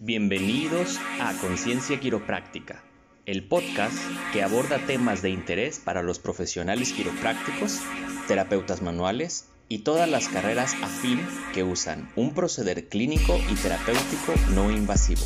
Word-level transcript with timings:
Bienvenidos 0.00 0.96
a 1.20 1.32
Conciencia 1.40 1.98
Quiropráctica, 1.98 2.84
el 3.26 3.42
podcast 3.48 3.98
que 4.32 4.44
aborda 4.44 4.78
temas 4.86 5.22
de 5.22 5.30
interés 5.30 5.80
para 5.80 6.04
los 6.04 6.20
profesionales 6.20 6.92
quiroprácticos, 6.92 7.80
terapeutas 8.28 8.80
manuales 8.80 9.48
y 9.68 9.80
todas 9.80 10.08
las 10.08 10.28
carreras 10.28 10.76
afín 10.84 11.20
que 11.52 11.64
usan 11.64 12.08
un 12.14 12.32
proceder 12.32 12.88
clínico 12.88 13.40
y 13.50 13.56
terapéutico 13.56 14.34
no 14.54 14.70
invasivo. 14.70 15.22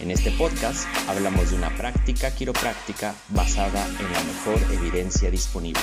En 0.00 0.10
este 0.10 0.32
podcast 0.32 0.84
hablamos 1.08 1.50
de 1.50 1.56
una 1.58 1.70
práctica 1.76 2.34
quiropráctica 2.34 3.14
basada 3.28 3.86
en 3.86 4.12
la 4.12 4.24
mejor 4.24 4.72
evidencia 4.72 5.30
disponible. 5.30 5.82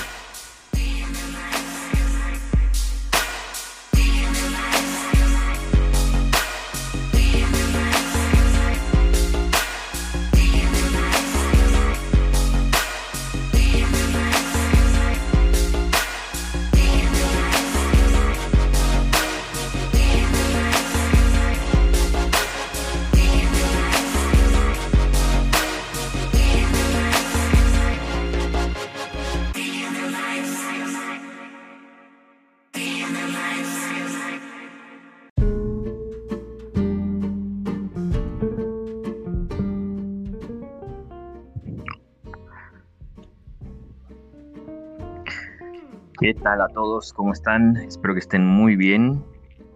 Tal 46.42 46.60
a 46.60 46.68
todos? 46.68 47.12
¿Cómo 47.12 47.32
están? 47.32 47.76
Espero 47.76 48.14
que 48.14 48.20
estén 48.20 48.46
muy 48.46 48.76
bien 48.76 49.24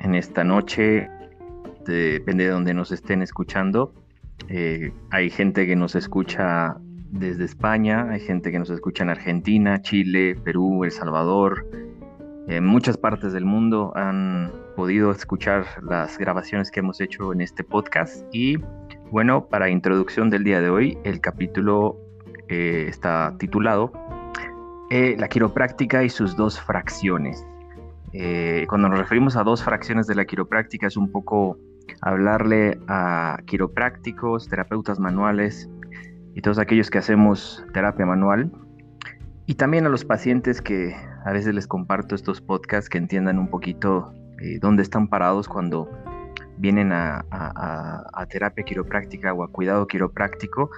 en 0.01 0.15
esta 0.15 0.45
noche. 0.45 1.09
Depende 1.87 2.45
de 2.45 2.51
donde 2.51 2.75
nos 2.75 2.93
estén 2.93 3.23
escuchando. 3.23 3.93
Eh, 4.49 4.93
hay 5.11 5.31
gente 5.31 5.67
que 5.67 5.77
nos 5.77 5.95
escucha 5.95 6.77
desde 7.11 7.45
España, 7.45 8.09
hay 8.11 8.21
gente 8.21 8.53
que 8.53 8.59
nos 8.59 8.71
escucha 8.71 9.03
en 9.03 9.11
Argentina, 9.11 9.81
Chile, 9.83 10.37
Perú, 10.45 10.85
El 10.85 10.91
Salvador. 10.91 11.67
En 12.49 12.65
muchas 12.67 12.97
partes 12.97 13.33
del 13.33 13.45
mundo 13.45 13.93
han 13.95 14.53
podido 14.77 15.11
escuchar 15.11 15.65
las 15.83 16.19
grabaciones 16.19 16.71
que 16.71 16.81
hemos 16.81 17.01
hecho 17.01 17.33
en 17.33 17.41
este 17.41 17.65
podcast. 17.65 18.25
Y 18.33 18.57
bueno, 19.11 19.47
para 19.47 19.69
introducción 19.69 20.31
del 20.31 20.45
día 20.45 20.61
de 20.61 20.71
hoy, 20.71 20.99
el 21.05 21.21
capítulo 21.21 21.97
eh, 22.49 22.87
está 22.89 23.35
titulado 23.39 23.93
eh, 24.91 25.15
la 25.17 25.29
quiropráctica 25.29 26.03
y 26.03 26.09
sus 26.09 26.37
dos 26.37 26.61
fracciones. 26.61 27.47
Eh, 28.13 28.67
cuando 28.69 28.89
nos 28.89 28.99
referimos 28.99 29.37
a 29.37 29.45
dos 29.45 29.63
fracciones 29.63 30.09
de 30.09 30.17
la 30.17 30.25
quiropráctica 30.25 30.89
es 30.89 30.97
un 30.97 31.13
poco 31.13 31.59
hablarle 32.01 32.77
a 32.89 33.39
quiroprácticos, 33.47 34.49
terapeutas 34.49 34.99
manuales 34.99 35.71
y 36.35 36.41
todos 36.43 36.59
aquellos 36.59 36.91
que 36.91 36.99
hacemos 36.99 37.65
terapia 37.73 38.05
manual 38.05 38.51
y 39.47 39.55
también 39.55 39.87
a 39.87 39.91
los 39.91 40.05
pacientes 40.05 40.61
que 40.61 40.97
a 41.25 41.31
veces 41.31 41.55
les 41.55 41.69
comparto 41.69 42.17
estos 42.17 42.41
podcasts 42.41 42.91
que 42.91 42.99
entiendan 42.99 43.39
un 43.39 43.49
poquito 43.49 44.13
eh, 44.41 44.59
dónde 44.61 44.83
están 44.83 45.07
parados 45.07 45.47
cuando 45.47 45.89
vienen 46.59 46.91
a, 46.91 47.25
a 47.31 48.27
terapia 48.27 48.65
quiropráctica 48.65 49.33
o 49.33 49.45
a 49.45 49.49
cuidado 49.53 49.87
quiropráctico 49.87 50.69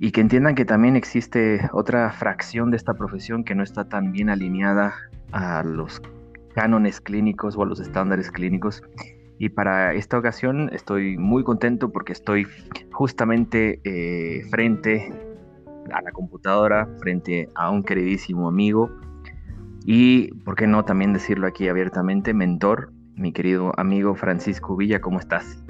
y 0.00 0.12
que 0.12 0.20
entiendan 0.20 0.54
que 0.54 0.64
también 0.64 0.96
existe 0.96 1.68
otra 1.72 2.12
fracción 2.12 2.70
de 2.70 2.76
esta 2.76 2.94
profesión 2.94 3.44
que 3.44 3.54
no 3.54 3.62
está 3.62 3.88
tan 3.88 4.12
bien 4.12 4.30
alineada 4.30 4.94
a 5.32 5.62
los 5.64 6.00
cánones 6.54 7.00
clínicos 7.00 7.56
o 7.56 7.62
a 7.62 7.66
los 7.66 7.80
estándares 7.80 8.30
clínicos. 8.30 8.82
Y 9.38 9.50
para 9.50 9.94
esta 9.94 10.18
ocasión 10.18 10.70
estoy 10.72 11.16
muy 11.16 11.44
contento 11.44 11.90
porque 11.90 12.12
estoy 12.12 12.46
justamente 12.92 13.80
eh, 13.84 14.44
frente 14.50 15.12
a 15.92 16.02
la 16.02 16.12
computadora, 16.12 16.88
frente 17.00 17.48
a 17.54 17.70
un 17.70 17.82
queridísimo 17.82 18.48
amigo 18.48 18.90
y, 19.84 20.32
¿por 20.44 20.54
qué 20.54 20.66
no 20.66 20.84
también 20.84 21.12
decirlo 21.12 21.46
aquí 21.46 21.68
abiertamente, 21.68 22.34
mentor, 22.34 22.92
mi 23.14 23.32
querido 23.32 23.72
amigo 23.78 24.14
Francisco 24.14 24.76
Villa, 24.76 25.00
¿cómo 25.00 25.18
estás? 25.18 25.64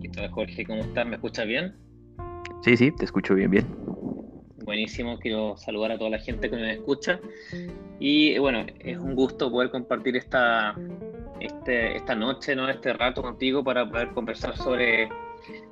¿Qué 0.00 0.08
tal, 0.08 0.30
Jorge? 0.30 0.64
¿Cómo 0.64 0.80
estás? 0.80 1.06
¿Me 1.06 1.16
escuchas 1.16 1.46
bien? 1.46 1.85
Sí, 2.62 2.76
sí, 2.76 2.90
te 2.90 3.04
escucho 3.04 3.34
bien, 3.34 3.50
bien. 3.50 3.66
Buenísimo, 4.64 5.18
quiero 5.20 5.56
saludar 5.56 5.92
a 5.92 5.98
toda 5.98 6.10
la 6.10 6.18
gente 6.18 6.50
que 6.50 6.56
me 6.56 6.72
escucha. 6.72 7.20
Y 8.00 8.36
bueno, 8.38 8.66
es 8.80 8.98
un 8.98 9.14
gusto 9.14 9.48
poder 9.50 9.70
compartir 9.70 10.16
esta, 10.16 10.74
este, 11.40 11.96
esta 11.96 12.16
noche, 12.16 12.56
¿no? 12.56 12.68
este 12.68 12.92
rato 12.92 13.22
contigo 13.22 13.62
para 13.62 13.88
poder 13.88 14.08
conversar 14.08 14.56
sobre, 14.56 15.08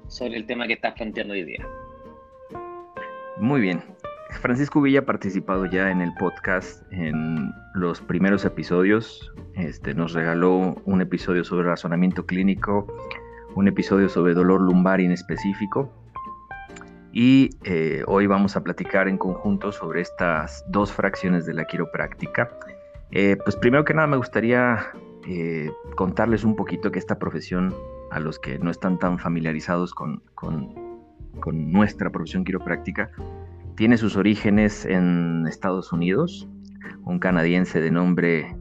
sobre 0.06 0.36
el 0.36 0.46
tema 0.46 0.68
que 0.68 0.74
estás 0.74 0.94
planteando 0.94 1.34
hoy 1.34 1.42
día. 1.42 1.66
Muy 3.38 3.60
bien. 3.60 3.82
Francisco 4.40 4.80
Villa 4.80 5.00
ha 5.00 5.06
participado 5.06 5.66
ya 5.66 5.90
en 5.90 6.00
el 6.00 6.12
podcast 6.14 6.82
en 6.92 7.52
los 7.74 8.00
primeros 8.00 8.44
episodios. 8.44 9.32
Este, 9.56 9.94
nos 9.94 10.12
regaló 10.12 10.80
un 10.84 11.00
episodio 11.00 11.42
sobre 11.42 11.66
razonamiento 11.66 12.26
clínico, 12.26 12.86
un 13.56 13.66
episodio 13.66 14.08
sobre 14.08 14.34
dolor 14.34 14.60
lumbar 14.60 15.00
en 15.00 15.10
específico 15.10 16.03
y 17.14 17.50
eh, 17.62 18.02
hoy 18.08 18.26
vamos 18.26 18.56
a 18.56 18.64
platicar 18.64 19.06
en 19.06 19.16
conjunto 19.18 19.70
sobre 19.70 20.00
estas 20.00 20.64
dos 20.68 20.92
fracciones 20.92 21.46
de 21.46 21.54
la 21.54 21.64
quiropráctica. 21.64 22.50
Eh, 23.12 23.36
pues 23.44 23.54
primero 23.54 23.84
que 23.84 23.94
nada 23.94 24.08
me 24.08 24.16
gustaría 24.16 24.88
eh, 25.28 25.70
contarles 25.94 26.42
un 26.42 26.56
poquito 26.56 26.90
que 26.90 26.98
esta 26.98 27.20
profesión, 27.20 27.72
a 28.10 28.18
los 28.18 28.40
que 28.40 28.58
no 28.58 28.68
están 28.68 28.98
tan 28.98 29.20
familiarizados 29.20 29.94
con, 29.94 30.22
con, 30.34 30.82
nuestra 31.70 32.10
profesión 32.10 32.44
quiropráctica, 32.44 33.10
tiene 33.76 33.96
sus 33.96 34.16
orígenes 34.16 34.84
en 34.84 35.46
Estados 35.46 35.92
Unidos. 35.92 36.48
Un 37.04 37.20
canadiense 37.20 37.80
de 37.80 37.90
nombre 37.92 38.56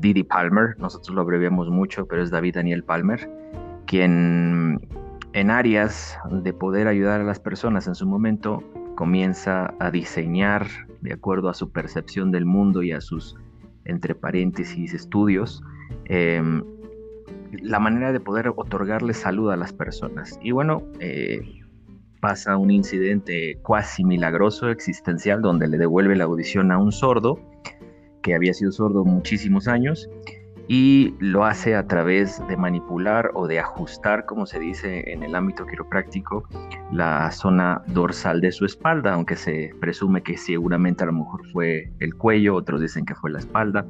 Didi 0.00 0.24
Palmer, 0.24 0.76
nosotros 0.78 1.14
lo 1.14 1.20
abreviamos 1.20 1.68
mucho, 1.70 2.06
pero 2.06 2.22
es 2.22 2.30
David 2.30 2.54
Daniel 2.54 2.82
Palmer, 2.82 3.30
quien 3.86 4.80
en 5.32 5.50
áreas 5.50 6.18
de 6.30 6.52
poder 6.52 6.88
ayudar 6.88 7.20
a 7.20 7.24
las 7.24 7.38
personas 7.38 7.86
en 7.86 7.94
su 7.94 8.06
momento, 8.06 8.62
comienza 8.96 9.74
a 9.78 9.90
diseñar 9.90 10.66
de 11.00 11.12
acuerdo 11.12 11.48
a 11.48 11.54
su 11.54 11.70
percepción 11.70 12.30
del 12.30 12.44
mundo 12.44 12.82
y 12.82 12.92
a 12.92 13.00
sus, 13.00 13.36
entre 13.84 14.14
paréntesis, 14.14 14.92
estudios, 14.92 15.62
em, 16.06 16.64
la 17.62 17.78
manera 17.78 18.12
de 18.12 18.20
poder 18.20 18.52
otorgarle 18.56 19.14
salud 19.14 19.50
a 19.50 19.56
las 19.56 19.72
personas. 19.72 20.38
Y 20.42 20.50
bueno, 20.50 20.82
eh, 21.00 21.60
pasa 22.20 22.56
un 22.56 22.70
incidente 22.70 23.58
cuasi 23.62 24.04
milagroso, 24.04 24.68
existencial, 24.68 25.40
donde 25.40 25.68
le 25.68 25.78
devuelve 25.78 26.16
la 26.16 26.24
audición 26.24 26.70
a 26.70 26.78
un 26.78 26.92
sordo, 26.92 27.40
que 28.22 28.34
había 28.34 28.52
sido 28.52 28.70
sordo 28.70 29.04
muchísimos 29.04 29.66
años, 29.66 30.08
y 30.72 31.16
lo 31.18 31.44
hace 31.46 31.74
a 31.74 31.88
través 31.88 32.40
de 32.46 32.56
manipular 32.56 33.32
o 33.34 33.48
de 33.48 33.58
ajustar, 33.58 34.24
como 34.24 34.46
se 34.46 34.60
dice 34.60 35.12
en 35.12 35.24
el 35.24 35.34
ámbito 35.34 35.66
quiropráctico, 35.66 36.44
la 36.92 37.28
zona 37.32 37.82
dorsal 37.88 38.40
de 38.40 38.52
su 38.52 38.66
espalda, 38.66 39.14
aunque 39.14 39.34
se 39.34 39.72
presume 39.80 40.22
que 40.22 40.36
seguramente 40.36 41.02
a 41.02 41.08
lo 41.08 41.14
mejor 41.14 41.44
fue 41.50 41.90
el 41.98 42.14
cuello, 42.14 42.54
otros 42.54 42.80
dicen 42.80 43.04
que 43.04 43.16
fue 43.16 43.32
la 43.32 43.40
espalda. 43.40 43.84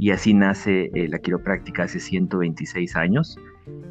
Y 0.00 0.10
así 0.10 0.34
nace 0.34 0.90
eh, 0.94 1.06
la 1.08 1.20
quiropráctica 1.20 1.84
hace 1.84 2.00
126 2.00 2.96
años, 2.96 3.38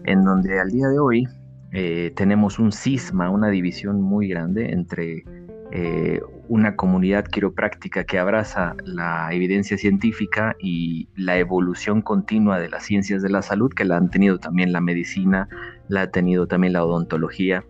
en 0.04 0.26
donde 0.26 0.60
al 0.60 0.72
día 0.72 0.90
de 0.90 1.00
hoy 1.00 1.26
eh, 1.72 2.12
tenemos 2.16 2.60
un 2.60 2.72
cisma, 2.72 3.30
una 3.30 3.50
división 3.50 4.02
muy 4.02 4.28
grande 4.28 4.72
entre 4.72 5.24
eh, 5.72 6.20
una 6.48 6.76
comunidad 6.76 7.26
quiropráctica 7.26 8.04
que 8.04 8.18
abraza 8.18 8.76
la 8.84 9.32
evidencia 9.32 9.78
científica 9.78 10.56
y 10.60 11.10
la 11.16 11.38
evolución 11.38 12.02
continua 12.02 12.60
de 12.60 12.70
las 12.70 12.84
ciencias 12.84 13.22
de 13.22 13.30
la 13.30 13.44
salud, 13.44 13.72
que 13.72 13.86
la 13.86 13.98
han 13.98 14.10
tenido 14.10 14.40
también 14.40 14.72
la 14.72 14.82
medicina, 14.82 15.48
la 15.88 16.02
ha 16.04 16.12
tenido 16.12 16.48
también 16.48 16.74
la 16.74 16.84
odontología, 16.84 17.64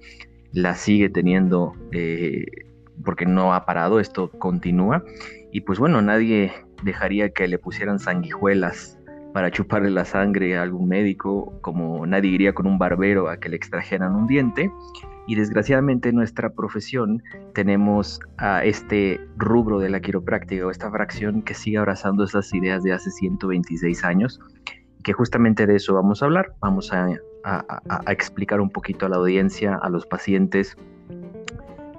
la 0.54 0.76
sigue 0.76 1.10
teniendo 1.10 1.74
eh, 1.92 2.46
porque 3.04 3.26
no 3.26 3.54
ha 3.54 3.66
parado, 3.66 4.00
esto 4.00 4.30
continúa. 4.32 5.04
Y 5.52 5.62
pues 5.62 5.80
bueno, 5.80 6.02
nadie 6.02 6.54
dejaría 6.84 7.30
que 7.30 7.48
le 7.48 7.58
pusieran 7.58 8.00
sanguijuelas 8.00 8.99
para 9.34 9.52
chuparle 9.52 9.92
la 9.92 10.06
sangre 10.06 10.58
a 10.58 10.64
algún 10.64 10.88
médico, 10.88 11.54
como 11.62 12.06
nadie 12.06 12.32
iría 12.32 12.54
con 12.54 12.68
un 12.68 12.78
barbero 12.78 13.30
a 13.30 13.38
que 13.38 13.50
le 13.50 13.56
extrajeran 13.56 14.16
un 14.16 14.28
diente. 14.28 14.72
Y 15.28 15.36
desgraciadamente 15.36 16.10
en 16.10 16.16
nuestra 16.16 16.50
profesión 16.50 17.22
tenemos 17.54 18.20
a 18.38 18.66
este 18.66 19.20
rubro 19.38 19.80
de 19.80 19.90
la 19.90 20.00
quiropráctica 20.00 20.66
o 20.66 20.72
esta 20.72 20.90
fracción 20.90 21.44
que 21.44 21.54
sigue 21.54 21.78
abrazando 21.78 22.24
esas 22.24 22.52
ideas 22.54 22.84
de 22.84 22.94
hace 22.94 23.12
126 23.12 24.04
años, 24.04 24.40
que 25.04 25.14
justamente 25.14 25.68
de 25.68 25.76
eso 25.76 25.94
vamos 25.94 26.24
a 26.24 26.26
hablar. 26.26 26.56
Vamos 26.62 26.92
a 26.92 27.10
explicar 28.08 28.60
un 28.60 28.72
poquito 28.72 29.06
a 29.06 29.10
la 29.10 29.18
audiencia, 29.18 29.76
a 29.76 29.90
los 29.90 30.08
pacientes, 30.08 30.76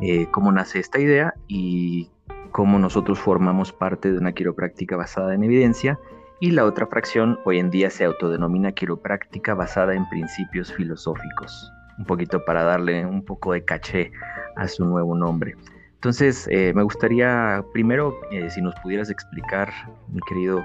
eh, 0.00 0.26
cómo 0.30 0.50
nace 0.50 0.78
esta 0.78 0.98
idea 0.98 1.34
y 1.46 2.10
cómo 2.52 2.78
nosotros 2.78 3.18
formamos 3.18 3.72
parte 3.72 4.10
de 4.10 4.18
una 4.18 4.32
quiropráctica 4.32 4.96
basada 4.96 5.34
en 5.34 5.44
evidencia. 5.44 5.98
Y 6.42 6.52
la 6.52 6.64
otra 6.64 6.86
fracción 6.86 7.38
hoy 7.44 7.58
en 7.58 7.70
día 7.70 7.90
se 7.90 8.06
autodenomina 8.06 8.72
quiropráctica 8.72 9.52
basada 9.52 9.94
en 9.94 10.08
principios 10.08 10.72
filosóficos, 10.72 11.70
un 11.98 12.06
poquito 12.06 12.42
para 12.46 12.62
darle 12.62 13.04
un 13.04 13.22
poco 13.22 13.52
de 13.52 13.62
caché 13.62 14.10
a 14.56 14.66
su 14.66 14.86
nuevo 14.86 15.14
nombre. 15.14 15.54
Entonces, 15.96 16.48
eh, 16.50 16.72
me 16.74 16.82
gustaría 16.82 17.62
primero, 17.74 18.18
eh, 18.32 18.48
si 18.48 18.62
nos 18.62 18.74
pudieras 18.76 19.10
explicar, 19.10 19.70
mi 20.08 20.20
querido 20.22 20.64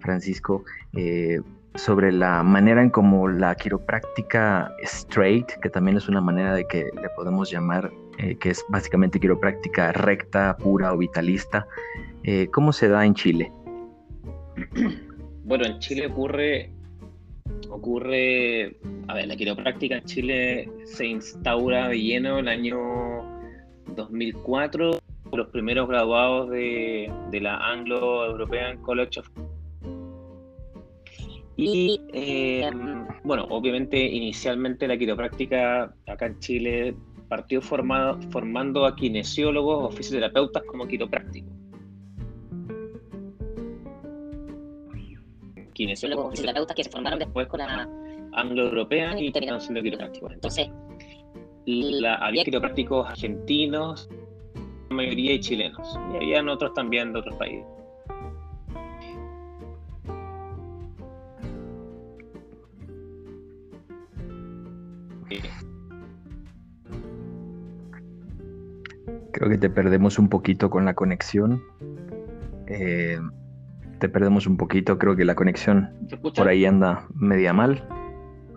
Francisco, 0.00 0.62
eh, 0.92 1.40
sobre 1.74 2.12
la 2.12 2.42
manera 2.42 2.82
en 2.82 2.90
cómo 2.90 3.26
la 3.26 3.54
quiropráctica 3.54 4.70
straight, 4.82 5.52
que 5.62 5.70
también 5.70 5.96
es 5.96 6.06
una 6.06 6.20
manera 6.20 6.54
de 6.54 6.66
que 6.66 6.90
le 7.00 7.08
podemos 7.16 7.50
llamar, 7.50 7.90
que 8.18 8.50
es 8.50 8.62
básicamente 8.68 9.18
quiropráctica 9.18 9.90
recta, 9.90 10.54
pura 10.58 10.92
o 10.92 10.98
vitalista, 10.98 11.66
¿cómo 12.52 12.72
se 12.72 12.88
da 12.88 13.04
en 13.04 13.14
Chile? 13.14 13.52
Bueno, 15.44 15.66
en 15.66 15.78
Chile 15.78 16.06
ocurre, 16.06 16.70
ocurre, 17.68 18.76
a 19.08 19.14
ver, 19.14 19.26
la 19.26 19.36
quiropráctica 19.36 19.98
en 19.98 20.04
Chile 20.04 20.70
se 20.84 21.06
instaura 21.06 21.88
de 21.88 22.00
lleno 22.00 22.38
el 22.38 22.48
año 22.48 22.78
2004, 23.94 24.98
los 25.32 25.48
primeros 25.48 25.86
graduados 25.86 26.50
de, 26.50 27.10
la 27.42 27.58
Anglo-European 27.58 28.80
College 28.82 29.20
of 29.20 29.28
y 31.56 32.00
eh, 32.12 32.68
bueno, 33.22 33.46
obviamente 33.50 33.96
inicialmente 33.96 34.88
la 34.88 34.98
quiropráctica 34.98 35.94
acá 36.06 36.26
en 36.26 36.38
Chile 36.40 36.96
partió 37.28 37.62
formado, 37.62 38.20
formando 38.30 38.86
a 38.86 38.96
kinesiólogos 38.96 39.84
o 39.84 39.96
fisioterapeutas 39.96 40.64
como 40.64 40.86
quiroprácticos. 40.88 41.52
Kinesiólogos 45.74 46.26
o 46.26 46.30
fisioterapeutas 46.30 46.76
que 46.76 46.84
se 46.84 46.90
formaron 46.90 47.18
después 47.18 47.46
con 47.48 47.58
la 47.58 47.88
anglo-europea 48.32 49.20
y 49.20 49.30
terminaron 49.30 49.60
siendo 49.60 49.82
quiroprácticos. 49.82 50.32
Entonces, 50.32 50.68
la, 51.66 52.16
había 52.16 52.44
quiroprácticos 52.44 53.08
argentinos, 53.08 54.08
la 54.90 54.96
mayoría 54.96 55.34
y 55.34 55.40
chilenos, 55.40 55.98
y 56.12 56.16
habían 56.16 56.48
otros 56.48 56.74
también 56.74 57.12
de 57.12 57.18
otros 57.20 57.36
países. 57.36 57.66
Creo 69.32 69.48
que 69.48 69.58
te 69.58 69.68
perdemos 69.68 70.18
un 70.18 70.28
poquito 70.28 70.70
con 70.70 70.84
la 70.84 70.94
conexión. 70.94 71.62
Eh, 72.68 73.18
te 73.98 74.08
perdemos 74.08 74.46
un 74.46 74.56
poquito, 74.56 74.98
creo 74.98 75.16
que 75.16 75.24
la 75.24 75.34
conexión 75.34 75.90
por 76.36 76.48
ahí 76.48 76.64
anda 76.64 77.06
media 77.14 77.52
mal. 77.52 77.86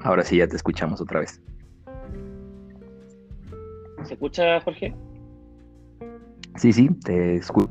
Ahora 0.03 0.23
sí 0.23 0.37
ya 0.37 0.47
te 0.47 0.55
escuchamos 0.55 1.01
otra 1.01 1.21
vez. 1.21 1.41
¿Se 4.03 4.13
escucha, 4.13 4.61
Jorge? 4.61 4.95
Sí, 6.55 6.71
sí, 6.71 6.89
te 7.03 7.35
escucho. 7.35 7.69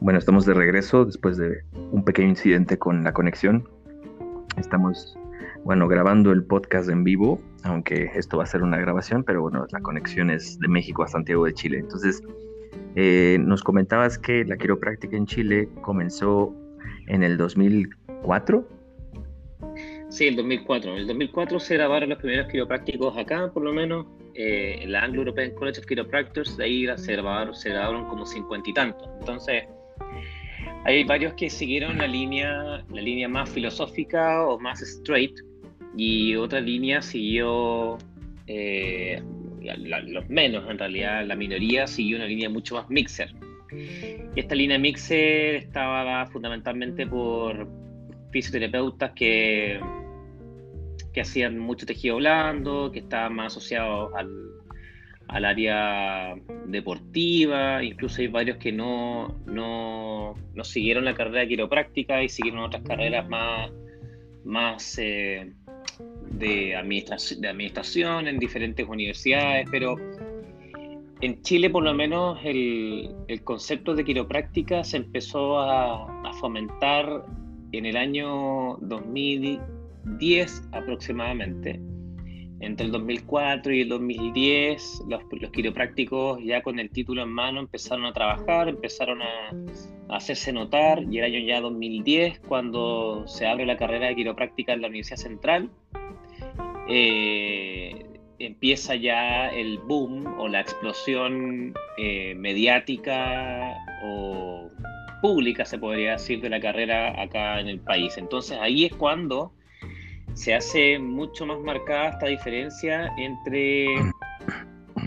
Bueno, 0.00 0.18
estamos 0.18 0.44
de 0.44 0.52
regreso 0.52 1.06
después 1.06 1.38
de 1.38 1.62
un 1.90 2.04
pequeño 2.04 2.28
incidente 2.28 2.78
con 2.78 3.02
la 3.02 3.12
conexión. 3.12 3.66
Estamos, 4.58 5.18
bueno, 5.64 5.88
grabando 5.88 6.32
el 6.32 6.44
podcast 6.44 6.90
en 6.90 7.02
vivo, 7.02 7.40
aunque 7.62 8.10
esto 8.14 8.36
va 8.36 8.44
a 8.44 8.46
ser 8.46 8.62
una 8.62 8.76
grabación, 8.76 9.24
pero 9.24 9.40
bueno, 9.40 9.66
la 9.70 9.80
conexión 9.80 10.30
es 10.30 10.58
de 10.60 10.68
México 10.68 11.02
a 11.02 11.08
Santiago 11.08 11.46
de 11.46 11.54
Chile. 11.54 11.78
Entonces, 11.78 12.22
eh, 12.94 13.38
nos 13.40 13.62
comentabas 13.62 14.18
que 14.18 14.44
la 14.44 14.58
quiropráctica 14.58 15.16
en 15.16 15.26
Chile 15.26 15.68
comenzó 15.80 16.54
en 17.06 17.22
el 17.22 17.38
2004. 17.38 18.68
Sí, 20.10 20.26
el 20.26 20.36
2004. 20.36 20.92
En 20.92 20.98
el 20.98 21.06
2004 21.06 21.58
se 21.58 21.74
grabaron 21.74 22.10
los 22.10 22.18
primeros 22.18 22.48
quiroprácticos 22.48 23.16
acá, 23.16 23.50
por 23.52 23.62
lo 23.62 23.72
menos, 23.72 24.06
eh, 24.34 24.78
en 24.82 24.92
la 24.92 25.04
Anglo-European 25.04 25.52
College 25.52 25.80
of 25.80 25.86
Chiropractors. 25.86 26.56
De 26.58 26.64
ahí 26.64 26.86
se 26.96 27.12
grabaron, 27.12 27.54
se 27.54 27.70
grabaron 27.70 28.06
como 28.08 28.26
cincuenta 28.26 28.68
y 28.68 28.74
tantos. 28.74 29.08
Entonces, 29.20 29.64
hay 30.84 31.02
varios 31.04 31.34
que 31.34 31.50
siguieron 31.50 31.98
la 31.98 32.06
línea, 32.06 32.84
la 32.88 33.00
línea 33.00 33.28
más 33.28 33.50
filosófica 33.50 34.46
o 34.46 34.58
más 34.58 34.80
straight 34.82 35.36
y 35.96 36.36
otra 36.36 36.60
línea 36.60 37.02
siguió, 37.02 37.98
eh, 38.46 39.20
los 39.60 40.28
menos 40.28 40.70
en 40.70 40.78
realidad, 40.78 41.26
la 41.26 41.34
minoría 41.34 41.86
siguió 41.86 42.18
una 42.18 42.26
línea 42.26 42.48
mucho 42.48 42.76
más 42.76 42.88
mixer. 42.88 43.34
esta 44.36 44.54
línea 44.54 44.78
mixer 44.78 45.56
estaba 45.56 46.26
fundamentalmente 46.26 47.04
por 47.06 47.68
fisioterapeutas 48.30 49.10
que, 49.12 49.80
que 51.12 51.20
hacían 51.20 51.58
mucho 51.58 51.84
tejido 51.84 52.16
blando, 52.16 52.92
que 52.92 53.00
estaban 53.00 53.34
más 53.34 53.52
asociados 53.52 54.12
al, 54.14 54.55
al 55.28 55.44
área 55.44 56.34
deportiva, 56.66 57.82
incluso 57.82 58.20
hay 58.20 58.28
varios 58.28 58.58
que 58.58 58.72
no, 58.72 59.36
no, 59.46 60.34
no, 60.54 60.64
siguieron 60.64 61.04
la 61.04 61.14
carrera 61.14 61.40
de 61.40 61.48
quiropráctica 61.48 62.22
y 62.22 62.28
siguieron 62.28 62.60
otras 62.60 62.82
carreras 62.82 63.28
más, 63.28 63.70
más 64.44 64.98
eh, 64.98 65.52
de, 66.30 66.76
administración, 66.76 67.40
de 67.40 67.48
administración 67.48 68.28
en 68.28 68.38
diferentes 68.38 68.86
universidades, 68.86 69.68
pero 69.70 69.96
en 71.20 71.42
Chile 71.42 71.70
por 71.70 71.82
lo 71.82 71.94
menos 71.94 72.38
el, 72.44 73.10
el 73.26 73.42
concepto 73.42 73.94
de 73.94 74.04
quiropráctica 74.04 74.84
se 74.84 74.98
empezó 74.98 75.58
a, 75.58 76.28
a 76.28 76.32
fomentar 76.34 77.24
en 77.72 77.86
el 77.86 77.96
año 77.96 78.76
2010 78.80 80.68
aproximadamente 80.72 81.80
entre 82.60 82.86
el 82.86 82.92
2004 82.92 83.74
y 83.74 83.82
el 83.82 83.88
2010, 83.90 85.02
los, 85.08 85.22
quiroprácticos 85.50 86.42
ya 86.42 86.62
con 86.62 86.78
el 86.78 86.90
título 86.90 87.22
en 87.22 87.28
mano 87.28 87.60
empezaron 87.60 88.06
a 88.06 88.12
trabajar, 88.12 88.68
empezaron 88.68 89.20
a, 89.22 89.52
hacerse 90.08 90.52
notar, 90.52 91.02
y 91.10 91.18
el 91.18 91.24
año 91.24 91.40
ya 91.40 91.60
2010, 91.60 92.40
cuando 92.40 93.26
se 93.26 93.46
abre 93.46 93.66
la 93.66 93.76
carrera 93.76 94.06
de 94.06 94.14
quiropráctica 94.14 94.72
en 94.72 94.82
la 94.82 94.88
Universidad 94.88 95.16
Central, 95.16 95.70
eh, 96.88 98.06
empieza 98.38 98.94
ya 98.94 99.48
el 99.48 99.78
boom 99.78 100.26
o 100.38 100.48
la 100.48 100.60
explosión 100.60 101.74
eh, 101.98 102.34
mediática 102.36 103.74
o 104.04 104.70
pública, 105.20 105.64
se 105.64 105.78
podría 105.78 106.12
decir, 106.12 106.40
de 106.40 106.50
la 106.50 106.60
carrera 106.60 107.20
acá 107.20 107.60
en 107.60 107.68
el 107.68 107.80
país. 107.80 108.16
Entonces 108.16 108.58
ahí 108.60 108.84
es 108.84 108.94
cuando 108.94 109.52
se 110.36 110.54
hace 110.54 110.98
mucho 110.98 111.46
más 111.46 111.58
marcada 111.60 112.10
esta 112.10 112.26
diferencia 112.26 113.10
entre 113.16 113.86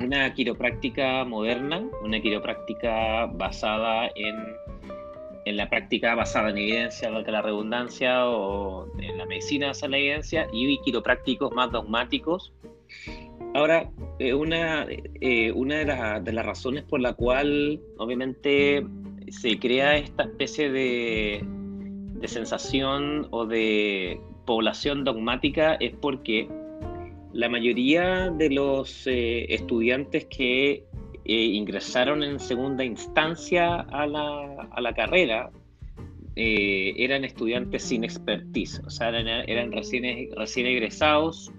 una 0.04 0.34
quiropráctica 0.34 1.24
moderna, 1.24 1.84
una 2.04 2.20
quiropráctica 2.20 3.28
basada 3.28 4.08
en, 4.16 4.36
en 5.46 5.56
la 5.56 5.70
práctica 5.70 6.16
basada 6.16 6.50
en 6.50 6.58
evidencia, 6.58 7.12
valga 7.12 7.32
la 7.32 7.42
redundancia, 7.44 8.28
o 8.28 8.88
en 9.00 9.20
la 9.20 9.28
medicina 9.28 9.68
basada 9.68 9.86
en 9.86 9.92
la 9.92 9.98
evidencia, 10.00 10.48
y 10.52 10.80
quiroprácticos 10.82 11.54
más 11.54 11.72
dogmáticos. 11.72 12.52
Ahora, 13.54 13.88
eh, 14.18 14.34
una, 14.34 14.88
eh, 15.22 15.52
una 15.52 15.76
de, 15.76 16.22
de 16.22 16.34
las 16.34 16.46
razones 16.46 16.84
por 16.86 17.02
la 17.02 17.14
cual 17.14 17.80
obviamente 17.98 18.84
se 19.30 19.60
crea 19.60 19.96
esta 19.96 20.24
especie 20.24 20.72
de, 20.72 21.44
de 21.44 22.28
sensación 22.28 23.28
o 23.30 23.46
de 23.46 24.20
población 24.50 25.04
dogmática 25.04 25.76
es 25.76 25.94
porque 26.02 26.50
la 27.34 27.50
mayoría 27.50 28.32
de 28.32 28.50
los 28.50 29.06
eh, 29.06 29.46
estudiantes 29.54 30.26
que 30.26 30.86
eh, 31.24 31.34
ingresaron 31.34 32.24
en 32.24 32.40
segunda 32.40 32.84
instancia 32.84 33.82
a 33.82 34.08
la, 34.08 34.68
a 34.72 34.82
la 34.82 34.94
carrera 34.96 35.52
eh, 36.36 36.96
eran 36.98 37.26
estudiantes 37.26 37.84
sin 37.84 38.04
expertise, 38.04 38.82
o 38.88 38.90
sea, 38.90 39.10
eran, 39.10 39.72
recién, 39.72 40.32
recién 40.36 40.66
egresados 40.66 41.52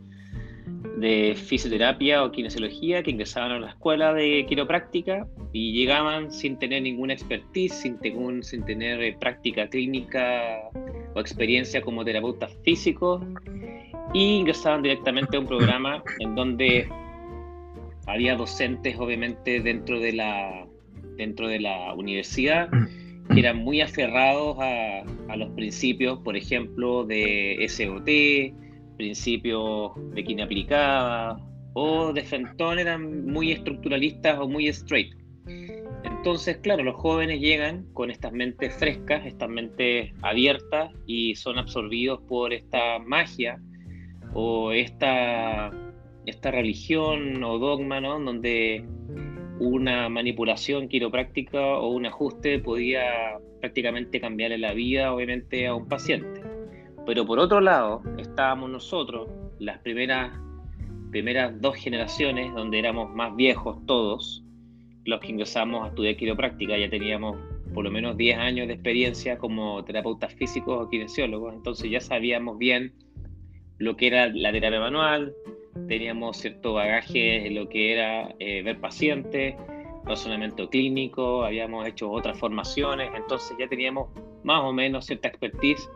de 0.97 1.35
fisioterapia 1.35 2.25
o 2.25 2.31
kinesiología 2.31 3.03
que 3.03 3.11
ingresaban 3.11 3.53
a 3.53 3.59
la 3.59 3.71
escuela 3.71 4.13
de 4.15 4.45
quiropráctica 4.49 5.27
y 5.53 5.73
llegaban 5.73 6.31
sin 6.31 6.59
tener 6.59 6.83
ninguna 6.83 7.13
expertise, 7.13 7.75
sin, 7.75 7.99
tener, 7.99 9.03
eh, 9.03 9.17
práctica 9.19 9.69
clínica 9.69 10.71
o 11.15 11.21
experiencia 11.21 11.83
como 11.83 12.05
terapeutas 12.05 12.57
físicos 12.63 13.23
y 14.15 14.39
ingresaban 14.39 14.83
directamente 14.83 15.37
a 15.37 15.41
un 15.41 15.47
programa 15.47 16.03
en 16.19 16.35
donde 16.35 16.89
había 18.07 18.37
docentes 18.37 18.99
obviamente 18.99 19.61
dentro 19.61 20.01
de 20.01 20.13
la, 20.13 20.67
dentro 21.17 21.49
de 21.49 21.61
la 21.61 21.95
universidad 21.95 22.69
que 23.33 23.41
eran 23.41 23.59
muy 23.59 23.81
aferrados 23.81 24.59
a, 24.59 25.03
a 25.29 25.37
los 25.37 25.51
principios, 25.51 26.19
por 26.21 26.37
ejemplo, 26.37 27.05
de 27.05 27.65
SOT, 27.69 28.09
principios 29.01 29.93
de 30.15 30.23
quina 30.23 30.45
aplicada 30.45 31.39
o 31.73 32.13
de 32.13 32.23
Fentón 32.23 32.79
eran 32.79 33.25
muy 33.25 33.51
estructuralistas 33.51 34.39
o 34.39 34.47
muy 34.47 34.69
straight. 34.69 35.15
Entonces, 36.05 36.59
claro, 36.59 36.85
los 36.85 36.97
jóvenes 36.97 37.41
llegan 37.41 37.87
con 37.95 38.11
estas 38.11 38.33
mentes 38.33 38.75
frescas, 38.75 39.25
estas 39.25 39.49
mentes 39.49 40.13
abiertas 40.21 40.93
y 41.07 41.35
son 41.35 41.57
absorbidos 41.57 42.21
por 42.29 42.53
esta 42.53 42.99
magia 42.99 43.59
o 44.35 44.71
esta, 44.73 45.71
esta 46.27 46.51
religión 46.51 47.43
o 47.43 47.59
dogma, 47.59 48.03
¿no? 48.03 48.21
Donde 48.21 48.85
una 49.61 50.11
manipulación 50.11 50.89
quiropráctica 50.89 51.79
o 51.79 51.89
un 51.89 52.05
ajuste 52.05 52.59
podía 52.59 53.39
prácticamente 53.61 54.21
cambiarle 54.21 54.59
la 54.59 54.75
vida, 54.75 55.15
obviamente, 55.15 55.67
a 55.67 55.75
un 55.75 55.89
paciente. 55.89 56.50
Pero 57.07 57.27
por 57.27 57.39
otro 57.39 57.61
lado, 57.61 58.03
estábamos 58.19 58.71
nosotros, 58.71 59.29
las 59.59 59.79
primeras, 59.79 60.33
primeras 61.11 61.61
dos 61.61 61.77
generaciones, 61.77 62.55
donde 62.55 62.79
éramos 62.79 63.15
más 63.15 63.35
viejos 63.37 63.85
todos, 63.87 64.45
los 65.05 65.21
que 65.21 65.29
ingresamos 65.29 65.85
a 65.85 65.89
estudiar 65.89 66.17
quiropráctica, 66.17 66.77
ya 66.77 66.91
teníamos 66.91 67.37
por 67.75 67.85
lo 67.85 67.91
menos 67.91 68.17
10 68.17 68.39
años 68.39 68.69
de 68.69 68.75
experiencia 68.75 69.39
como 69.39 69.85
terapeutas 69.85 70.35
físicos 70.35 70.87
o 70.87 70.89
kinesiólogos, 70.89 71.55
entonces 71.55 71.91
ya 71.91 72.01
sabíamos 72.01 72.59
bien 72.59 72.93
lo 73.79 73.97
que 73.97 74.09
era 74.09 74.29
la 74.29 74.53
terapia 74.53 74.81
manual, 74.81 75.33
teníamos 75.89 76.37
cierto 76.37 76.75
bagaje 76.75 77.47
en 77.47 77.55
lo 77.55 77.69
que 77.69 77.93
era 77.93 78.35
eh, 78.39 78.63
ver 78.63 78.79
pacientes, 78.81 79.55
razonamiento 80.05 80.69
clínico, 80.69 81.45
habíamos 81.45 81.87
hecho 81.87 82.11
otras 82.11 82.39
formaciones, 82.39 83.11
entonces 83.15 83.57
ya 83.59 83.69
teníamos 83.69 84.11
más 84.43 84.63
o 84.63 84.73
menos 84.73 85.07
cierta 85.07 85.29
expertise 85.29 85.89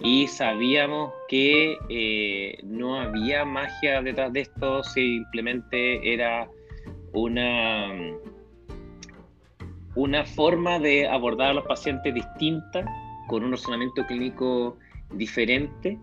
y 0.00 0.26
sabíamos 0.26 1.12
que 1.28 1.76
eh, 1.88 2.58
no 2.64 3.00
había 3.00 3.44
magia 3.44 4.02
detrás 4.02 4.32
de 4.32 4.40
esto, 4.40 4.82
simplemente 4.82 6.12
era 6.12 6.48
una, 7.12 7.92
una 9.94 10.24
forma 10.24 10.78
de 10.78 11.06
abordar 11.06 11.50
a 11.50 11.54
los 11.54 11.66
pacientes 11.66 12.12
distinta, 12.12 12.84
con 13.28 13.44
un 13.44 13.52
razonamiento 13.52 14.04
clínico 14.06 14.76
diferente 15.12 15.98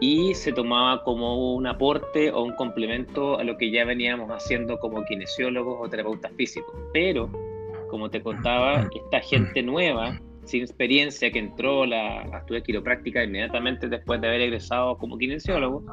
y 0.00 0.34
se 0.34 0.52
tomaba 0.52 1.02
como 1.02 1.54
un 1.54 1.66
aporte 1.66 2.30
o 2.30 2.42
un 2.42 2.54
complemento 2.54 3.38
a 3.38 3.44
lo 3.44 3.56
que 3.56 3.70
ya 3.70 3.84
veníamos 3.84 4.30
haciendo 4.30 4.78
como 4.78 5.04
kinesiólogos 5.04 5.78
o 5.80 5.88
terapeutas 5.88 6.32
físicos. 6.32 6.74
Pero, 6.92 7.30
como 7.90 8.10
te 8.10 8.22
contaba, 8.22 8.88
esta 8.94 9.20
gente 9.20 9.62
nueva 9.62 10.18
sin 10.44 10.62
experiencia 10.62 11.30
que 11.30 11.38
entró 11.38 11.86
la, 11.86 12.22
a 12.22 12.38
estudiar 12.38 12.62
quiropráctica 12.62 13.24
inmediatamente 13.24 13.88
después 13.88 14.20
de 14.20 14.28
haber 14.28 14.42
egresado 14.42 14.96
como 14.98 15.18
kinesiólogo, 15.18 15.84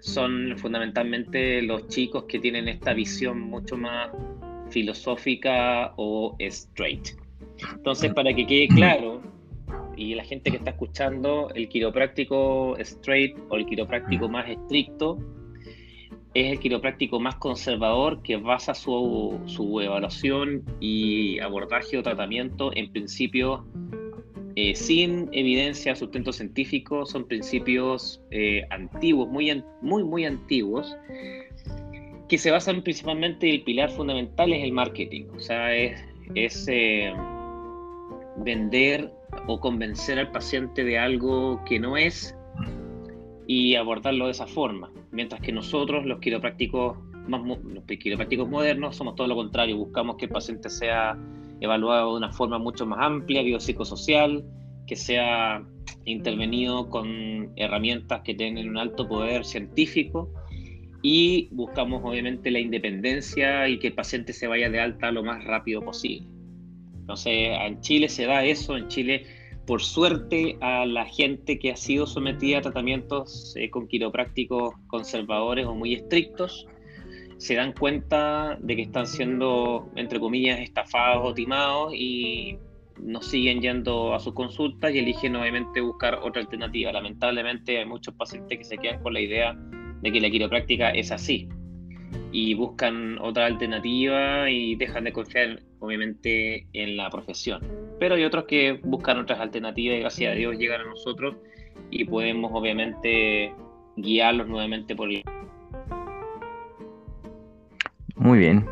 son 0.00 0.54
fundamentalmente 0.58 1.62
los 1.62 1.88
chicos 1.88 2.24
que 2.24 2.38
tienen 2.38 2.68
esta 2.68 2.94
visión 2.94 3.40
mucho 3.40 3.76
más 3.76 4.10
filosófica 4.70 5.92
o 5.96 6.36
straight. 6.38 7.08
Entonces, 7.74 8.12
para 8.14 8.32
que 8.32 8.46
quede 8.46 8.68
claro, 8.68 9.20
y 9.96 10.14
la 10.14 10.24
gente 10.24 10.50
que 10.50 10.58
está 10.58 10.70
escuchando, 10.70 11.50
el 11.54 11.68
quiropráctico 11.68 12.76
straight 12.78 13.36
o 13.48 13.56
el 13.56 13.66
quiropráctico 13.66 14.28
más 14.28 14.48
estricto 14.48 15.18
es 16.34 16.52
el 16.52 16.60
quiropráctico 16.60 17.20
más 17.20 17.36
conservador 17.36 18.22
que 18.22 18.36
basa 18.36 18.74
su, 18.74 19.40
su 19.46 19.80
evaluación 19.80 20.62
y 20.80 21.38
abordaje 21.40 21.98
o 21.98 22.02
tratamiento 22.02 22.70
en 22.74 22.92
principios 22.92 23.62
eh, 24.60 24.74
sin 24.74 25.28
evidencia, 25.32 25.94
sustento 25.94 26.32
científico, 26.32 27.06
son 27.06 27.28
principios 27.28 28.20
eh, 28.32 28.66
antiguos, 28.70 29.28
muy, 29.28 29.62
muy, 29.82 30.02
muy 30.02 30.24
antiguos, 30.24 30.96
que 32.28 32.38
se 32.38 32.50
basan 32.50 32.82
principalmente, 32.82 33.48
el 33.48 33.62
pilar 33.62 33.88
fundamental 33.90 34.52
es 34.52 34.64
el 34.64 34.72
marketing, 34.72 35.26
o 35.34 35.38
sea, 35.38 35.72
es, 35.76 36.04
es 36.34 36.66
eh, 36.68 37.14
vender 38.38 39.12
o 39.46 39.60
convencer 39.60 40.18
al 40.18 40.32
paciente 40.32 40.82
de 40.82 40.98
algo 40.98 41.62
que 41.64 41.78
no 41.78 41.96
es 41.96 42.36
y 43.46 43.76
abordarlo 43.76 44.24
de 44.24 44.32
esa 44.32 44.48
forma 44.48 44.90
mientras 45.10 45.40
que 45.40 45.52
nosotros, 45.52 46.06
los 46.06 46.20
quiroprácticos, 46.20 46.98
más, 47.26 47.42
los 47.42 47.84
quiroprácticos 47.84 48.48
modernos, 48.48 48.96
somos 48.96 49.14
todo 49.14 49.26
lo 49.26 49.36
contrario, 49.36 49.76
buscamos 49.76 50.16
que 50.16 50.26
el 50.26 50.30
paciente 50.30 50.70
sea 50.70 51.18
evaluado 51.60 52.12
de 52.12 52.18
una 52.18 52.32
forma 52.32 52.58
mucho 52.58 52.86
más 52.86 53.00
amplia, 53.00 53.42
biopsicosocial, 53.42 54.44
que 54.86 54.96
sea 54.96 55.62
intervenido 56.04 56.88
con 56.88 57.52
herramientas 57.56 58.22
que 58.22 58.34
tengan 58.34 58.68
un 58.68 58.78
alto 58.78 59.06
poder 59.08 59.44
científico 59.44 60.32
y 61.02 61.48
buscamos 61.52 62.02
obviamente 62.04 62.50
la 62.50 62.58
independencia 62.58 63.68
y 63.68 63.78
que 63.78 63.88
el 63.88 63.94
paciente 63.94 64.32
se 64.32 64.46
vaya 64.46 64.70
de 64.70 64.80
alta 64.80 65.12
lo 65.12 65.22
más 65.22 65.44
rápido 65.44 65.82
posible. 65.82 66.26
Entonces, 67.00 67.32
en 67.60 67.80
Chile 67.80 68.08
se 68.08 68.26
da 68.26 68.44
eso, 68.44 68.76
en 68.76 68.88
Chile 68.88 69.24
por 69.68 69.82
suerte 69.82 70.56
a 70.62 70.86
la 70.86 71.04
gente 71.04 71.58
que 71.58 71.70
ha 71.70 71.76
sido 71.76 72.06
sometida 72.06 72.56
a 72.56 72.62
tratamientos 72.62 73.54
eh, 73.54 73.68
con 73.68 73.86
quiroprácticos 73.86 74.72
conservadores 74.86 75.66
o 75.66 75.74
muy 75.74 75.92
estrictos, 75.92 76.66
se 77.36 77.54
dan 77.54 77.74
cuenta 77.74 78.56
de 78.62 78.76
que 78.76 78.82
están 78.82 79.06
siendo, 79.06 79.90
entre 79.94 80.20
comillas, 80.20 80.58
estafados 80.60 81.20
o 81.22 81.34
timados 81.34 81.92
y 81.94 82.56
no 82.98 83.20
siguen 83.20 83.60
yendo 83.60 84.14
a 84.14 84.20
sus 84.20 84.32
consultas 84.32 84.94
y 84.94 85.00
eligen 85.00 85.36
obviamente 85.36 85.82
buscar 85.82 86.14
otra 86.14 86.40
alternativa. 86.40 86.90
Lamentablemente 86.90 87.78
hay 87.78 87.84
muchos 87.84 88.14
pacientes 88.14 88.56
que 88.56 88.64
se 88.64 88.78
quedan 88.78 89.02
con 89.02 89.12
la 89.12 89.20
idea 89.20 89.54
de 90.00 90.10
que 90.10 90.18
la 90.18 90.30
quiropráctica 90.30 90.92
es 90.92 91.12
así 91.12 91.46
y 92.32 92.54
buscan 92.54 93.18
otra 93.18 93.44
alternativa 93.44 94.48
y 94.48 94.76
dejan 94.76 95.04
de 95.04 95.12
confiar 95.12 95.60
obviamente 95.80 96.66
en 96.72 96.96
la 96.96 97.10
profesión. 97.10 97.62
Pero 97.98 98.14
hay 98.14 98.24
otros 98.24 98.44
que 98.44 98.80
buscan 98.82 99.18
otras 99.18 99.40
alternativas 99.40 99.96
y 99.96 100.00
gracias 100.00 100.32
a 100.32 100.34
Dios 100.34 100.56
llegan 100.58 100.80
a 100.82 100.84
nosotros 100.84 101.36
y 101.90 102.04
podemos 102.04 102.50
obviamente 102.54 103.52
guiarlos 103.96 104.48
nuevamente 104.48 104.94
por 104.94 105.08
el... 105.08 105.22
Muy 108.16 108.38
bien, 108.38 108.66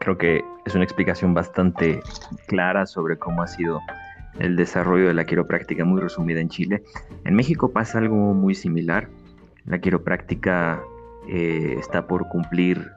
creo 0.00 0.16
que 0.16 0.42
es 0.64 0.74
una 0.74 0.84
explicación 0.84 1.34
bastante 1.34 2.00
clara 2.46 2.86
sobre 2.86 3.18
cómo 3.18 3.42
ha 3.42 3.46
sido 3.46 3.80
el 4.38 4.56
desarrollo 4.56 5.08
de 5.08 5.14
la 5.14 5.24
quiropráctica 5.24 5.84
muy 5.84 6.00
resumida 6.00 6.40
en 6.40 6.48
Chile. 6.48 6.82
En 7.24 7.34
México 7.34 7.70
pasa 7.72 7.98
algo 7.98 8.34
muy 8.34 8.54
similar. 8.54 9.08
La 9.66 9.80
quiropráctica 9.80 10.82
eh, 11.28 11.76
está 11.78 12.06
por 12.06 12.28
cumplir 12.28 12.90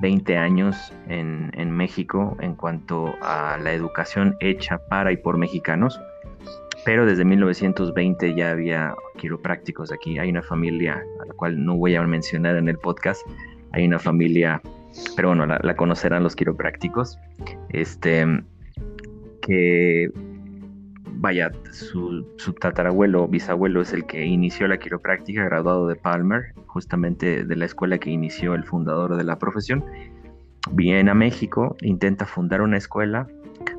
20 0.00 0.36
años 0.36 0.92
en, 1.08 1.70
México 1.70 2.36
en 2.40 2.54
cuanto 2.54 3.14
a 3.22 3.58
la 3.62 3.72
educación 3.72 4.36
hecha 4.40 4.78
para 4.88 5.12
y 5.12 5.16
por 5.16 5.38
mexicanos, 5.38 6.00
pero 6.84 7.06
desde 7.06 7.24
1920 7.24 8.34
ya 8.34 8.50
había 8.50 8.94
quiroprácticos 9.18 9.92
aquí. 9.92 10.18
Hay 10.18 10.30
una 10.30 10.42
familia, 10.42 11.02
a 11.22 11.26
la 11.26 11.34
cual 11.34 11.64
no 11.64 11.76
voy 11.76 11.94
a 11.96 12.02
mencionar 12.02 12.56
en 12.56 12.68
el 12.68 12.78
podcast, 12.78 13.26
hay 13.72 13.86
una 13.86 13.98
familia, 13.98 14.62
pero 15.16 15.28
bueno, 15.28 15.46
la, 15.46 15.58
la 15.62 15.76
conocerán 15.76 16.22
los 16.22 16.36
quiroprácticos, 16.36 17.18
este, 17.70 18.24
que 19.42 20.10
vaya, 21.16 21.50
su, 21.72 22.26
su 22.36 22.52
tatarabuelo, 22.52 23.28
bisabuelo 23.28 23.80
es 23.80 23.92
el 23.92 24.06
que 24.06 24.24
inició 24.24 24.68
la 24.68 24.78
quiropráctica, 24.78 25.44
graduado 25.44 25.88
de 25.88 25.96
Palmer, 25.96 26.54
justamente 26.66 27.44
de 27.44 27.56
la 27.56 27.64
escuela 27.64 27.98
que 27.98 28.10
inició 28.10 28.54
el 28.54 28.64
fundador 28.64 29.16
de 29.16 29.24
la 29.24 29.38
profesión. 29.38 29.84
Viene 30.72 31.10
a 31.10 31.14
México, 31.14 31.76
intenta 31.80 32.26
fundar 32.26 32.60
una 32.60 32.76
escuela, 32.76 33.28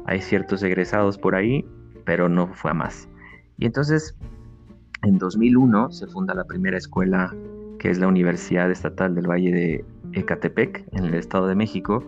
hay 0.05 0.21
ciertos 0.21 0.63
egresados 0.63 1.17
por 1.17 1.35
ahí, 1.35 1.65
pero 2.05 2.29
no 2.29 2.47
fue 2.47 2.71
a 2.71 2.73
más. 2.73 3.09
Y 3.57 3.65
entonces, 3.65 4.15
en 5.03 5.17
2001 5.17 5.91
se 5.91 6.07
funda 6.07 6.33
la 6.33 6.45
primera 6.45 6.77
escuela, 6.77 7.35
que 7.79 7.89
es 7.89 7.99
la 7.99 8.07
Universidad 8.07 8.71
Estatal 8.71 9.13
del 9.15 9.29
Valle 9.29 9.51
de 9.51 9.85
Ecatepec, 10.13 10.87
en 10.93 11.05
el 11.05 11.13
Estado 11.13 11.47
de 11.47 11.55
México, 11.55 12.03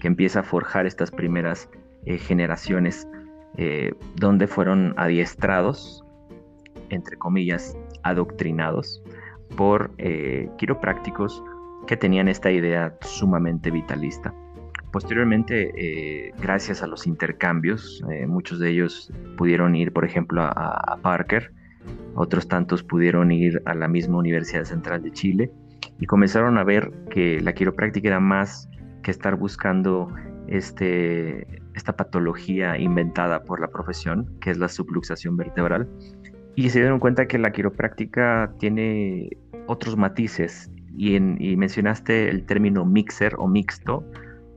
que 0.00 0.08
empieza 0.08 0.40
a 0.40 0.42
forjar 0.42 0.86
estas 0.86 1.10
primeras 1.10 1.68
eh, 2.06 2.18
generaciones 2.18 3.06
eh, 3.56 3.94
donde 4.16 4.46
fueron 4.46 4.94
adiestrados, 4.96 6.04
entre 6.88 7.16
comillas, 7.16 7.76
adoctrinados 8.02 9.02
por 9.56 9.90
eh, 9.98 10.48
quiroprácticos 10.56 11.42
que 11.86 11.96
tenían 11.96 12.28
esta 12.28 12.50
idea 12.50 12.96
sumamente 13.00 13.70
vitalista. 13.70 14.32
Posteriormente, 14.92 15.72
eh, 15.76 16.32
gracias 16.40 16.82
a 16.82 16.86
los 16.86 17.06
intercambios, 17.06 18.02
muchos 18.26 18.58
de 18.58 18.70
ellos 18.70 19.12
pudieron 19.36 19.76
ir, 19.76 19.92
por 19.92 20.04
ejemplo, 20.04 20.42
a, 20.42 20.98
Parker, 21.02 21.52
otros 22.14 22.48
tantos 22.48 22.82
pudieron 22.82 23.30
ir 23.30 23.62
a 23.66 23.74
la 23.74 23.86
misma 23.86 24.18
Universidad 24.18 24.64
Central 24.64 25.02
de 25.02 25.12
Chile 25.12 25.52
y 26.00 26.06
comenzaron 26.06 26.58
a 26.58 26.64
ver 26.64 26.90
que 27.10 27.40
la 27.40 27.52
quiropráctica 27.52 28.08
era 28.08 28.20
más 28.20 28.68
que 29.02 29.10
estar 29.10 29.36
buscando 29.36 30.08
este, 30.50 31.62
esta 31.74 31.96
patología 31.96 32.76
inventada 32.78 33.44
por 33.44 33.60
la 33.60 33.68
profesión, 33.68 34.38
que 34.40 34.50
es 34.50 34.58
la 34.58 34.68
subluxación 34.68 35.36
vertebral, 35.36 35.88
y 36.56 36.68
se 36.70 36.80
dieron 36.80 36.98
cuenta 36.98 37.26
que 37.26 37.38
la 37.38 37.52
quiropráctica 37.52 38.52
tiene 38.58 39.30
otros 39.66 39.96
matices, 39.96 40.70
y, 40.96 41.16
y 41.16 41.56
mencionaste 41.56 42.28
el 42.28 42.44
término 42.44 42.84
mixer 42.84 43.34
o 43.38 43.48
mixto, 43.48 44.04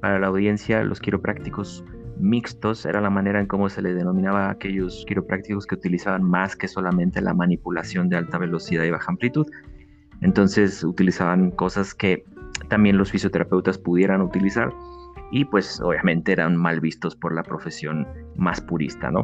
para 0.01 0.19
la 0.19 0.27
audiencia, 0.27 0.83
los 0.83 0.99
quiroprácticos 0.99 1.85
mixtos 2.17 2.85
era 2.85 3.01
la 3.01 3.09
manera 3.09 3.39
en 3.39 3.47
cómo 3.47 3.69
se 3.69 3.81
le 3.81 3.93
denominaba 3.93 4.47
a 4.47 4.51
aquellos 4.51 5.05
quiroprácticos 5.07 5.65
que 5.65 5.75
utilizaban 5.75 6.23
más 6.23 6.55
que 6.55 6.67
solamente 6.67 7.21
la 7.21 7.33
manipulación 7.33 8.09
de 8.09 8.17
alta 8.17 8.37
velocidad 8.37 8.83
y 8.83 8.91
baja 8.91 9.11
amplitud. 9.11 9.47
Entonces 10.21 10.83
utilizaban 10.83 11.51
cosas 11.51 11.93
que 11.93 12.23
también 12.69 12.97
los 12.97 13.11
fisioterapeutas 13.11 13.77
pudieran 13.77 14.21
utilizar 14.21 14.73
y 15.31 15.45
pues 15.45 15.81
obviamente 15.81 16.31
eran 16.31 16.55
mal 16.55 16.79
vistos 16.79 17.15
por 17.15 17.33
la 17.33 17.43
profesión 17.43 18.07
más 18.35 18.61
purista, 18.61 19.09
¿no? 19.11 19.23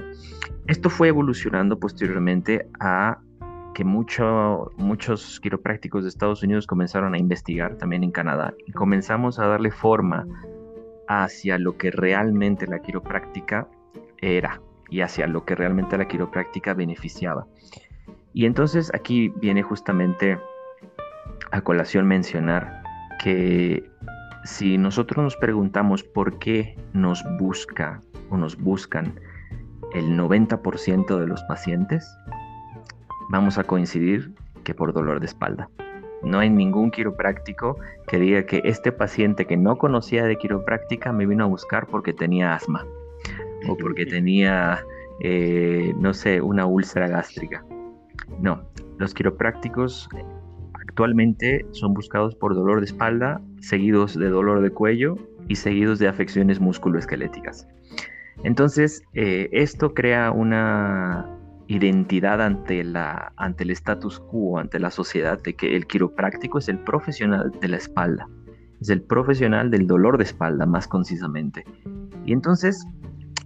Esto 0.68 0.89
fue 0.89 1.10
evolucionando 1.10 1.79
posteriormente 1.79 2.68
a 2.79 3.20
que 3.75 3.84
muchos 3.84 5.39
quiroprácticos 5.39 6.03
de 6.03 6.10
Estados 6.10 6.44
Unidos 6.44 6.68
comenzaron 6.68 7.13
a 7.13 7.18
investigar 7.18 7.75
también 7.77 8.03
en 8.03 8.12
Canadá 8.12 8.53
y 8.65 8.72
comenzamos 8.72 9.39
a 9.39 9.48
darle 9.48 9.72
forma 9.72 10.25
hacia 11.08 11.58
lo 11.58 11.77
que 11.77 11.91
realmente 11.91 12.68
la 12.68 12.79
quiropráctica 12.79 13.68
era 14.18 14.62
y 14.89 15.01
hacia 15.01 15.27
lo 15.27 15.46
que 15.46 15.56
realmente 15.56 15.98
la 15.98 16.08
quiropráctica 16.08 16.74
beneficiaba. 16.74 17.46
Y 18.34 18.46
entonces 18.46 18.91
aquí 18.94 19.29
viene 19.29 19.63
justamente 19.63 20.38
a 21.51 21.62
colación 21.62 22.08
mencionar 22.08 22.84
que 23.24 23.89
si 24.43 24.77
nosotros 24.77 25.24
nos 25.24 25.36
preguntamos 25.36 26.03
por 26.03 26.39
qué 26.39 26.75
nos 26.93 27.24
busca 27.38 28.01
o 28.29 28.38
nos 28.38 28.58
buscan 28.58 29.19
el 29.93 30.17
90% 30.17 31.19
de 31.19 31.27
los 31.27 31.43
pacientes, 31.43 32.08
vamos 33.29 33.58
a 33.58 33.63
coincidir 33.63 34.34
que 34.63 34.74
por 34.74 34.93
dolor 34.93 35.19
de 35.19 35.25
espalda. 35.25 35.69
No 36.22 36.39
hay 36.39 36.50
ningún 36.50 36.91
quiropráctico 36.91 37.77
que 38.08 38.19
diga 38.19 38.46
que 38.46 38.62
este 38.65 38.91
paciente 38.91 39.46
que 39.46 39.58
no 39.58 39.77
conocía 39.77 40.25
de 40.25 40.38
quiropráctica 40.38 41.13
me 41.13 41.25
vino 41.25 41.46
a 41.46 41.48
buscar 41.48 41.88
porque 41.88 42.13
tenía 42.13 42.53
asma 42.53 42.86
o 43.67 43.77
porque 43.77 44.05
tenía, 44.05 44.84
eh, 45.22 45.93
no 45.98 46.13
sé, 46.13 46.41
una 46.41 46.65
úlcera 46.65 47.08
gástrica. 47.08 47.65
No, 48.39 48.62
los 48.98 49.13
quiroprácticos 49.13 50.10
actualmente 50.74 51.65
son 51.72 51.93
buscados 51.93 52.36
por 52.36 52.53
dolor 52.53 52.79
de 52.79 52.86
espalda, 52.86 53.41
seguidos 53.62 54.18
de 54.18 54.30
dolor 54.30 54.62
de 54.62 54.70
cuello 54.72 55.18
y 55.48 55.56
seguidos 55.56 56.00
de 56.00 56.08
afecciones 56.08 56.60
musculoesqueléticas. 56.60 57.68
Entonces, 58.44 59.04
eh, 59.13 59.50
esto 59.51 59.94
crea 59.94 60.32
una 60.32 61.28
identidad 61.68 62.42
ante, 62.42 62.84
la, 62.84 63.32
ante 63.38 63.63
el 63.63 63.72
status 63.72 64.20
quo, 64.20 64.60
ante 64.60 64.80
la 64.80 64.89
sociedad, 64.89 65.42
de 65.42 65.54
que 65.54 65.75
el 65.75 65.86
quiropráctico 65.86 66.58
es 66.58 66.70
el 66.70 66.80
profesional 66.80 67.51
de 67.62 67.68
la 67.68 67.78
espalda, 67.78 68.28
es 68.82 68.89
el 68.89 69.01
profesional 69.01 69.70
del 69.70 69.86
dolor 69.86 70.18
de 70.18 70.24
espalda, 70.24 70.66
más 70.66 70.88
concisamente. 70.88 71.66
Y 72.25 72.34
entonces, 72.34 72.88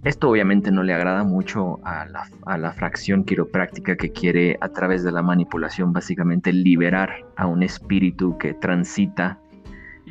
esto 0.04 0.30
obviamente 0.30 0.70
no 0.70 0.82
le 0.82 0.94
agrada 0.94 1.24
mucho 1.24 1.80
a 1.84 2.06
la, 2.06 2.28
a 2.46 2.56
la 2.56 2.72
fracción 2.72 3.24
quiropráctica 3.24 3.96
que 3.96 4.12
quiere, 4.12 4.56
a 4.60 4.68
través 4.68 5.02
de 5.02 5.12
la 5.12 5.22
manipulación, 5.22 5.92
básicamente 5.92 6.52
liberar 6.52 7.10
a 7.36 7.46
un 7.46 7.62
espíritu 7.62 8.38
que 8.38 8.54
transita 8.54 9.38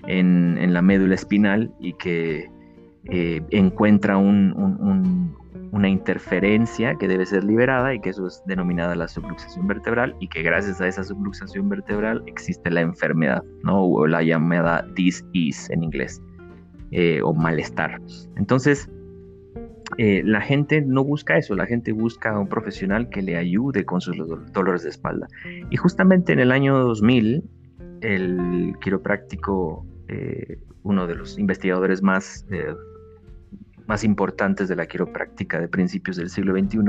en, 0.07 0.73
la 0.73 0.81
médula 0.81 1.15
espinal 1.15 1.73
y 1.79 1.93
que 1.93 2.49
eh, 3.05 3.41
encuentra 3.51 4.17
un, 4.17 5.35
una 5.73 5.89
interferencia 5.89 6.95
que 6.95 7.07
debe 7.07 7.25
ser 7.25 7.43
liberada 7.43 7.95
y 7.95 7.99
que 7.99 8.09
eso 8.09 8.27
es 8.27 8.43
denominada 8.45 8.95
la 8.95 9.07
subluxación 9.07 9.67
vertebral 9.67 10.15
y 10.19 10.27
que 10.27 10.43
gracias 10.43 10.79
a 10.79 10.87
esa 10.87 11.03
subluxación 11.03 11.67
vertebral 11.67 12.23
existe 12.27 12.69
la 12.69 12.81
enfermedad, 12.81 13.43
¿no? 13.63 13.83
O 13.83 14.05
la 14.05 14.21
llamada 14.21 14.85
disease 14.93 15.73
en 15.73 15.83
inglés, 15.83 16.21
eh, 16.91 17.21
o 17.23 17.33
malestar. 17.33 17.99
Entonces, 18.35 18.87
eh, 19.97 20.21
la 20.23 20.41
gente 20.41 20.81
no 20.81 21.03
busca 21.03 21.37
eso, 21.37 21.55
la 21.55 21.65
gente 21.65 21.91
busca 21.91 22.35
a 22.35 22.39
un 22.39 22.47
profesional 22.47 23.09
que 23.09 23.23
le 23.23 23.35
ayude 23.35 23.83
con 23.83 23.99
sus 23.99 24.15
dolores 24.53 24.83
de 24.83 24.89
espalda. 24.89 25.27
Y 25.71 25.75
justamente 25.77 26.33
en 26.33 26.39
el 26.39 26.51
año 26.51 26.77
2000, 26.77 27.43
el 28.01 28.75
quiropráctico, 28.81 29.85
eh, 30.13 30.60
uno 30.84 31.08
de 31.08 31.15
los 31.15 31.38
investigadores 31.39 32.02
más 32.02 32.45
más 33.88 34.04
importantes 34.04 34.69
de 34.69 34.76
la 34.76 34.86
quiropráctica 34.86 35.60
de 35.60 35.67
principios 35.67 36.17
del 36.17 36.30
siglo 36.30 36.58
XXI, 36.58 36.80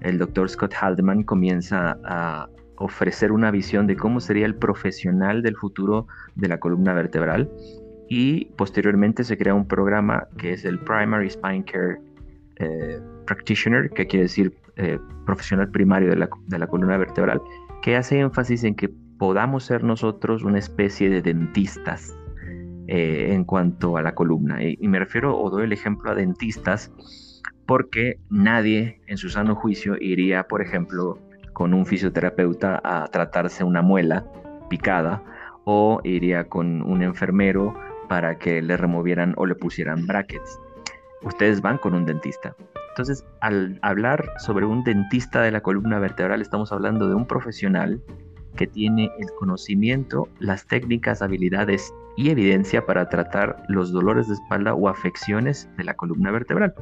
el 0.00 0.18
doctor 0.18 0.48
Scott 0.48 0.74
Haldeman 0.74 1.22
comienza 1.22 1.98
a 2.04 2.48
ofrecer 2.76 3.32
una 3.32 3.50
visión 3.50 3.86
de 3.86 3.96
cómo 3.96 4.20
sería 4.20 4.46
el 4.46 4.54
profesional 4.54 5.42
del 5.42 5.56
futuro 5.56 6.06
de 6.34 6.48
la 6.48 6.58
columna 6.58 6.92
vertebral 6.92 7.50
y 8.08 8.46
posteriormente 8.56 9.24
se 9.24 9.38
crea 9.38 9.54
un 9.54 9.66
programa 9.66 10.28
que 10.36 10.52
es 10.52 10.64
el 10.64 10.78
Primary 10.80 11.30
Spine 11.30 11.64
Care 11.64 11.98
eh, 12.56 13.00
Practitioner, 13.26 13.90
que 13.90 14.06
quiere 14.06 14.24
decir 14.24 14.54
eh, 14.76 14.98
profesional 15.24 15.70
primario 15.70 16.10
de 16.10 16.16
la, 16.16 16.28
de 16.46 16.58
la 16.58 16.66
columna 16.66 16.98
vertebral, 16.98 17.40
que 17.82 17.96
hace 17.96 18.18
énfasis 18.20 18.62
en 18.64 18.74
que 18.74 18.90
podamos 19.18 19.64
ser 19.64 19.82
nosotros 19.82 20.44
una 20.44 20.58
especie 20.58 21.08
de 21.08 21.22
dentistas 21.22 22.15
eh, 22.88 23.32
en 23.32 23.44
cuanto 23.44 23.96
a 23.96 24.02
la 24.02 24.14
columna. 24.14 24.62
Y, 24.62 24.76
me 24.88 24.98
refiero 24.98 25.38
o 25.38 25.50
doy 25.50 25.64
el 25.64 25.72
ejemplo 25.72 26.10
a 26.10 26.14
dentistas 26.14 26.92
porque 27.66 28.18
nadie 28.30 29.00
en 29.06 29.16
su 29.16 29.28
sano 29.28 29.56
juicio 29.56 29.96
iría, 30.00 30.44
por 30.44 30.62
ejemplo, 30.62 31.18
con 31.52 31.74
un 31.74 31.84
fisioterapeuta 31.84 32.80
a 32.84 33.06
tratarse 33.08 33.64
una 33.64 33.82
muela 33.82 34.24
picada 34.68 35.22
o 35.64 36.00
iría 36.04 36.44
con 36.48 36.82
un 36.82 37.02
enfermero 37.02 37.74
para 38.08 38.38
que 38.38 38.62
le 38.62 38.76
removieran 38.76 39.34
o 39.36 39.46
le 39.46 39.56
pusieran 39.56 40.06
brackets. 40.06 40.60
Ustedes 41.22 41.60
van 41.60 41.78
con 41.78 41.94
un 41.94 42.06
dentista. 42.06 42.54
Entonces, 42.90 43.26
al 43.40 43.78
hablar 43.82 44.32
sobre 44.38 44.64
un 44.64 44.84
dentista 44.84 45.42
de 45.42 45.50
la 45.50 45.60
columna 45.60 45.98
vertebral, 45.98 46.40
estamos 46.40 46.72
hablando 46.72 47.08
de 47.08 47.14
un 47.14 47.26
profesional 47.26 48.00
que 48.56 48.66
tiene 48.66 49.10
el 49.18 49.28
conocimiento, 49.38 50.28
las 50.38 50.66
técnicas, 50.66 51.22
habilidades 51.22 51.92
y 52.16 52.30
evidencia 52.30 52.84
para 52.84 53.08
tratar 53.08 53.62
los 53.68 53.92
dolores 53.92 54.26
de 54.28 54.34
espalda 54.34 54.74
o 54.74 54.88
afecciones 54.88 55.68
de 55.76 55.84
la 55.84 55.94
columna 55.94 56.30
vertebral. 56.30 56.74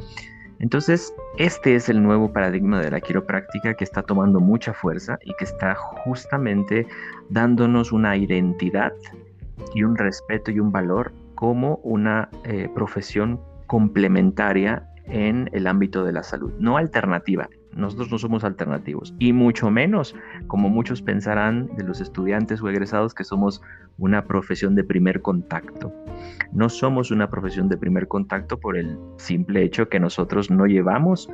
Entonces, 0.61 1.13
este 1.37 1.75
es 1.75 1.89
el 1.89 2.03
nuevo 2.03 2.33
paradigma 2.33 2.81
de 2.81 2.91
la 2.91 3.01
quiropráctica 3.01 3.75
que 3.75 3.85
está 3.85 4.03
tomando 4.03 4.41
mucha 4.41 4.73
fuerza 4.73 5.19
y 5.25 5.35
que 5.37 5.45
está 5.45 5.75
justamente 5.75 6.87
dándonos 7.29 7.93
una 7.93 8.17
identidad 8.17 8.93
y 9.75 9.83
un 9.83 9.97
respeto 9.97 10.51
y 10.51 10.61
un 10.61 10.71
valor 10.71 11.13
como 11.35 11.77
una 11.83 12.29
eh, 12.45 12.69
profesión 12.75 13.41
complementaria 13.67 14.89
en 15.07 15.51
el 15.53 15.67
ámbito 15.67 16.05
de 16.05 16.13
la 16.13 16.23
salud, 16.23 16.53
no 16.59 16.77
alternativa, 16.77 17.49
nosotros 17.77 18.11
no 18.11 18.19
somos 18.19 18.45
alternativos 18.45 19.15
y 19.19 19.33
mucho 19.33 19.71
menos 19.71 20.15
como 20.47 20.69
muchos 20.69 21.03
pensarán 21.03 21.69
de 21.77 21.85
los 21.85 22.01
estudiantes 22.01 22.63
o 22.63 22.69
egresados 22.69 23.15
que 23.15 23.25
somos 23.25 23.63
una 23.99 24.25
profesión 24.25 24.75
de 24.75 24.85
primer 24.85 25.23
contacto. 25.23 25.93
No 26.53 26.69
somos 26.69 27.11
una 27.11 27.31
profesión 27.31 27.69
de 27.69 27.77
primer 27.77 28.09
contacto 28.09 28.59
por 28.59 28.77
el 28.77 28.99
simple 29.17 29.63
hecho 29.63 29.89
que 29.89 30.01
nosotros 30.01 30.51
no 30.51 30.67
llevamos 30.67 31.29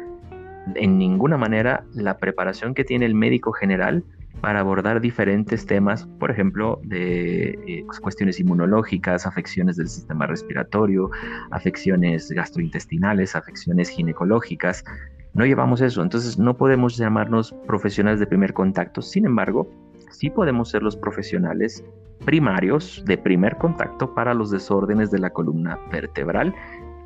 en 0.74 0.98
ninguna 0.98 1.36
manera 1.36 1.84
la 1.94 2.18
preparación 2.18 2.74
que 2.74 2.84
tiene 2.84 3.06
el 3.06 3.14
médico 3.14 3.52
general 3.52 4.04
para 4.40 4.60
abordar 4.60 5.00
diferentes 5.00 5.66
temas, 5.66 6.06
por 6.18 6.30
ejemplo, 6.30 6.80
de 6.84 7.58
eh, 7.66 7.84
cuestiones 8.00 8.40
inmunológicas, 8.40 9.26
afecciones 9.26 9.76
del 9.76 9.88
sistema 9.88 10.26
respiratorio, 10.26 11.10
afecciones 11.50 12.30
gastrointestinales, 12.30 13.36
afecciones 13.36 13.90
ginecológicas, 13.90 14.84
no 15.34 15.46
llevamos 15.46 15.80
eso, 15.80 16.02
entonces 16.02 16.38
no 16.38 16.56
podemos 16.56 16.96
llamarnos 16.96 17.54
profesionales 17.66 18.20
de 18.20 18.26
primer 18.26 18.52
contacto. 18.52 19.00
Sin 19.00 19.26
embargo, 19.26 19.70
sí 20.10 20.28
podemos 20.30 20.70
ser 20.70 20.82
los 20.82 20.96
profesionales 20.96 21.84
primarios 22.24 23.02
de 23.06 23.16
primer 23.16 23.56
contacto 23.56 24.14
para 24.14 24.34
los 24.34 24.50
desórdenes 24.50 25.10
de 25.10 25.18
la 25.18 25.30
columna 25.30 25.78
vertebral, 25.90 26.54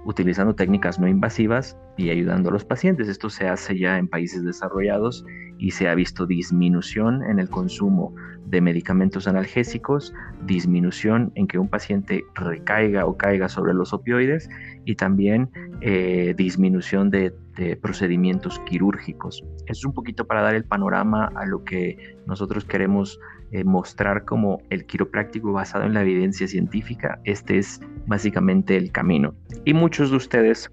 utilizando 0.05 0.55
técnicas 0.55 0.99
no 0.99 1.07
invasivas 1.07 1.77
y 1.97 2.11
ayudando 2.11 2.49
a 2.49 2.53
los 2.53 2.65
pacientes. 2.65 3.09
Esto 3.09 3.31
se 3.31 3.47
hace 3.49 3.79
ya 3.79 3.99
en 3.99 4.09
países 4.09 4.43
desarrollados 4.43 5.25
y 5.59 5.71
se 5.71 5.89
ha 5.89 5.95
visto 5.95 6.27
disminución 6.27 7.23
en 7.25 7.39
el 7.39 7.49
consumo 7.49 8.15
de 8.47 8.61
medicamentos 8.61 9.27
analgésicos, 9.27 10.15
disminución 10.47 11.33
en 11.35 11.47
que 11.47 11.59
un 11.59 11.69
paciente 11.69 12.25
recaiga 12.35 13.07
o 13.07 13.17
caiga 13.17 13.49
sobre 13.49 13.75
los 13.75 13.93
opioides 13.93 14.49
y 14.85 14.97
también 14.97 15.51
eh, 15.81 16.35
disminución 16.37 17.11
de, 17.11 17.33
procedimientos 17.81 18.59
quirúrgicos. 18.67 19.45
Eso 19.67 19.71
es 19.79 19.85
un 19.85 19.93
poquito 19.95 20.27
para 20.27 20.43
dar 20.43 20.57
el 20.57 20.65
panorama 20.65 21.31
a 21.37 21.47
lo 21.47 21.63
que 21.63 22.17
nosotros 22.27 22.65
queremos 22.65 23.21
eh, 23.53 23.63
mostrar 23.63 24.25
como 24.25 24.61
el 24.71 24.87
quiropráctico 24.87 25.53
basado 25.53 25.85
en 25.85 25.95
la 25.95 26.03
evidencia 26.03 26.49
científica. 26.49 27.21
Este 27.23 27.59
es 27.59 27.81
básicamente 28.07 28.77
el 28.77 28.91
camino. 28.91 29.37
Y 29.65 29.73
muchos 29.73 30.11
de 30.11 30.17
ustedes... 30.17 30.69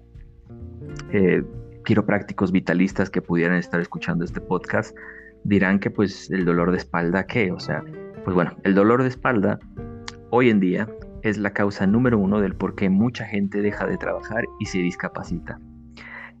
Eh, 1.12 1.44
quiroprácticos 1.84 2.52
vitalistas 2.52 3.10
que 3.10 3.22
pudieran 3.22 3.56
estar 3.56 3.80
escuchando 3.80 4.24
este 4.24 4.40
podcast 4.40 4.96
dirán 5.44 5.78
que 5.78 5.90
pues 5.90 6.30
el 6.30 6.44
dolor 6.44 6.70
de 6.70 6.78
espalda, 6.78 7.26
¿qué? 7.26 7.52
O 7.52 7.60
sea, 7.60 7.82
pues 8.24 8.34
bueno, 8.34 8.56
el 8.64 8.74
dolor 8.74 9.02
de 9.02 9.08
espalda 9.08 9.58
hoy 10.30 10.50
en 10.50 10.60
día 10.60 10.88
es 11.22 11.38
la 11.38 11.52
causa 11.52 11.86
número 11.86 12.18
uno 12.18 12.40
del 12.40 12.54
por 12.54 12.74
qué 12.74 12.88
mucha 12.90 13.24
gente 13.24 13.62
deja 13.62 13.86
de 13.86 13.96
trabajar 13.96 14.44
y 14.60 14.66
se 14.66 14.78
discapacita. 14.78 15.60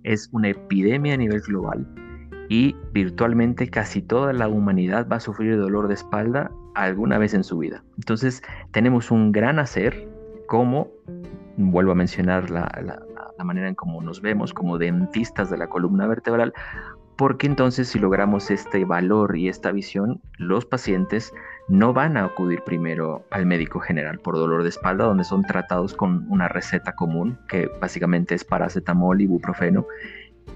Es 0.02 0.28
una 0.32 0.48
epidemia 0.48 1.14
a 1.14 1.16
nivel 1.16 1.40
global 1.40 1.86
y 2.48 2.76
virtualmente 2.92 3.68
casi 3.68 4.02
toda 4.02 4.32
la 4.32 4.48
humanidad 4.48 5.06
va 5.10 5.16
a 5.16 5.20
sufrir 5.20 5.56
dolor 5.56 5.88
de 5.88 5.94
espalda 5.94 6.50
alguna 6.74 7.18
vez 7.18 7.34
en 7.34 7.44
su 7.44 7.58
vida. 7.58 7.84
Entonces 7.96 8.42
tenemos 8.72 9.10
un 9.10 9.30
gran 9.30 9.58
hacer 9.58 10.08
como, 10.48 10.88
vuelvo 11.56 11.92
a 11.92 11.94
mencionar 11.94 12.50
la, 12.50 12.68
la 13.38 13.44
manera 13.44 13.68
en 13.68 13.74
cómo 13.74 14.02
nos 14.02 14.20
vemos 14.20 14.52
como 14.52 14.78
dentistas 14.78 15.50
de 15.50 15.58
la 15.58 15.68
columna 15.68 16.06
vertebral, 16.06 16.52
porque 17.22 17.46
entonces 17.46 17.86
si 17.86 18.00
logramos 18.00 18.50
este 18.50 18.84
valor 18.84 19.36
y 19.36 19.48
esta 19.48 19.70
visión, 19.70 20.20
los 20.38 20.66
pacientes 20.66 21.32
no 21.68 21.92
van 21.92 22.16
a 22.16 22.24
acudir 22.24 22.62
primero 22.64 23.24
al 23.30 23.46
médico 23.46 23.78
general 23.78 24.18
por 24.18 24.34
dolor 24.34 24.64
de 24.64 24.70
espalda, 24.70 25.04
donde 25.04 25.22
son 25.22 25.44
tratados 25.44 25.94
con 25.94 26.26
una 26.28 26.48
receta 26.48 26.96
común, 26.96 27.38
que 27.48 27.70
básicamente 27.80 28.34
es 28.34 28.42
paracetamol 28.42 29.20
y 29.20 29.24
ibuprofeno, 29.26 29.86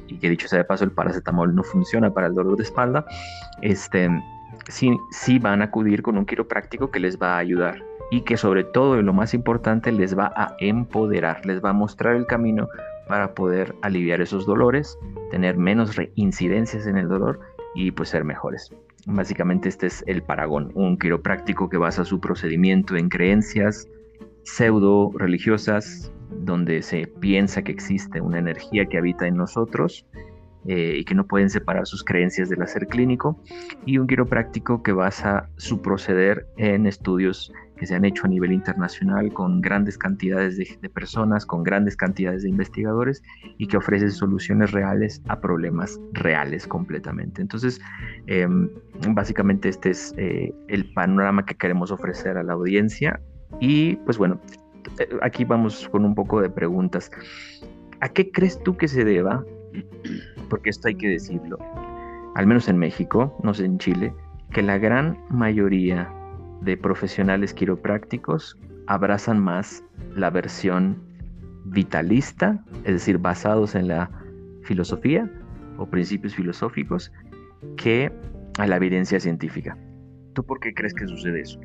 y 0.08 0.18
que 0.18 0.28
dicho 0.28 0.48
sea 0.48 0.58
de 0.58 0.64
paso, 0.64 0.82
el 0.82 0.90
paracetamol 0.90 1.54
no 1.54 1.62
funciona 1.62 2.12
para 2.12 2.26
el 2.26 2.34
dolor 2.34 2.56
de 2.56 2.64
espalda, 2.64 3.06
este, 3.62 4.10
sí, 4.68 4.98
sí 5.12 5.38
van 5.38 5.62
a 5.62 5.66
acudir 5.66 6.02
con 6.02 6.18
un 6.18 6.26
quiropráctico 6.26 6.90
que 6.90 6.98
les 6.98 7.16
va 7.16 7.36
a 7.36 7.38
ayudar 7.38 7.80
y 8.10 8.22
que 8.22 8.36
sobre 8.36 8.64
todo 8.64 8.98
y 8.98 9.04
lo 9.04 9.12
más 9.12 9.34
importante 9.34 9.92
les 9.92 10.18
va 10.18 10.32
a 10.34 10.56
empoderar, 10.58 11.46
les 11.46 11.64
va 11.64 11.70
a 11.70 11.74
mostrar 11.74 12.16
el 12.16 12.26
camino 12.26 12.66
para 13.06 13.34
poder 13.34 13.74
aliviar 13.82 14.20
esos 14.20 14.46
dolores, 14.46 14.98
tener 15.30 15.56
menos 15.56 15.96
reincidencias 15.96 16.86
en 16.86 16.96
el 16.96 17.08
dolor 17.08 17.40
y 17.74 17.90
pues 17.90 18.10
ser 18.10 18.24
mejores. 18.24 18.70
Básicamente 19.06 19.68
este 19.68 19.86
es 19.86 20.02
el 20.06 20.22
Paragón, 20.22 20.72
un 20.74 20.98
quiropráctico 20.98 21.68
que 21.68 21.76
basa 21.76 22.04
su 22.04 22.20
procedimiento 22.20 22.96
en 22.96 23.08
creencias 23.08 23.88
pseudo 24.46 25.10
religiosas, 25.14 26.12
donde 26.30 26.82
se 26.82 27.06
piensa 27.06 27.62
que 27.62 27.72
existe 27.72 28.20
una 28.20 28.38
energía 28.38 28.86
que 28.86 28.96
habita 28.96 29.26
en 29.26 29.36
nosotros 29.36 30.06
eh, 30.68 30.96
y 30.98 31.04
que 31.04 31.14
no 31.14 31.26
pueden 31.26 31.50
separar 31.50 31.86
sus 31.86 32.04
creencias 32.04 32.48
del 32.48 32.62
hacer 32.62 32.86
clínico, 32.86 33.40
y 33.84 33.98
un 33.98 34.06
quiropráctico 34.06 34.82
que 34.82 34.92
basa 34.92 35.50
su 35.56 35.82
proceder 35.82 36.46
en 36.56 36.86
estudios 36.86 37.52
que 37.76 37.86
se 37.86 37.94
han 37.94 38.04
hecho 38.04 38.26
a 38.26 38.28
nivel 38.28 38.52
internacional 38.52 39.32
con 39.32 39.60
grandes 39.60 39.98
cantidades 39.98 40.56
de, 40.56 40.88
personas, 40.88 41.44
con 41.44 41.62
grandes 41.62 41.96
cantidades 41.96 42.42
de 42.42 42.48
investigadores 42.48 43.22
y 43.58 43.66
que 43.66 43.76
ofrece 43.76 44.10
soluciones 44.10 44.72
reales 44.72 45.22
a 45.28 45.40
problemas 45.40 46.00
reales 46.12 46.66
completamente. 46.66 47.42
Entonces, 47.42 47.80
em, 48.26 48.70
básicamente 49.10 49.68
este 49.68 49.90
es 49.90 50.14
eh, 50.16 50.52
el 50.68 50.92
panorama 50.94 51.44
que 51.44 51.54
queremos 51.54 51.90
ofrecer 51.90 52.38
a 52.38 52.42
la 52.42 52.54
audiencia 52.54 53.20
y 53.60 53.96
pues 53.96 54.18
bueno, 54.18 54.40
eh, 54.98 55.08
aquí 55.22 55.44
vamos 55.44 55.88
con 55.90 56.04
un 56.04 56.14
poco 56.14 56.40
de 56.40 56.50
preguntas. 56.50 57.10
¿A 58.00 58.08
qué 58.08 58.30
crees 58.30 58.58
tú 58.62 58.76
que 58.76 58.88
se 58.88 59.04
deba? 59.04 59.44
Porque 60.48 60.70
esto 60.70 60.88
hay 60.88 60.94
que 60.94 61.08
decirlo, 61.08 61.58
al 62.34 62.46
menos 62.46 62.68
en 62.68 62.78
México, 62.78 63.38
no 63.42 63.52
sé 63.52 63.64
en 63.64 63.78
Chile, 63.78 64.14
que 64.52 64.62
la 64.62 64.78
gran 64.78 65.18
mayoría 65.30 66.10
de 66.60 66.76
profesionales 66.76 67.54
quiroprácticos 67.54 68.58
abrazan 68.86 69.40
más 69.40 69.84
la 70.14 70.30
versión 70.30 71.02
vitalista, 71.66 72.64
es 72.84 72.94
decir, 72.94 73.18
basados 73.18 73.74
en 73.74 73.88
la 73.88 74.10
filosofía 74.62 75.30
o 75.78 75.86
principios 75.86 76.34
filosóficos, 76.34 77.12
que 77.76 78.10
a 78.58 78.66
la 78.66 78.76
evidencia 78.76 79.20
científica. 79.20 79.76
¿Tú 80.34 80.44
por 80.44 80.60
qué 80.60 80.72
crees 80.72 80.94
que 80.94 81.06
sucede 81.06 81.40
eso? 81.40 81.60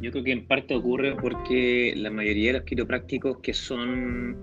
Yo 0.00 0.12
creo 0.12 0.24
que 0.24 0.32
en 0.32 0.46
parte 0.46 0.74
ocurre 0.74 1.16
porque 1.16 1.92
la 1.96 2.10
mayoría 2.10 2.52
de 2.52 2.58
los 2.58 2.66
quiroprácticos 2.66 3.38
que 3.38 3.52
son 3.52 4.36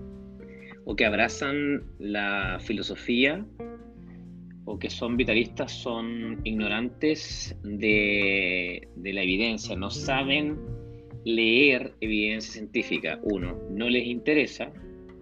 o 0.84 0.94
que 0.94 1.04
abrazan 1.04 1.82
la 1.98 2.58
filosofía 2.60 3.44
o 4.66 4.78
que 4.78 4.90
son 4.90 5.16
vitalistas 5.16 5.72
son 5.72 6.40
ignorantes 6.44 7.56
de, 7.62 8.86
la 8.96 9.22
evidencia, 9.22 9.76
no 9.76 9.90
saben 9.90 10.58
leer 11.24 11.94
evidencia 12.00 12.54
científica. 12.54 13.20
Uno, 13.22 13.56
no 13.70 13.88
les 13.88 14.06
interesa. 14.06 14.72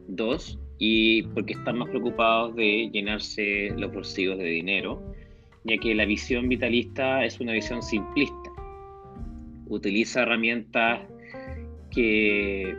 Dos, 0.08 0.58
y 0.78 1.22
porque 1.34 1.52
están 1.52 1.78
más 1.78 1.90
preocupados 1.90 2.56
de 2.56 2.90
llenarse 2.92 3.70
los 3.76 3.92
bolsillos 3.92 4.38
de 4.38 4.44
dinero, 4.44 5.02
ya 5.64 5.76
que 5.78 5.94
la 5.94 6.06
visión 6.06 6.48
vitalista 6.48 7.24
es 7.24 7.38
una 7.38 7.52
visión 7.52 7.82
simplista. 7.82 8.50
Utiliza 9.66 10.22
herramientas 10.22 11.00
que 11.90 12.76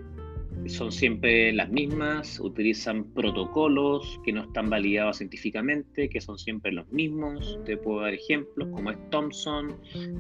son 0.68 0.92
siempre 0.92 1.54
las 1.54 1.70
mismas, 1.70 2.40
utilizan 2.40 3.04
protocolos 3.14 4.20
que 4.24 4.34
no 4.34 4.44
están 4.44 4.70
validados 4.70 5.18
científicamente, 5.18 6.10
que 6.10 6.22
son 6.22 6.38
siempre 6.38 6.72
los 6.72 6.88
mismos. 6.92 7.60
Te 7.66 7.78
puedo 7.78 8.02
dar 8.02 8.14
ejemplos 8.14 8.70
como 8.72 8.92
es 8.92 8.98
Thompson, 9.10 9.76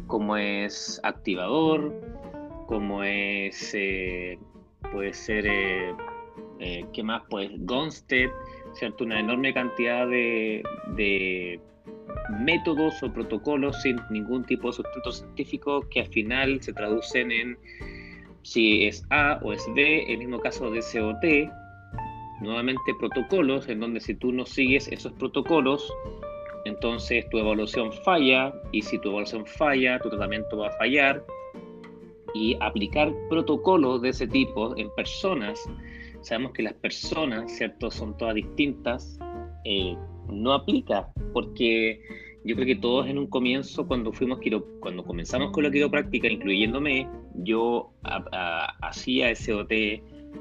como 0.08 0.38
es 0.38 1.00
Activador, 1.04 1.94
como 2.68 3.04
es, 3.04 3.72
eh, 3.74 4.38
puede 4.92 5.14
ser, 5.14 5.46
eh, 5.48 5.94
eh, 6.60 6.86
¿qué 6.94 7.04
más? 7.04 7.24
Pues 7.30 7.52
Gonstead, 7.60 8.30
¿cierto? 8.74 9.04
Una 9.04 9.20
enorme 9.20 9.54
cantidad 9.54 10.08
de, 10.08 10.64
de 10.96 11.60
métodos 12.40 13.02
o 13.04 13.12
protocolos 13.12 13.82
sin 13.82 13.98
ningún 14.10 14.44
tipo 14.46 14.68
de 14.68 14.74
sustento 14.74 15.12
científico 15.12 15.88
que 15.90 16.02
al 16.02 16.08
final 16.08 16.62
se 16.62 16.74
traducen 16.74 17.32
en 17.32 17.58
si 18.46 18.86
es 18.86 19.04
A 19.10 19.40
o 19.42 19.54
es 19.54 19.66
B, 19.74 20.06
el 20.08 20.20
mismo 20.20 20.40
caso 20.40 20.70
de 20.70 20.80
COT, 20.80 21.52
nuevamente 22.42 22.94
protocolos, 23.00 23.68
en 23.68 23.80
donde 23.80 24.00
si 24.00 24.14
tú 24.14 24.32
no 24.32 24.46
sigues 24.46 24.88
esos 24.90 25.12
protocolos, 25.14 25.92
entonces 26.66 27.28
tu 27.32 27.40
evaluación 27.40 27.92
falla, 27.92 28.54
y 28.72 28.84
si 28.84 29.00
tu 29.00 29.10
evaluación 29.10 29.48
falla, 29.48 30.00
tu 30.00 30.10
tratamiento 30.10 30.58
va 30.58 30.68
a 30.68 30.72
fallar, 30.74 31.26
y 32.36 32.56
aplicar 32.60 33.12
protocolos 33.30 34.04
de 34.04 34.10
ese 34.10 34.28
tipo 34.28 34.78
en 34.78 34.92
personas, 34.92 35.60
sabemos 36.22 36.52
que 36.52 36.64
las 36.64 36.74
personas, 36.74 37.52
¿cierto?, 37.52 37.90
son 37.90 38.16
todas 38.16 38.36
distintas, 38.36 39.18
eh, 39.64 39.98
no 40.30 40.54
aplica, 40.54 41.10
porque 41.34 42.00
yo 42.46 42.56
creo 42.56 42.68
que 42.68 42.76
todos 42.76 43.08
en 43.08 43.18
un 43.18 43.26
comienzo, 43.26 43.88
cuando 43.88 44.14
fuimos 44.14 44.40
cuando 44.80 45.04
comenzamos 45.04 45.52
con 45.52 45.64
la 45.64 45.72
quiropráctica, 45.72 46.28
incluyéndome, 46.28 47.08
yo 47.34 47.92
hacía 48.82 49.36
SOT, 49.36 49.72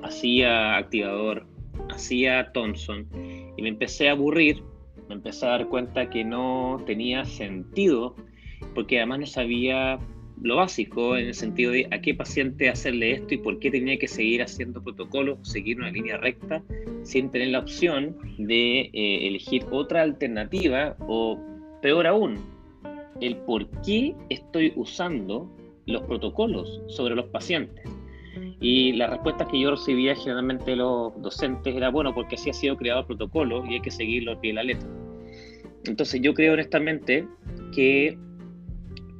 hacía 0.02 0.76
activador, 0.76 1.46
hacía 1.88 2.52
Thompson, 2.52 3.08
y 3.56 3.62
me 3.62 3.70
empecé 3.70 4.10
a 4.10 4.12
aburrir, 4.12 4.62
me 5.08 5.14
empecé 5.14 5.46
a 5.46 5.50
dar 5.50 5.68
cuenta 5.68 6.10
que 6.10 6.24
no 6.24 6.82
tenía 6.84 7.24
sentido, 7.24 8.14
porque 8.74 8.98
además 8.98 9.20
no 9.20 9.26
sabía 9.26 9.98
lo 10.42 10.56
básico 10.56 11.16
en 11.16 11.28
el 11.28 11.34
sentido 11.34 11.72
de 11.72 11.88
a 11.90 12.02
qué 12.02 12.12
paciente 12.12 12.68
hacerle 12.68 13.12
esto 13.12 13.32
y 13.32 13.38
por 13.38 13.58
qué 13.60 13.70
tenía 13.70 13.98
que 13.98 14.08
seguir 14.08 14.42
haciendo 14.42 14.82
protocolos, 14.82 15.38
seguir 15.42 15.78
una 15.78 15.90
línea 15.90 16.18
recta, 16.18 16.62
sin 17.02 17.30
tener 17.30 17.48
la 17.48 17.60
opción 17.60 18.14
de 18.36 18.90
eh, 18.92 19.26
elegir 19.26 19.64
otra 19.70 20.02
alternativa 20.02 20.96
o 21.06 21.40
Peor 21.84 22.06
aún, 22.06 22.38
el 23.20 23.36
por 23.36 23.68
qué 23.82 24.14
estoy 24.30 24.72
usando 24.74 25.54
los 25.84 26.00
protocolos 26.04 26.80
sobre 26.86 27.14
los 27.14 27.26
pacientes. 27.26 27.84
Y 28.58 28.92
las 28.92 29.10
respuestas 29.10 29.48
que 29.48 29.60
yo 29.60 29.72
recibía 29.72 30.16
generalmente 30.16 30.70
de 30.70 30.76
los 30.78 31.12
docentes 31.20 31.76
era, 31.76 31.90
bueno, 31.90 32.14
porque 32.14 32.36
así 32.36 32.48
ha 32.48 32.54
sido 32.54 32.78
creado 32.78 33.00
el 33.00 33.06
protocolo 33.06 33.66
y 33.66 33.74
hay 33.74 33.80
que 33.82 33.90
seguirlo 33.90 34.30
al 34.30 34.40
pie 34.40 34.52
de 34.52 34.54
la 34.54 34.62
letra. 34.62 34.88
Entonces 35.84 36.22
yo 36.22 36.32
creo 36.32 36.54
honestamente 36.54 37.28
que 37.74 38.16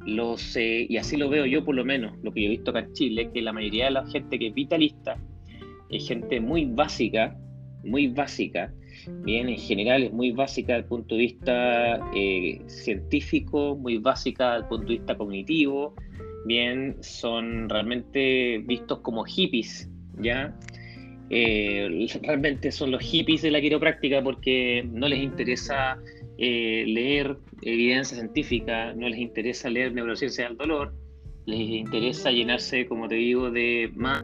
los, 0.07 0.55
eh, 0.55 0.87
y 0.89 0.97
así 0.97 1.17
lo 1.17 1.29
veo 1.29 1.45
yo 1.45 1.63
por 1.63 1.75
lo 1.75 1.85
menos, 1.85 2.17
lo 2.23 2.31
que 2.31 2.41
yo 2.41 2.47
he 2.47 2.49
visto 2.49 2.71
acá 2.71 2.79
en 2.79 2.93
Chile, 2.93 3.29
que 3.31 3.43
la 3.43 3.53
mayoría 3.53 3.85
de 3.85 3.91
la 3.91 4.07
gente 4.07 4.39
que 4.39 4.47
es 4.47 4.53
vitalista 4.55 5.19
es 5.91 6.07
gente 6.07 6.39
muy 6.41 6.65
básica, 6.65 7.37
muy 7.83 8.07
básica, 8.07 8.73
Bien, 9.23 9.49
en 9.49 9.57
general 9.57 10.03
es 10.03 10.11
muy 10.11 10.31
básica 10.31 10.73
desde 10.73 10.83
el 10.83 10.89
punto 10.89 11.15
de 11.15 11.21
vista 11.21 11.99
eh, 12.15 12.61
científico, 12.67 13.75
muy 13.75 13.97
básica 13.97 14.53
desde 14.53 14.63
el 14.63 14.69
punto 14.69 14.87
de 14.87 14.97
vista 14.97 15.17
cognitivo. 15.17 15.95
Bien, 16.45 16.95
son 17.01 17.69
realmente 17.69 18.59
vistos 18.65 18.99
como 18.99 19.23
hippies, 19.23 19.89
¿ya? 20.19 20.55
Eh, 21.29 22.07
realmente 22.21 22.71
son 22.71 22.91
los 22.91 23.01
hippies 23.01 23.41
de 23.41 23.51
la 23.51 23.59
quiropráctica 23.59 24.21
porque 24.21 24.87
no 24.91 25.07
les 25.07 25.19
interesa 25.19 25.97
eh, 26.37 26.83
leer 26.87 27.37
evidencia 27.61 28.17
científica, 28.17 28.93
no 28.93 29.09
les 29.09 29.19
interesa 29.19 29.69
leer 29.69 29.93
neurociencia 29.93 30.47
del 30.47 30.57
dolor, 30.57 30.93
les 31.45 31.59
interesa 31.59 32.31
llenarse, 32.31 32.85
como 32.85 33.07
te 33.07 33.15
digo, 33.15 33.49
de 33.49 33.91
más 33.95 34.23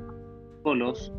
polos, 0.63 1.11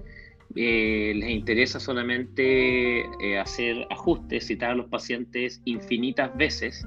eh, 0.56 1.12
les 1.14 1.30
interesa 1.30 1.80
solamente 1.80 3.04
hacer 3.38 3.86
ajustes, 3.90 4.46
citar 4.46 4.70
a 4.70 4.74
los 4.74 4.86
pacientes 4.86 5.60
infinitas 5.64 6.36
veces 6.36 6.86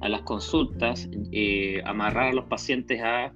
a 0.00 0.08
las 0.08 0.22
consultas, 0.22 1.08
amarrar 1.84 2.28
a 2.28 2.32
los 2.32 2.44
pacientes 2.44 3.00
a 3.02 3.32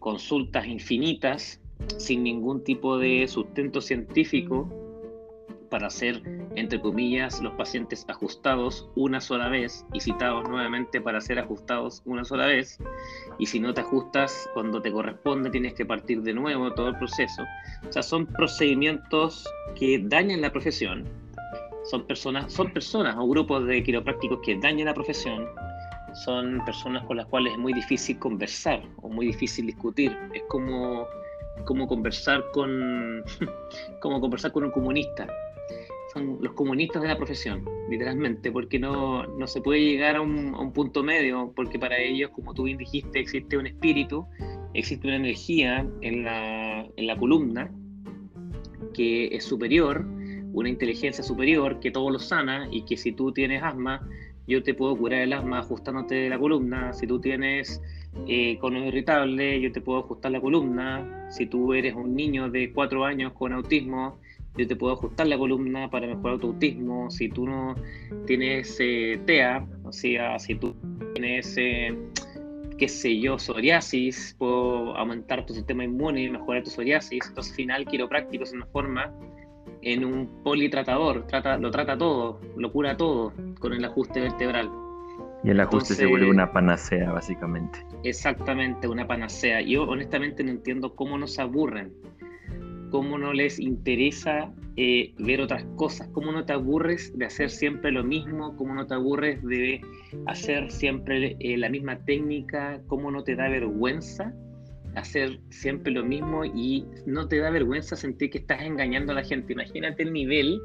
consultas 0.00 0.66
infinitas 0.66 1.60
sin 1.98 2.24
ningún 2.24 2.64
tipo 2.64 2.98
de 2.98 3.28
sustento 3.28 3.80
científico 3.80 4.85
para 5.76 5.90
ser, 5.90 6.22
entre 6.54 6.80
comillas, 6.80 7.42
los 7.42 7.52
pacientes 7.52 8.06
ajustados 8.08 8.88
una 8.94 9.20
sola 9.20 9.50
vez 9.50 9.84
y 9.92 10.00
citados 10.00 10.48
nuevamente 10.48 11.02
para 11.02 11.20
ser 11.20 11.38
ajustados 11.38 12.00
una 12.06 12.24
sola 12.24 12.46
vez. 12.46 12.78
Y 13.38 13.44
si 13.44 13.60
no 13.60 13.74
te 13.74 13.82
ajustas 13.82 14.48
cuando 14.54 14.80
te 14.80 14.90
corresponde, 14.90 15.50
tienes 15.50 15.74
que 15.74 15.84
partir 15.84 16.22
de 16.22 16.32
nuevo 16.32 16.72
todo 16.72 16.88
el 16.88 16.96
proceso. 16.96 17.42
O 17.86 17.92
sea, 17.92 18.02
son 18.02 18.24
procedimientos 18.24 19.46
que 19.78 20.02
dañan 20.02 20.40
la 20.40 20.50
profesión. 20.50 21.04
Son 21.90 22.06
personas, 22.06 22.50
son 22.50 22.72
personas 22.72 23.14
o 23.18 23.28
grupos 23.28 23.66
de 23.66 23.82
quiroprácticos 23.82 24.38
que 24.46 24.56
dañan 24.56 24.86
la 24.86 24.94
profesión. 24.94 25.46
Son 26.24 26.64
personas 26.64 27.04
con 27.04 27.18
las 27.18 27.26
cuales 27.26 27.52
es 27.52 27.58
muy 27.58 27.74
difícil 27.74 28.18
conversar 28.18 28.82
o 29.02 29.10
muy 29.10 29.26
difícil 29.26 29.66
discutir. 29.66 30.16
Es 30.32 30.42
como 30.48 31.06
como 31.66 31.86
conversar 31.86 32.44
con 32.52 33.22
como 34.00 34.22
conversar 34.22 34.52
con 34.52 34.64
un 34.64 34.70
comunista. 34.70 35.26
Son 36.16 36.38
los 36.40 36.54
comunistas 36.54 37.02
de 37.02 37.08
la 37.08 37.16
profesión, 37.18 37.62
literalmente, 37.90 38.50
porque 38.50 38.78
no, 38.78 39.26
no 39.26 39.46
se 39.46 39.60
puede 39.60 39.80
llegar 39.80 40.16
a 40.16 40.22
un, 40.22 40.54
a 40.54 40.60
un, 40.60 40.72
punto 40.72 41.02
medio, 41.02 41.52
porque 41.54 41.78
para 41.78 41.98
ellos, 41.98 42.30
como 42.30 42.54
tú 42.54 42.62
bien 42.62 42.78
dijiste, 42.78 43.20
existe 43.20 43.58
un 43.58 43.66
espíritu, 43.66 44.26
existe 44.72 45.06
una 45.06 45.16
energía 45.16 45.86
en 46.00 46.24
la, 46.24 46.86
en 46.96 47.06
la 47.06 47.18
columna 47.18 47.70
que 48.94 49.26
es 49.26 49.44
superior, 49.44 50.06
una 50.54 50.70
inteligencia 50.70 51.22
superior 51.22 51.80
que 51.80 51.90
todo 51.90 52.08
lo 52.08 52.18
sana 52.18 52.66
y 52.70 52.86
que 52.86 52.96
si 52.96 53.12
tú 53.12 53.30
tienes 53.32 53.62
asma, 53.62 54.08
yo 54.48 54.62
te 54.62 54.72
puedo 54.72 54.96
curar 54.96 55.20
el 55.20 55.34
asma 55.34 55.58
ajustándote 55.58 56.30
la 56.30 56.38
columna, 56.38 56.94
si 56.94 57.06
tú 57.06 57.20
tienes 57.20 57.82
eh, 58.26 58.56
con 58.58 58.74
irritable, 58.76 59.60
yo 59.60 59.70
te 59.70 59.80
puedo 59.80 59.98
ajustar 60.00 60.32
la 60.32 60.40
columna. 60.40 61.26
Si 61.30 61.46
tú 61.46 61.74
eres 61.74 61.94
un 61.94 62.14
niño 62.14 62.50
de 62.50 62.72
cuatro 62.72 63.04
años 63.04 63.32
con 63.34 63.52
autismo, 63.52 64.18
yo 64.56 64.66
te 64.66 64.76
puedo 64.76 64.94
ajustar 64.94 65.26
la 65.26 65.38
columna 65.38 65.90
para 65.90 66.06
mejorar 66.06 66.38
tu 66.38 66.48
autismo. 66.48 67.10
Si 67.10 67.28
tú 67.28 67.46
no 67.46 67.74
tienes 68.26 68.76
eh, 68.80 69.20
TEA, 69.26 69.66
o 69.84 69.92
sea, 69.92 70.38
si 70.38 70.54
tú 70.54 70.74
tienes, 71.14 71.54
eh, 71.58 71.96
qué 72.78 72.88
sé 72.88 73.18
yo, 73.18 73.38
psoriasis, 73.38 74.34
puedo 74.38 74.96
aumentar 74.96 75.44
tu 75.46 75.54
sistema 75.54 75.84
inmune 75.84 76.22
y 76.24 76.30
mejorar 76.30 76.62
tu 76.62 76.70
psoriasis. 76.70 77.26
Entonces, 77.28 77.52
al 77.52 77.56
final, 77.56 77.84
quiropráctico 77.86 78.44
es 78.44 78.52
una 78.52 78.66
forma 78.66 79.12
en 79.82 80.04
un 80.04 80.42
politratador, 80.42 81.26
trata, 81.26 81.58
lo 81.58 81.70
trata 81.70 81.96
todo, 81.96 82.40
lo 82.56 82.72
cura 82.72 82.96
todo 82.96 83.32
con 83.60 83.72
el 83.72 83.84
ajuste 83.84 84.20
vertebral. 84.20 84.70
Y 85.44 85.50
el 85.50 85.60
ajuste 85.60 85.94
se 85.94 86.06
vuelve 86.06 86.28
una 86.28 86.50
panacea, 86.50 87.12
básicamente. 87.12 87.86
Exactamente, 88.02 88.88
una 88.88 89.06
panacea. 89.06 89.60
Yo 89.60 89.84
honestamente 89.84 90.42
no 90.42 90.50
entiendo 90.50 90.94
cómo 90.96 91.18
no 91.18 91.28
se 91.28 91.42
aburren, 91.42 91.92
cómo 92.96 93.18
no 93.18 93.34
les 93.34 93.60
interesa 93.60 94.50
eh, 94.78 95.12
ver 95.18 95.42
otras 95.42 95.66
cosas, 95.76 96.08
cómo 96.14 96.32
no 96.32 96.46
te 96.46 96.54
aburres 96.54 97.12
de 97.18 97.26
hacer 97.26 97.50
siempre 97.50 97.92
lo 97.92 98.02
mismo, 98.02 98.56
cómo 98.56 98.74
no 98.74 98.86
te 98.86 98.94
aburres 98.94 99.44
de 99.44 99.82
hacer 100.24 100.72
siempre 100.72 101.36
eh, 101.40 101.58
la 101.58 101.68
misma 101.68 102.02
técnica, 102.06 102.80
cómo 102.86 103.10
no 103.10 103.22
te 103.22 103.36
da 103.36 103.50
vergüenza 103.50 104.34
hacer 104.94 105.38
siempre 105.50 105.92
lo 105.92 106.06
mismo 106.06 106.46
y 106.46 106.86
no 107.04 107.28
te 107.28 107.36
da 107.36 107.50
vergüenza 107.50 107.96
sentir 107.96 108.30
que 108.30 108.38
estás 108.38 108.62
engañando 108.62 109.12
a 109.12 109.16
la 109.16 109.24
gente. 109.24 109.52
Imagínate 109.52 110.02
el 110.02 110.14
nivel, 110.14 110.58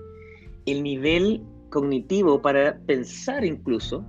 el 0.67 0.83
nivel 0.83 1.41
cognitivo 1.69 2.41
para 2.41 2.79
pensar 2.85 3.43
incluso 3.43 4.05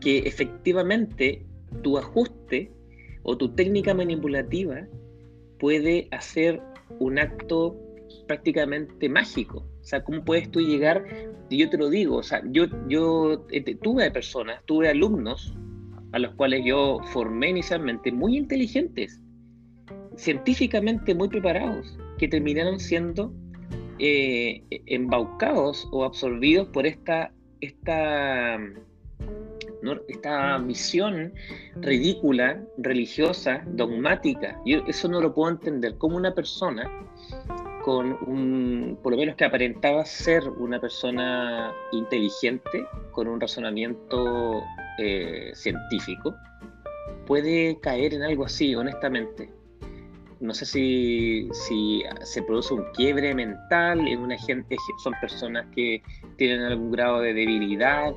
que 0.00 0.18
efectivamente 0.18 1.46
tu 1.82 1.96
ajuste 1.96 2.72
o 3.22 3.36
tu 3.36 3.50
técnica 3.50 3.94
manipulativa 3.94 4.84
puede 5.60 6.08
hacer 6.10 6.60
un 6.98 7.18
acto 7.18 7.76
prácticamente 8.26 9.08
mágico. 9.08 9.58
O 9.80 9.84
sea, 9.84 10.02
¿cómo 10.02 10.24
puedes 10.24 10.50
tú 10.50 10.60
llegar? 10.60 11.04
Y 11.48 11.58
yo 11.58 11.70
te 11.70 11.78
lo 11.78 11.88
digo, 11.88 12.16
o 12.16 12.22
sea, 12.22 12.42
yo, 12.50 12.66
yo 12.88 13.46
eh, 13.50 13.74
tuve 13.76 14.10
personas, 14.10 14.62
tuve 14.64 14.88
alumnos 14.88 15.54
a 16.12 16.18
los 16.18 16.34
cuales 16.34 16.64
yo 16.64 16.98
formé 17.12 17.50
inicialmente 17.50 18.10
muy 18.10 18.36
inteligentes, 18.36 19.20
científicamente 20.16 21.14
muy 21.14 21.28
preparados, 21.28 21.98
que 22.18 22.26
terminaron 22.26 22.80
siendo 22.80 23.32
eh, 23.98 24.62
embaucados 24.86 25.88
o 25.92 26.04
absorbidos 26.04 26.68
por 26.68 26.86
esta, 26.86 27.32
esta 27.60 28.58
esta 30.08 30.58
misión 30.58 31.32
ridícula, 31.76 32.62
religiosa, 32.78 33.62
dogmática. 33.66 34.60
Yo 34.64 34.82
eso 34.86 35.08
no 35.08 35.20
lo 35.20 35.34
puedo 35.34 35.50
entender. 35.50 35.96
Como 35.98 36.16
una 36.16 36.34
persona 36.34 36.90
con 37.84 38.18
un, 38.26 38.98
por 39.00 39.12
lo 39.12 39.18
menos 39.18 39.36
que 39.36 39.44
aparentaba 39.44 40.04
ser 40.04 40.48
una 40.48 40.80
persona 40.80 41.72
inteligente, 41.92 42.84
con 43.12 43.28
un 43.28 43.40
razonamiento 43.40 44.60
eh, 44.98 45.52
científico, 45.54 46.34
puede 47.26 47.78
caer 47.80 48.14
en 48.14 48.22
algo 48.24 48.44
así, 48.44 48.74
honestamente. 48.74 49.50
No 50.40 50.52
sé 50.52 50.66
si, 50.66 51.48
si 51.52 52.02
se 52.24 52.42
produce 52.42 52.74
un 52.74 52.84
quiebre 52.92 53.34
mental 53.34 54.06
en 54.06 54.18
una 54.18 54.36
gente, 54.36 54.76
son 55.02 55.14
personas 55.20 55.66
que 55.74 56.02
tienen 56.36 56.62
algún 56.62 56.90
grado 56.90 57.20
de 57.20 57.32
debilidad, 57.34 58.12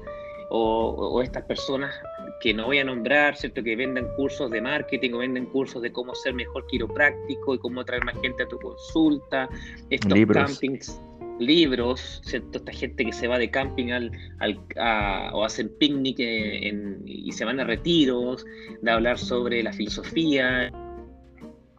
o, 0.49 1.21
estas 1.21 1.43
personas 1.43 1.93
que 2.41 2.53
no 2.53 2.65
voy 2.65 2.79
a 2.79 2.83
nombrar, 2.83 3.35
¿cierto? 3.35 3.62
Que 3.63 3.75
venden 3.75 4.07
cursos 4.15 4.49
de 4.49 4.62
marketing 4.62 5.12
o 5.13 5.17
venden 5.19 5.45
cursos 5.47 5.81
de 5.81 5.91
cómo 5.91 6.15
ser 6.15 6.33
mejor 6.33 6.65
quiropráctico 6.67 7.55
y 7.55 7.59
cómo 7.59 7.83
traer 7.85 8.03
más 8.05 8.19
gente 8.21 8.43
a 8.43 8.47
tu 8.47 8.57
consulta, 8.59 9.49
estos 9.89 10.13
campings, 10.33 11.01
libros, 11.39 12.21
¿cierto? 12.23 12.57
Esta 12.57 12.71
gente 12.71 13.05
que 13.05 13.13
se 13.13 13.27
va 13.27 13.38
de 13.38 13.49
camping 13.49 13.91
al, 13.91 14.12
al 14.39 14.59
o 15.33 15.43
hacen 15.43 15.69
picnic 15.79 16.19
y 16.19 17.31
se 17.31 17.45
van 17.45 17.59
a 17.59 17.63
retiros, 17.63 18.45
de 18.81 18.91
hablar 18.91 19.17
sobre 19.17 19.62
la 19.63 19.73
filosofía. 19.73 20.71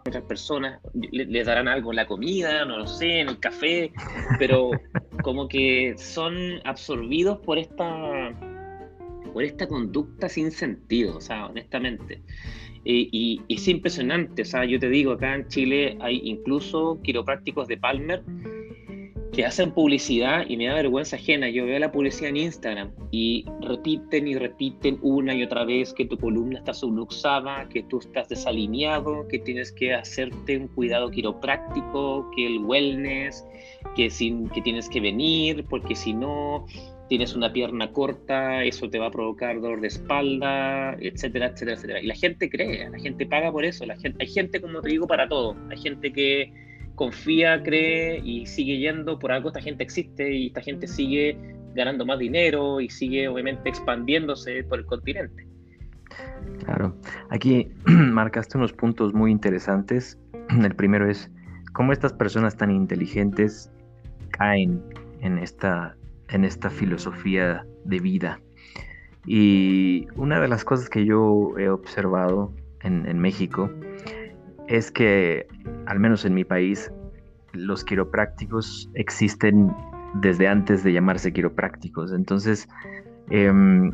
Otras 0.07 0.25
personas 0.25 0.81
les 0.95 1.47
darán 1.47 1.69
algo 1.69 1.93
en 1.93 1.97
la 1.97 2.07
comida, 2.07 2.65
no 2.65 2.79
lo 2.79 2.87
sé, 2.87 3.21
en 3.21 3.29
el 3.29 3.39
café, 3.39 3.93
pero 4.39 4.71
como 5.23 5.47
que 5.47 5.95
son 5.99 6.35
absorbidos 6.65 7.39
por 7.41 7.59
esta 7.59 8.33
por 9.33 9.45
esta 9.45 9.67
conducta 9.67 10.29
sin 10.29 10.51
sentido, 10.51 11.17
o 11.17 11.21
sea, 11.21 11.47
honestamente. 11.47 12.23
y, 12.85 13.41
es 13.49 13.69
impresionante, 13.69 14.43
o 14.43 14.45
sea, 14.45 14.65
yo 14.65 14.79
te 14.79 14.89
digo, 14.89 15.13
acá 15.13 15.35
en 15.35 15.49
Chile 15.49 15.97
hay 16.01 16.21
incluso 16.25 17.01
quiroprácticos 17.03 17.69
de 17.69 17.77
Palmer 17.77 18.23
que 19.33 19.45
hacen 19.45 19.73
publicidad 19.73 20.45
y 20.49 20.57
me 20.57 20.67
da 20.67 20.75
vergüenza 20.75 21.17
ajena. 21.17 21.49
Yo 21.49 21.65
veo 21.65 21.79
la 21.79 21.93
publicidad 21.93 22.31
en 22.31 22.37
Instagram 22.37 22.91
y 23.11 23.45
repiten 23.61 24.27
y 24.27 24.35
repiten 24.35 24.99
una 25.03 25.35
y 25.35 25.43
otra 25.43 25.65
vez 25.65 25.93
que 25.93 26.05
tu 26.05 26.19
columna 26.19 26.59
está 26.59 26.75
subluxada, 26.75 27.69
que 27.69 27.83
tú 27.85 27.99
estás 27.99 28.29
desalineado, 28.29 29.27
que 29.29 29.39
tienes 29.39 29.73
que 29.73 29.95
hacerte 29.95 30.59
un 30.59 30.69
cuidado 30.69 31.11
quiropráctico, 31.11 32.29
que 32.35 32.47
el 32.47 32.59
wellness, 32.59 33.47
que, 33.95 34.11
sin, 34.11 34.49
que 34.49 34.63
tienes 34.63 34.89
que 34.89 35.01
venir, 35.01 35.65
porque 35.69 35.95
si 35.95 36.13
no, 36.13 36.67
tienes 37.11 37.35
una 37.35 37.53
pierna 37.53 37.93
corta, 37.93 38.63
eso 38.63 38.89
te 38.89 39.01
va 39.01 39.07
a 39.09 39.11
provocar 39.11 39.61
dolor 39.61 39.81
de 39.81 39.89
espalda, 39.89 40.97
etcétera, 41.01 41.47
etcétera, 41.47 41.73
etcétera. 41.73 42.01
Y 42.01 42.07
la 42.07 42.15
gente 42.15 42.49
cree, 42.49 42.89
la 42.89 43.01
gente 43.01 43.27
paga 43.27 43.51
por 43.51 43.65
eso. 43.65 43.85
La 43.85 43.97
gente, 43.97 44.23
hay 44.23 44.29
gente, 44.29 44.61
como 44.61 44.81
te 44.81 44.91
digo, 44.91 45.09
para 45.09 45.29
todo. 45.29 45.57
Hay 45.71 45.77
gente 45.77 46.13
que 46.13 46.53
confía, 46.95 47.61
cree 47.65 48.21
y 48.25 48.47
sigue 48.47 48.79
yendo. 48.79 49.19
Por 49.19 49.33
algo 49.33 49.49
esta 49.49 49.61
gente 49.61 49.83
existe 49.83 50.33
y 50.33 50.47
esta 50.47 50.61
gente 50.61 50.87
sigue 50.87 51.37
ganando 51.75 52.07
más 52.07 52.21
dinero 52.21 52.81
y 52.81 52.89
sigue 52.89 53.27
obviamente 53.27 53.69
expandiéndose 53.69 54.63
por 54.63 54.79
el 54.79 54.87
continente. 54.87 55.49
Claro, 56.65 56.95
aquí 57.31 57.73
marcaste 57.87 58.57
unos 58.57 58.73
puntos 58.73 59.13
muy 59.15 59.33
interesantes. 59.33 60.17
El 60.63 60.77
primero 60.77 61.11
es 61.11 61.29
cómo 61.73 61.93
estas 61.93 62.13
personas 62.13 62.57
tan 62.57 62.71
inteligentes 62.71 63.69
caen 64.31 64.81
en 65.23 65.39
esta, 65.39 65.97
en 66.31 66.45
esta 66.45 66.71
filosofía 66.71 67.65
de 67.85 67.99
vida. 67.99 68.41
Y 69.27 70.07
una 70.17 70.41
de 70.41 70.49
las 70.49 70.65
cosas 70.65 70.89
que 70.89 71.05
yo 71.05 71.53
he 71.59 71.69
observado 71.69 72.53
en, 72.83 73.19
México 73.19 73.71
es 74.69 74.91
que, 74.91 75.47
al 75.87 76.01
menos 76.01 76.25
en 76.25 76.35
mi 76.35 76.45
país, 76.45 76.91
los 77.53 77.85
quiroprácticos 77.85 78.89
existen 78.95 79.75
desde 80.15 80.49
antes 80.49 80.83
de 80.83 80.93
llamarse 80.93 81.33
quiroprácticos. 81.33 82.13
Entonces, 82.13 82.69
em, 83.29 83.93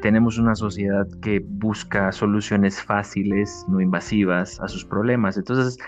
tenemos 0.00 0.38
una 0.38 0.54
sociedad 0.54 1.06
que 1.20 1.40
busca 1.40 2.12
soluciones 2.12 2.80
fáciles, 2.82 3.66
no 3.68 3.80
invasivas 3.80 4.60
a 4.60 4.68
sus 4.68 4.84
problemas. 4.84 5.36
Entonces, 5.36 5.78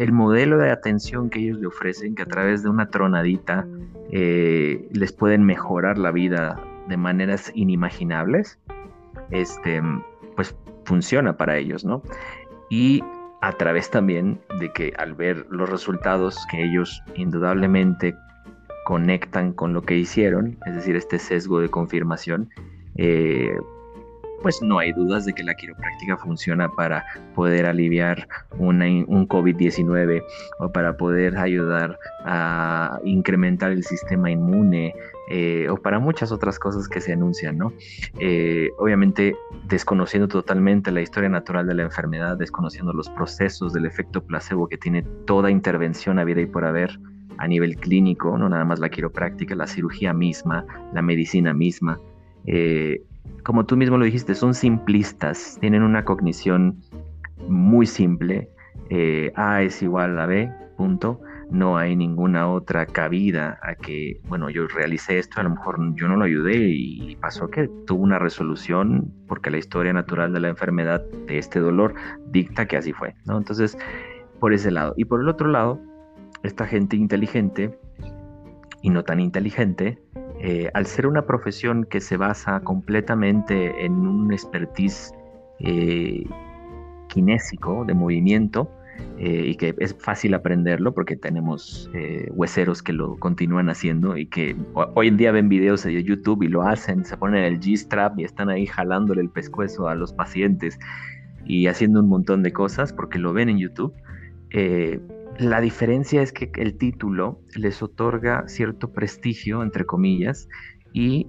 el 0.00 0.12
modelo 0.12 0.56
de 0.56 0.70
atención 0.70 1.28
que 1.28 1.40
ellos 1.40 1.58
le 1.58 1.66
ofrecen, 1.66 2.14
que 2.14 2.22
a 2.22 2.26
través 2.26 2.62
de 2.62 2.70
una 2.70 2.88
tronadita 2.88 3.66
eh, 4.10 4.88
les 4.92 5.12
pueden 5.12 5.44
mejorar 5.44 5.98
la 5.98 6.10
vida 6.10 6.58
de 6.88 6.96
maneras 6.96 7.52
inimaginables, 7.54 8.58
este, 9.30 9.82
pues 10.36 10.56
funciona 10.86 11.36
para 11.36 11.58
ellos, 11.58 11.84
¿no? 11.84 12.02
Y 12.70 13.04
a 13.42 13.52
través 13.52 13.90
también 13.90 14.40
de 14.58 14.72
que 14.72 14.94
al 14.96 15.12
ver 15.12 15.46
los 15.50 15.68
resultados 15.68 16.46
que 16.50 16.64
ellos 16.64 17.02
indudablemente 17.14 18.16
conectan 18.86 19.52
con 19.52 19.74
lo 19.74 19.82
que 19.82 19.98
hicieron, 19.98 20.56
es 20.64 20.76
decir, 20.76 20.96
este 20.96 21.18
sesgo 21.18 21.60
de 21.60 21.68
confirmación, 21.68 22.48
eh, 22.96 23.54
pues 24.42 24.62
no 24.62 24.78
hay 24.78 24.92
dudas 24.92 25.24
de 25.24 25.32
que 25.32 25.42
la 25.42 25.54
quiropráctica 25.54 26.16
funciona 26.16 26.68
para 26.68 27.04
poder 27.34 27.66
aliviar 27.66 28.28
un 28.58 28.80
COVID-19 29.28 30.22
o 30.58 30.72
para 30.72 30.96
poder 30.96 31.36
ayudar 31.36 31.98
a 32.24 32.98
incrementar 33.04 33.72
el 33.72 33.84
sistema 33.84 34.30
inmune 34.30 34.94
eh, 35.30 35.68
o 35.70 35.76
para 35.76 35.98
muchas 35.98 36.32
otras 36.32 36.58
cosas 36.58 36.88
que 36.88 37.00
se 37.00 37.12
anuncian, 37.12 37.56
¿no? 37.56 37.72
Eh, 38.18 38.70
obviamente 38.78 39.36
desconociendo 39.68 40.26
totalmente 40.26 40.90
la 40.90 41.02
historia 41.02 41.28
natural 41.28 41.66
de 41.66 41.74
la 41.74 41.82
enfermedad, 41.82 42.36
desconociendo 42.36 42.92
los 42.92 43.08
procesos 43.10 43.72
del 43.72 43.86
efecto 43.86 44.22
placebo 44.24 44.68
que 44.68 44.76
tiene 44.76 45.02
toda 45.26 45.50
intervención 45.50 46.18
a 46.18 46.24
vida 46.24 46.40
y 46.40 46.46
por 46.46 46.64
haber 46.64 46.98
a 47.38 47.46
nivel 47.46 47.76
clínico, 47.76 48.36
no 48.36 48.48
nada 48.48 48.64
más 48.64 48.80
la 48.80 48.90
quiropráctica, 48.90 49.54
la 49.54 49.66
cirugía 49.66 50.12
misma, 50.12 50.66
la 50.92 51.00
medicina 51.00 51.54
misma. 51.54 51.98
Eh, 52.46 53.02
como 53.44 53.66
tú 53.66 53.76
mismo 53.76 53.98
lo 53.98 54.04
dijiste, 54.04 54.34
son 54.34 54.54
simplistas, 54.54 55.58
tienen 55.60 55.82
una 55.82 56.04
cognición 56.04 56.80
muy 57.48 57.86
simple. 57.86 58.50
Eh, 58.90 59.32
a 59.36 59.62
es 59.62 59.82
igual 59.82 60.18
a 60.18 60.26
B, 60.26 60.52
punto. 60.76 61.20
No 61.50 61.76
hay 61.76 61.96
ninguna 61.96 62.48
otra 62.48 62.86
cabida 62.86 63.58
a 63.62 63.74
que, 63.74 64.20
bueno, 64.28 64.50
yo 64.50 64.68
realicé 64.68 65.18
esto, 65.18 65.40
a 65.40 65.42
lo 65.42 65.50
mejor 65.50 65.78
yo 65.96 66.06
no 66.06 66.16
lo 66.16 66.24
ayudé 66.24 66.56
y 66.56 67.16
pasó 67.16 67.50
que 67.50 67.68
tuvo 67.86 68.04
una 68.04 68.20
resolución 68.20 69.12
porque 69.26 69.50
la 69.50 69.58
historia 69.58 69.92
natural 69.92 70.32
de 70.32 70.38
la 70.38 70.48
enfermedad 70.48 71.02
de 71.26 71.38
este 71.38 71.58
dolor 71.58 71.94
dicta 72.26 72.66
que 72.66 72.76
así 72.76 72.92
fue, 72.92 73.16
¿no? 73.26 73.36
Entonces, 73.36 73.76
por 74.38 74.52
ese 74.52 74.70
lado. 74.70 74.94
Y 74.96 75.06
por 75.06 75.20
el 75.20 75.28
otro 75.28 75.48
lado, 75.48 75.80
esta 76.44 76.66
gente 76.66 76.96
inteligente 76.96 77.76
y 78.82 78.90
no 78.90 79.02
tan 79.02 79.18
inteligente 79.18 79.98
eh, 80.42 80.70
al 80.72 80.86
ser 80.86 81.06
una 81.06 81.26
profesión 81.26 81.84
que 81.84 82.00
se 82.00 82.16
basa 82.16 82.60
completamente 82.60 83.84
en 83.84 83.92
un 83.92 84.32
expertise 84.32 85.12
eh, 85.58 86.24
kinésico 87.08 87.84
de 87.84 87.92
movimiento 87.92 88.70
eh, 89.18 89.48
y 89.48 89.56
que 89.56 89.74
es 89.78 89.94
fácil 89.98 90.32
aprenderlo 90.32 90.94
porque 90.94 91.14
tenemos 91.14 91.90
hueseros 92.30 92.82
que 92.82 92.94
lo 92.94 93.16
continúan 93.18 93.68
haciendo 93.68 94.16
y 94.16 94.26
que 94.26 94.56
hoy 94.94 95.08
en 95.08 95.18
día 95.18 95.30
ven 95.30 95.50
videos 95.50 95.82
de 95.82 96.02
YouTube 96.02 96.42
y 96.42 96.48
lo 96.48 96.62
hacen, 96.62 97.04
se 97.04 97.18
ponen 97.18 97.44
el 97.44 97.60
G-strap 97.60 98.18
y 98.18 98.24
están 98.24 98.48
ahí 98.48 98.64
jalándole 98.64 99.20
el 99.20 99.28
pescuezo 99.28 99.88
a 99.88 99.94
los 99.94 100.14
pacientes 100.14 100.78
y 101.44 101.66
haciendo 101.66 102.00
un 102.00 102.08
montón 102.08 102.42
de 102.42 102.52
cosas 102.52 102.94
porque 102.94 103.18
lo 103.18 103.34
ven 103.34 103.50
en 103.50 103.58
YouTube. 103.58 103.92
La 105.40 105.62
diferencia 105.62 106.20
es 106.20 106.34
que 106.34 106.52
el 106.56 106.76
título 106.76 107.40
les 107.54 107.82
otorga 107.82 108.46
cierto 108.46 108.92
prestigio, 108.92 109.62
entre 109.62 109.86
comillas, 109.86 110.46
y 110.92 111.28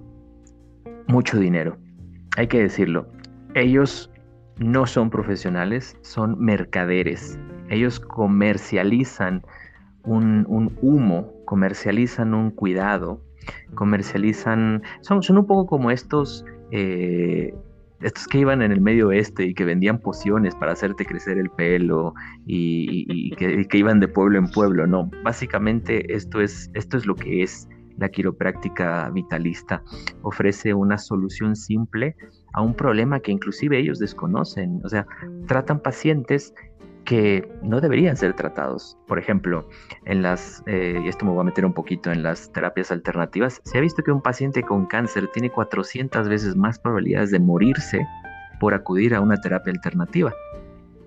mucho 1.08 1.38
dinero. 1.38 1.78
Hay 2.36 2.46
que 2.46 2.60
decirlo. 2.60 3.08
Ellos 3.54 4.10
no 4.58 4.84
son 4.84 5.08
profesionales, 5.08 5.96
son 6.02 6.38
mercaderes. 6.38 7.38
Ellos 7.70 8.00
comercializan 8.00 9.46
un, 10.04 10.76
humo, 10.82 11.32
comercializan 11.46 12.34
un 12.34 12.50
cuidado, 12.50 13.24
comercializan... 13.74 14.82
Son, 15.00 15.22
son 15.22 15.38
un 15.38 15.46
poco 15.46 15.66
como 15.66 15.90
estos... 15.90 16.44
Eh, 16.70 17.54
estos 18.02 18.26
que 18.26 18.38
iban 18.38 18.62
en 18.62 18.72
el 18.72 18.80
medio 18.80 19.08
oeste 19.08 19.44
y 19.44 19.54
que 19.54 19.64
vendían 19.64 19.98
pociones 19.98 20.54
para 20.54 20.72
hacerte 20.72 21.04
crecer 21.04 21.38
el 21.38 21.50
pelo 21.50 22.14
y, 22.46 23.30
que, 23.36 23.78
iban 23.78 24.00
de 24.00 24.08
pueblo 24.08 24.38
en 24.38 24.48
pueblo, 24.48 24.86
no, 24.86 25.10
básicamente 25.22 26.14
esto 26.14 26.40
es, 26.40 26.70
esto 26.74 26.96
es 26.96 27.06
lo 27.06 27.14
que 27.14 27.42
es 27.42 27.68
la 27.98 28.08
quiropráctica 28.08 29.10
vitalista. 29.10 29.82
Ofrece 30.22 30.74
una 30.74 30.98
solución 30.98 31.54
simple 31.54 32.16
a 32.54 32.62
un 32.62 32.74
problema 32.74 33.20
que 33.20 33.32
inclusive 33.32 33.78
ellos 33.78 33.98
desconocen, 33.98 34.80
o 34.84 34.88
sea, 34.88 35.06
tratan 35.46 35.80
pacientes 35.80 36.54
que 37.04 37.50
no 37.62 37.80
deberían 37.80 38.16
ser 38.16 38.34
tratados. 38.34 38.96
Por 39.06 39.18
ejemplo, 39.18 39.68
en 40.04 40.22
las, 40.22 40.62
eh, 40.66 41.00
y 41.04 41.08
esto 41.08 41.24
me 41.24 41.32
voy 41.32 41.40
a 41.40 41.44
meter 41.44 41.64
un 41.64 41.72
poquito 41.72 42.10
en 42.10 42.22
las 42.22 42.52
terapias 42.52 42.90
alternativas, 42.90 43.60
se 43.64 43.78
ha 43.78 43.80
visto 43.80 44.02
que 44.02 44.12
un 44.12 44.22
paciente 44.22 44.62
con 44.62 44.86
cáncer 44.86 45.28
tiene 45.28 45.50
400 45.50 46.28
veces 46.28 46.56
más 46.56 46.78
probabilidades 46.78 47.30
de 47.30 47.40
morirse 47.40 48.06
por 48.60 48.74
acudir 48.74 49.14
a 49.14 49.20
una 49.20 49.36
terapia 49.36 49.72
alternativa. 49.72 50.32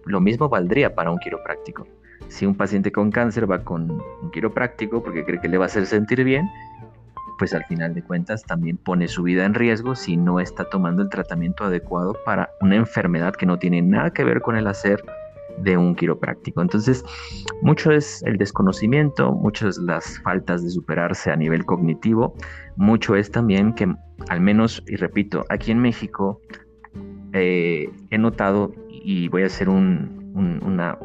Lo 0.05 0.19
mismo 0.19 0.49
valdría 0.49 0.93
para 0.93 1.11
un 1.11 1.19
quiropráctico. 1.19 1.87
Si 2.27 2.45
un 2.45 2.55
paciente 2.55 2.91
con 2.91 3.11
cáncer 3.11 3.49
va 3.49 3.63
con 3.63 3.91
un 3.91 4.31
quiropráctico 4.31 5.03
porque 5.03 5.23
cree 5.23 5.39
que 5.39 5.47
le 5.47 5.57
va 5.57 5.65
a 5.65 5.67
hacer 5.67 5.85
sentir 5.85 6.23
bien, 6.23 6.49
pues 7.37 7.53
al 7.53 7.65
final 7.65 7.93
de 7.93 8.03
cuentas 8.03 8.43
también 8.43 8.77
pone 8.77 9.07
su 9.07 9.23
vida 9.23 9.45
en 9.45 9.53
riesgo 9.53 9.95
si 9.95 10.17
no 10.17 10.39
está 10.39 10.65
tomando 10.65 11.01
el 11.01 11.09
tratamiento 11.09 11.65
adecuado 11.65 12.15
para 12.25 12.49
una 12.61 12.75
enfermedad 12.75 13.35
que 13.35 13.45
no 13.45 13.59
tiene 13.59 13.81
nada 13.81 14.11
que 14.11 14.23
ver 14.23 14.41
con 14.41 14.55
el 14.55 14.67
hacer 14.67 15.03
de 15.59 15.77
un 15.77 15.95
quiropráctico. 15.95 16.61
Entonces, 16.61 17.03
mucho 17.61 17.91
es 17.91 18.23
el 18.23 18.37
desconocimiento, 18.37 19.31
muchas 19.31 19.77
las 19.77 20.19
faltas 20.19 20.63
de 20.63 20.69
superarse 20.69 21.31
a 21.31 21.35
nivel 21.35 21.65
cognitivo, 21.65 22.35
mucho 22.75 23.15
es 23.15 23.31
también 23.31 23.73
que, 23.73 23.93
al 24.29 24.41
menos, 24.41 24.83
y 24.87 24.95
repito, 24.95 25.45
aquí 25.49 25.71
en 25.71 25.79
México 25.79 26.41
eh, 27.33 27.89
he 28.09 28.17
notado, 28.17 28.71
y 28.89 29.27
voy 29.29 29.43
a 29.43 29.47
hacer 29.47 29.69
una, 29.69 30.97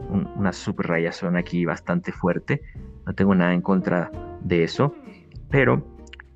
subrayación 0.52 1.36
aquí 1.36 1.64
bastante 1.64 2.12
fuerte, 2.12 2.62
no 3.06 3.14
tengo 3.14 3.34
nada 3.34 3.54
en 3.54 3.60
contra 3.60 4.10
de 4.42 4.64
eso, 4.64 4.94
pero 5.50 5.82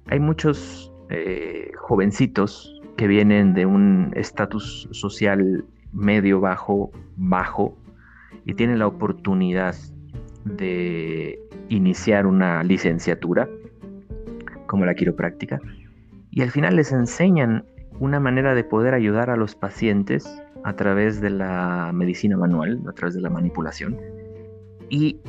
hay 0.07 0.21
muchos 0.21 0.93
eh, 1.11 1.73
jovencitos 1.77 2.81
que 2.97 3.09
vienen 3.09 3.55
de 3.55 3.67
un 3.67 4.13
estatus 4.15 4.89
social 4.93 5.65
medio 5.93 6.41
bajo, 6.41 6.91
bajo, 7.17 7.77
y 8.45 8.55
tienen 8.55 8.79
la 8.79 8.87
oportunidad 8.87 9.75
de 10.45 11.39
iniciar 11.69 12.27
una 12.27 12.63
licenciatura 12.63 13.49
como 14.67 14.85
la 14.85 14.95
quiropráctica 14.95 15.61
y 16.31 16.43
al 16.43 16.51
final 16.51 16.77
les 16.77 16.93
enseñan 16.93 17.65
una 18.01 18.21
manera 18.21 18.55
de 18.55 18.65
poder 18.65 18.93
ayudar 18.95 19.31
a 19.31 19.37
los 19.37 19.55
pacientes 19.55 20.43
a 20.65 20.75
través 20.75 21.21
de 21.21 21.31
la 21.31 21.93
medicina 21.95 22.37
manual, 22.37 22.81
a 22.89 22.93
través 22.93 23.15
de 23.15 23.21
la 23.21 23.31
manipulación 23.31 23.97
y 24.91 25.21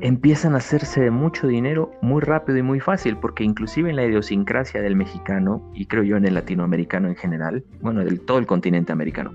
empiezan 0.00 0.54
a 0.54 0.58
hacerse 0.58 1.00
de 1.00 1.10
mucho 1.10 1.46
dinero 1.46 1.90
muy 2.02 2.20
rápido 2.20 2.58
y 2.58 2.62
muy 2.62 2.80
fácil, 2.80 3.16
porque 3.16 3.44
inclusive 3.44 3.90
en 3.90 3.96
la 3.96 4.04
idiosincrasia 4.04 4.82
del 4.82 4.96
mexicano, 4.96 5.70
y 5.74 5.86
creo 5.86 6.02
yo 6.02 6.16
en 6.16 6.26
el 6.26 6.34
latinoamericano 6.34 7.08
en 7.08 7.16
general, 7.16 7.64
bueno, 7.80 8.04
del 8.04 8.20
todo 8.20 8.38
el 8.38 8.46
continente 8.46 8.92
americano, 8.92 9.32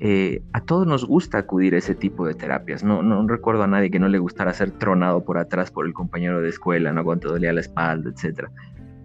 eh, 0.00 0.42
a 0.52 0.60
todos 0.60 0.86
nos 0.86 1.04
gusta 1.04 1.38
acudir 1.38 1.74
a 1.74 1.78
ese 1.78 1.94
tipo 1.94 2.26
de 2.26 2.34
terapias. 2.34 2.84
No, 2.84 3.02
no 3.02 3.26
recuerdo 3.26 3.64
a 3.64 3.66
nadie 3.66 3.90
que 3.90 3.98
no 3.98 4.08
le 4.08 4.18
gustara 4.18 4.52
ser 4.52 4.70
tronado 4.72 5.24
por 5.24 5.38
atrás 5.38 5.70
por 5.70 5.86
el 5.86 5.92
compañero 5.92 6.40
de 6.40 6.48
escuela, 6.48 6.92
¿no? 6.92 7.04
cuando 7.04 7.30
dolía 7.30 7.52
la 7.52 7.60
espalda, 7.60 8.10
etc. 8.10 8.48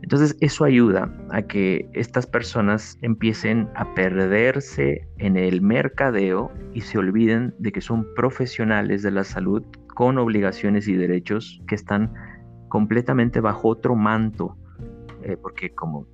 Entonces 0.03 0.35
eso 0.41 0.65
ayuda 0.65 1.09
a 1.31 1.41
que 1.41 1.89
estas 1.93 2.27
personas 2.27 2.99
empiecen 3.01 3.69
a 3.75 3.91
perderse 3.95 5.07
en 5.17 5.37
el 5.37 5.61
mercadeo 5.61 6.51
y 6.73 6.81
se 6.81 6.97
olviden 6.97 7.55
de 7.57 7.71
que 7.71 7.81
son 7.81 8.05
profesionales 8.15 9.01
de 9.01 9.11
la 9.11 9.23
salud 9.23 9.63
con 9.95 10.17
obligaciones 10.17 10.87
y 10.87 10.95
derechos 10.95 11.61
que 11.67 11.75
están 11.75 12.13
completamente 12.67 13.39
bajo 13.39 13.69
otro 13.69 13.95
manto, 13.95 14.57
eh, 15.23 15.37
porque 15.41 15.69
como 15.73 16.05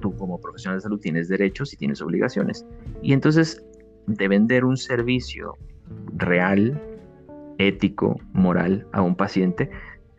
tú 0.00 0.14
como 0.16 0.40
profesional 0.40 0.78
de 0.78 0.82
salud 0.82 1.00
tienes 1.00 1.28
derechos 1.28 1.72
y 1.72 1.76
tienes 1.76 2.00
obligaciones. 2.02 2.66
Y 3.02 3.12
entonces 3.12 3.64
de 4.06 4.28
vender 4.28 4.64
un 4.64 4.76
servicio 4.76 5.56
real, 6.16 6.80
ético, 7.58 8.18
moral 8.32 8.86
a 8.92 9.02
un 9.02 9.14
paciente, 9.14 9.70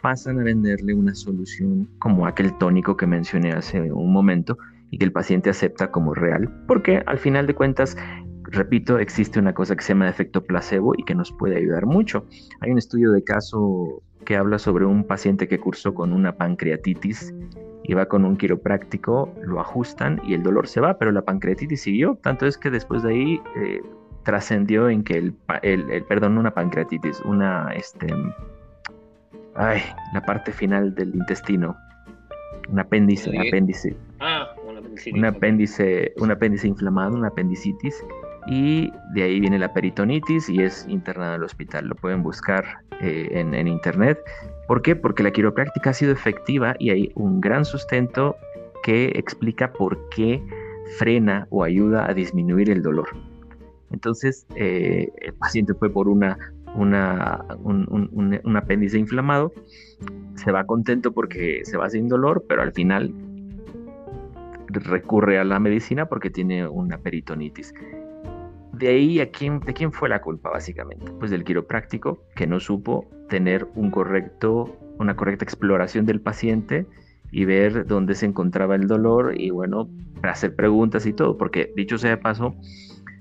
pasan 0.01 0.39
a 0.39 0.43
venderle 0.43 0.93
una 0.93 1.13
solución 1.13 1.89
como 1.99 2.25
aquel 2.25 2.57
tónico 2.57 2.97
que 2.97 3.07
mencioné 3.07 3.51
hace 3.51 3.91
un 3.91 4.11
momento 4.11 4.57
y 4.89 4.97
que 4.97 5.05
el 5.05 5.11
paciente 5.11 5.49
acepta 5.49 5.91
como 5.91 6.13
real, 6.13 6.49
porque 6.67 7.03
al 7.05 7.17
final 7.17 7.47
de 7.47 7.55
cuentas 7.55 7.95
repito, 8.51 8.99
existe 8.99 9.39
una 9.39 9.53
cosa 9.53 9.75
que 9.75 9.83
se 9.83 9.89
llama 9.89 10.09
efecto 10.09 10.43
placebo 10.43 10.93
y 10.97 11.03
que 11.03 11.15
nos 11.15 11.31
puede 11.31 11.57
ayudar 11.57 11.85
mucho. 11.85 12.25
Hay 12.59 12.71
un 12.71 12.77
estudio 12.77 13.11
de 13.11 13.23
caso 13.23 14.01
que 14.25 14.35
habla 14.35 14.59
sobre 14.59 14.85
un 14.85 15.03
paciente 15.03 15.47
que 15.47 15.59
cursó 15.59 15.93
con 15.93 16.13
una 16.13 16.35
pancreatitis 16.35 17.33
y 17.83 17.93
va 17.93 18.05
con 18.05 18.25
un 18.25 18.37
quiropráctico, 18.37 19.33
lo 19.43 19.59
ajustan 19.59 20.21
y 20.25 20.33
el 20.33 20.43
dolor 20.43 20.67
se 20.67 20.79
va, 20.79 20.97
pero 20.97 21.11
la 21.11 21.23
pancreatitis 21.23 21.81
siguió. 21.81 22.17
Tanto 22.21 22.45
es 22.45 22.57
que 22.57 22.69
después 22.69 23.03
de 23.03 23.11
ahí 23.11 23.41
eh, 23.55 23.81
trascendió 24.23 24.89
en 24.89 25.03
que 25.03 25.17
el, 25.17 25.35
el, 25.63 26.03
perdón, 26.03 26.37
una 26.37 26.53
pancreatitis, 26.53 27.21
una, 27.21 27.71
este, 27.73 28.07
ay, 29.55 29.81
la 30.13 30.21
parte 30.21 30.51
final 30.51 30.93
del 30.93 31.15
intestino, 31.15 31.75
un 32.69 32.79
apéndice, 32.79 33.31
apéndice. 33.37 33.95
Ah, 34.19 34.53
un 34.67 34.77
apéndice. 34.77 35.11
Un 35.13 35.25
apéndice, 35.25 36.13
un 36.17 36.31
apéndice 36.31 36.67
inflamado, 36.67 37.15
una 37.15 37.29
apendicitis 37.29 38.03
y 38.47 38.91
de 39.13 39.23
ahí 39.23 39.39
viene 39.39 39.59
la 39.59 39.73
peritonitis 39.73 40.49
y 40.49 40.61
es 40.61 40.85
internada 40.87 41.35
al 41.35 41.43
hospital. 41.43 41.87
Lo 41.87 41.95
pueden 41.95 42.23
buscar 42.23 42.65
eh, 42.99 43.29
en, 43.31 43.67
internet. 43.67 44.19
¿Por 44.67 44.81
qué? 44.81 44.95
Porque 44.95 45.23
la 45.23 45.31
quiropráctica 45.31 45.91
ha 45.91 45.93
sido 45.93 46.11
efectiva 46.11 46.75
y 46.79 46.89
hay 46.89 47.11
un 47.15 47.41
gran 47.41 47.65
sustento 47.65 48.35
que 48.83 49.11
explica 49.15 49.71
por 49.73 50.09
qué 50.09 50.43
frena 50.97 51.47
o 51.49 51.63
ayuda 51.63 52.09
a 52.09 52.13
disminuir 52.13 52.69
el 52.69 52.81
dolor. 52.81 53.09
Entonces, 53.91 54.47
eh, 54.55 55.11
el 55.21 55.33
paciente 55.33 55.73
fue 55.73 55.89
por 55.89 56.07
una, 56.07 56.37
un 56.75 58.55
apéndice 58.55 58.97
inflamado, 58.97 59.53
se 60.35 60.51
va 60.51 60.65
contento 60.65 61.11
porque 61.11 61.61
se 61.63 61.77
va 61.77 61.89
sin 61.89 62.07
dolor, 62.07 62.45
pero 62.47 62.61
al 62.61 62.71
final 62.71 63.13
recurre 64.69 65.37
a 65.37 65.43
la 65.43 65.59
medicina 65.59 66.05
porque 66.05 66.29
tiene 66.29 66.67
una 66.67 66.97
peritonitis 66.97 67.73
de 68.81 68.87
ahí, 68.87 69.19
¿a 69.19 69.29
quién, 69.29 69.59
¿de 69.59 69.73
quién 69.73 69.91
fue 69.91 70.09
la 70.09 70.21
culpa 70.21 70.49
básicamente? 70.49 71.05
Pues 71.19 71.29
del 71.29 71.43
quiropráctico 71.43 72.25
que 72.35 72.47
no 72.47 72.59
supo 72.59 73.07
tener 73.29 73.67
un 73.75 73.91
correcto, 73.91 74.75
una 74.97 75.15
correcta 75.15 75.45
exploración 75.45 76.07
del 76.07 76.19
paciente 76.19 76.87
y 77.31 77.45
ver 77.45 77.85
dónde 77.85 78.15
se 78.15 78.25
encontraba 78.25 78.75
el 78.75 78.87
dolor 78.87 79.39
y 79.39 79.51
bueno, 79.51 79.87
hacer 80.23 80.55
preguntas 80.55 81.05
y 81.05 81.13
todo, 81.13 81.37
porque 81.37 81.71
dicho 81.75 81.99
sea 81.99 82.09
de 82.09 82.17
paso, 82.17 82.55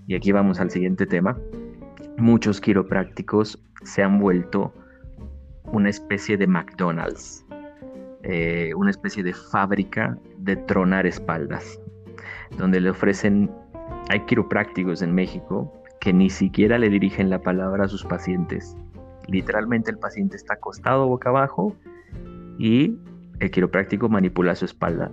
y 0.07 0.15
aquí 0.15 0.33
vamos 0.33 0.61
al 0.61 0.71
siguiente 0.71 1.05
tema, 1.05 1.37
muchos 2.17 2.59
quiroprácticos 2.59 3.63
se 3.83 4.03
han 4.03 4.19
vuelto 4.19 4.73
una 5.65 5.91
especie 5.91 6.39
de 6.39 6.47
McDonald's, 6.47 7.45
eh, 8.23 8.73
una 8.77 8.91
especie 8.91 9.23
de 9.23 9.35
fábrica 9.35 10.17
de 10.39 10.57
tronar 10.57 11.07
espaldas, 11.07 11.79
donde 12.57 12.81
le 12.81 12.89
ofrecen 12.89 13.51
hay 14.09 14.21
quiroprácticos 14.21 15.03
en 15.03 15.15
México 15.15 15.73
que 16.01 16.13
ni 16.13 16.31
siquiera 16.31 16.79
le 16.79 16.89
dirigen 16.89 17.31
la 17.31 17.41
palabra 17.41 17.85
a 17.85 17.89
sus 17.89 18.05
pacientes. 18.05 18.77
Literalmente 19.29 19.91
el 19.91 19.99
paciente 19.99 20.37
está 20.37 20.55
acostado 20.55 21.07
boca 21.07 21.29
abajo 21.29 21.77
y 22.59 22.97
el 23.39 23.51
quiropráctico 23.51 24.09
manipula 24.09 24.55
su 24.55 24.65
espalda. 24.65 25.11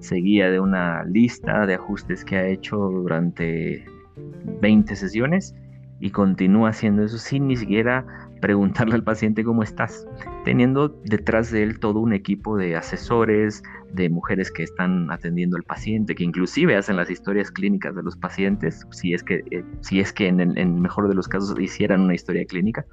Seguía 0.00 0.50
de 0.50 0.60
una 0.60 1.04
lista 1.04 1.66
de 1.66 1.74
ajustes 1.74 2.24
que 2.24 2.36
ha 2.36 2.46
hecho 2.46 2.76
durante 2.76 3.84
20 4.60 4.96
sesiones 4.96 5.54
y 6.00 6.10
continúa 6.10 6.70
haciendo 6.70 7.04
eso 7.04 7.18
sin 7.18 7.46
ni 7.46 7.56
siquiera 7.56 8.29
preguntarle 8.40 8.94
al 8.94 9.04
paciente 9.04 9.44
cómo 9.44 9.62
estás, 9.62 10.06
teniendo 10.44 10.88
detrás 11.04 11.50
de 11.50 11.62
él 11.62 11.78
todo 11.78 12.00
un 12.00 12.12
equipo 12.12 12.56
de 12.56 12.76
asesores, 12.76 13.62
de 13.92 14.08
mujeres 14.08 14.50
que 14.50 14.62
están 14.62 15.10
atendiendo 15.10 15.56
al 15.56 15.62
paciente, 15.62 16.14
que 16.14 16.24
inclusive 16.24 16.76
hacen 16.76 16.96
las 16.96 17.10
historias 17.10 17.50
clínicas 17.50 17.94
de 17.94 18.02
los 18.02 18.16
pacientes, 18.16 18.86
si 18.90 19.14
es 19.14 19.22
que, 19.22 19.42
eh, 19.50 19.64
si 19.80 20.00
es 20.00 20.12
que 20.12 20.28
en 20.28 20.40
el 20.40 20.68
mejor 20.68 21.08
de 21.08 21.14
los 21.14 21.28
casos 21.28 21.58
hicieran 21.58 22.00
una 22.00 22.14
historia 22.14 22.44
clínica, 22.44 22.84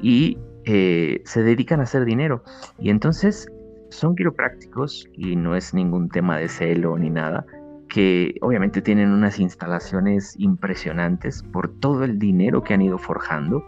y 0.00 0.38
eh, 0.64 1.22
se 1.24 1.42
dedican 1.42 1.80
a 1.80 1.84
hacer 1.84 2.04
dinero. 2.04 2.42
Y 2.78 2.90
entonces 2.90 3.48
son 3.90 4.16
quiroprácticos, 4.16 5.08
y 5.12 5.36
no 5.36 5.56
es 5.56 5.72
ningún 5.74 6.08
tema 6.08 6.38
de 6.38 6.48
celo 6.48 6.98
ni 6.98 7.10
nada, 7.10 7.46
que 7.88 8.34
obviamente 8.40 8.82
tienen 8.82 9.10
unas 9.10 9.38
instalaciones 9.38 10.34
impresionantes 10.38 11.42
por 11.42 11.68
todo 11.78 12.04
el 12.04 12.18
dinero 12.18 12.62
que 12.62 12.74
han 12.74 12.82
ido 12.82 12.98
forjando 12.98 13.64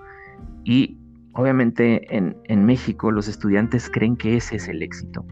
y 0.64 0.95
obviamente 1.36 2.06
en, 2.16 2.64
México 2.64 3.10
los 3.12 3.28
estudiantes 3.28 3.88
creen 3.90 4.16
que 4.16 4.36
ese 4.36 4.56
es 4.56 4.68
el 4.68 4.82
éxito. 4.82 5.24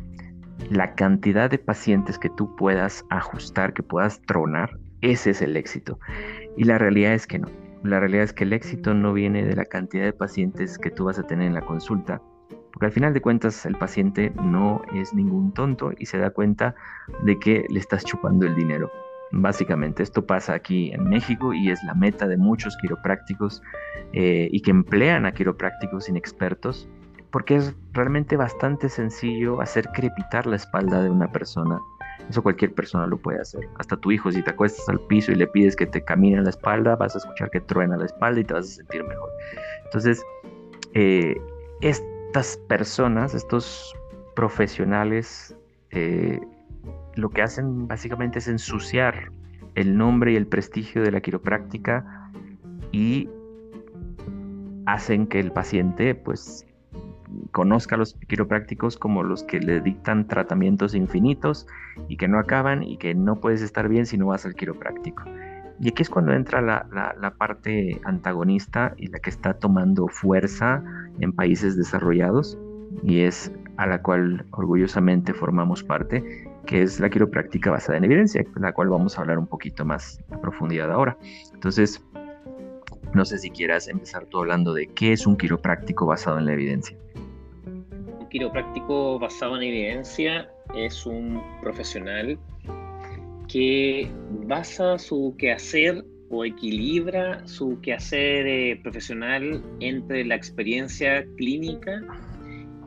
La 0.70 0.94
cantidad 0.94 1.50
de 1.50 1.59
pacientes 1.59 2.18
que 2.18 2.30
tú 2.30 2.55
puedas 2.57 3.05
ajustar, 3.11 3.72
que 3.72 3.82
puedas 3.82 4.20
tronar, 4.22 4.78
ese 5.00 5.30
es 5.30 5.42
el 5.42 5.57
éxito. 5.57 5.98
Y 6.57 6.64
la 6.64 6.78
realidad 6.78 7.14
es 7.14 7.26
que 7.26 7.38
no. 7.38 7.48
La 7.82 8.00
realidad 8.00 8.24
es 8.24 8.32
que 8.32 8.44
el 8.44 8.52
éxito 8.52 8.94
no 8.94 9.12
viene 9.12 9.44
de 9.44 9.57
la 9.57 9.64
cantidad 9.64 10.05
de 10.05 10.12
pacientes 10.12 10.78
que 10.78 10.90
tú 10.90 11.05
vas 11.05 11.18
a 11.18 11.26
tener 11.26 11.48
en 11.48 11.55
la 11.55 11.61
consulta, 11.61 12.22
porque 12.72 12.86
al 12.86 12.92
final 12.92 13.12
de 13.12 13.20
cuentas 13.20 13.66
el 13.66 13.76
paciente 13.76 14.32
no 14.42 14.82
es 14.94 15.12
ningún 15.12 15.52
tonto 15.52 15.92
y 15.98 16.07
se 16.07 16.18
da 16.18 16.30
cuenta 16.30 16.74
de 17.24 17.38
que 17.38 17.66
le 17.68 17.78
estás 17.78 18.05
chupando 18.05 18.46
el 18.46 18.55
dinero. 18.55 18.90
Básicamente, 19.37 20.03
esto 20.03 20.24
pasa 20.24 20.55
aquí 20.55 20.93
en 20.93 21.09
México 21.09 21.53
y 21.53 21.70
es 21.70 21.82
la 21.85 21.95
meta 21.95 22.28
de 22.28 22.37
muchos 22.37 22.76
quiroprácticos 22.76 23.62
eh, 24.12 24.49
y 24.53 24.61
que 24.61 24.70
emplean 24.70 25.26
a 25.26 25.32
quiroprácticos 25.32 26.09
inexpertos 26.09 26.89
porque 27.35 27.57
es 27.57 27.74
realmente 27.93 28.37
bastante 28.37 28.89
sencillo 28.89 29.61
hacer 29.61 29.89
crepitar 29.89 30.47
la 30.47 30.55
espalda 30.55 31.03
de 31.03 31.11
una 31.11 31.32
persona. 31.32 31.80
Eso 32.30 32.45
cualquier 32.45 32.72
persona 32.74 33.09
lo 33.09 33.18
puede 33.18 33.41
hacer. 33.41 33.68
Hasta 33.76 33.97
tu 33.97 34.12
hijo, 34.12 34.30
si 34.30 34.41
te 34.41 34.53
acuestas 34.53 34.89
al 34.89 35.01
piso 35.01 35.32
y 35.32 35.35
le 35.35 35.49
pides 35.49 35.74
que 35.74 35.87
te 35.87 36.05
camine 36.05 36.41
la 36.41 36.51
espalda, 36.51 36.95
vas 36.95 37.16
a 37.16 37.18
escuchar 37.18 37.51
que 37.51 37.61
truena 37.61 37.97
la 37.97 38.05
espalda 38.05 38.39
y 38.39 38.45
te 38.45 38.55
vas 38.55 38.66
a 38.66 38.74
sentir 38.74 39.03
mejor. 39.03 39.28
Entonces, 39.85 40.22
eh, 40.93 41.35
estas 41.80 42.57
personas, 42.68 43.35
estos 43.35 43.93
profesionales, 44.37 45.57
eh, 45.91 46.39
lo 47.16 47.30
que 47.30 47.42
hacen 47.42 47.86
básicamente 47.86 48.38
es 48.38 48.48
ensuciar 48.48 49.30
el 49.74 49.96
nombre 49.96 50.32
y 50.32 50.36
el 50.36 50.46
prestigio 50.46 51.02
de 51.02 51.10
la 51.10 51.20
quiropráctica 51.20 52.30
y 52.92 53.28
hacen 54.86 55.26
que 55.26 55.40
el 55.40 55.52
paciente 55.52 56.14
pues 56.14 56.66
conozca 57.50 57.96
a 57.96 57.98
los 57.98 58.14
quiroprácticos 58.28 58.96
como 58.96 59.22
los 59.22 59.42
que 59.44 59.60
le 59.60 59.80
dictan 59.80 60.28
tratamientos 60.28 60.94
infinitos 60.94 61.66
y 62.08 62.16
que 62.16 62.28
no 62.28 62.38
acaban 62.38 62.82
y 62.82 62.96
que 62.96 63.14
no 63.14 63.40
puedes 63.40 63.62
estar 63.62 63.88
bien 63.88 64.06
si 64.06 64.18
no 64.18 64.26
vas 64.26 64.46
al 64.46 64.54
quiropráctico. 64.54 65.24
Y 65.80 65.88
aquí 65.88 66.02
es 66.02 66.10
cuando 66.10 66.32
entra 66.32 66.60
la, 66.60 66.86
la, 67.20 67.30
parte 67.32 68.00
antagonista 68.04 68.94
y 68.96 69.08
la 69.08 69.18
que 69.18 69.30
está 69.30 69.54
tomando 69.54 70.06
fuerza 70.06 70.84
en 71.18 71.32
países 71.32 71.76
desarrollados 71.76 72.56
y 73.02 73.20
es 73.20 73.50
a 73.76 73.86
la 73.86 74.00
cual 74.00 74.46
orgullosamente 74.52 75.34
formamos 75.34 75.82
parte, 75.82 76.48
que 76.66 76.82
es 76.82 77.00
la 77.00 77.10
quiropráctica 77.10 77.70
basada 77.70 77.98
en 77.98 78.04
evidencia, 78.04 78.44
la 78.56 78.72
cual 78.72 78.88
vamos 78.88 79.16
a 79.18 79.22
hablar 79.22 79.38
un 79.38 79.46
poquito 79.46 79.84
más 79.84 80.20
a 80.30 80.40
profundidad 80.40 80.90
ahora. 80.90 81.16
Entonces, 81.52 82.02
no 83.14 83.24
sé 83.24 83.38
si 83.38 83.50
quieras 83.50 83.88
empezar 83.88 84.26
tú 84.26 84.38
hablando 84.38 84.74
de 84.74 84.86
qué 84.88 85.12
es 85.12 85.26
un 85.26 85.36
quiropráctico 85.36 86.06
basado 86.06 86.38
en 86.38 86.46
la 86.46 86.52
evidencia. 86.52 86.96
Un 87.64 88.28
quiropráctico 88.28 89.18
basado 89.18 89.56
en 89.56 89.62
evidencia 89.62 90.50
es 90.74 91.06
un 91.06 91.40
profesional 91.60 92.38
que 93.48 94.10
basa 94.46 94.98
su 94.98 95.34
quehacer 95.38 96.04
o 96.30 96.44
equilibra 96.44 97.46
su 97.46 97.78
quehacer 97.80 98.46
eh, 98.46 98.80
profesional 98.82 99.62
entre 99.80 100.24
la 100.24 100.34
experiencia 100.34 101.24
clínica 101.36 102.00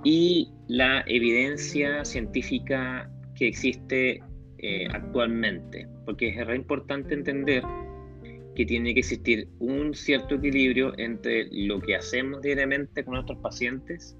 y 0.03 0.51
la 0.67 1.03
evidencia 1.07 2.03
científica 2.03 3.09
que 3.37 3.47
existe 3.47 4.21
eh, 4.59 4.87
actualmente, 4.91 5.87
porque 6.05 6.29
es 6.29 6.47
re 6.47 6.55
importante 6.55 7.13
entender 7.13 7.63
que 8.55 8.65
tiene 8.65 8.93
que 8.95 9.01
existir 9.01 9.47
un 9.59 9.93
cierto 9.93 10.35
equilibrio 10.35 10.97
entre 10.97 11.47
lo 11.51 11.79
que 11.79 11.95
hacemos 11.95 12.41
diariamente 12.41 13.03
con 13.03 13.13
nuestros 13.13 13.37
pacientes 13.37 14.17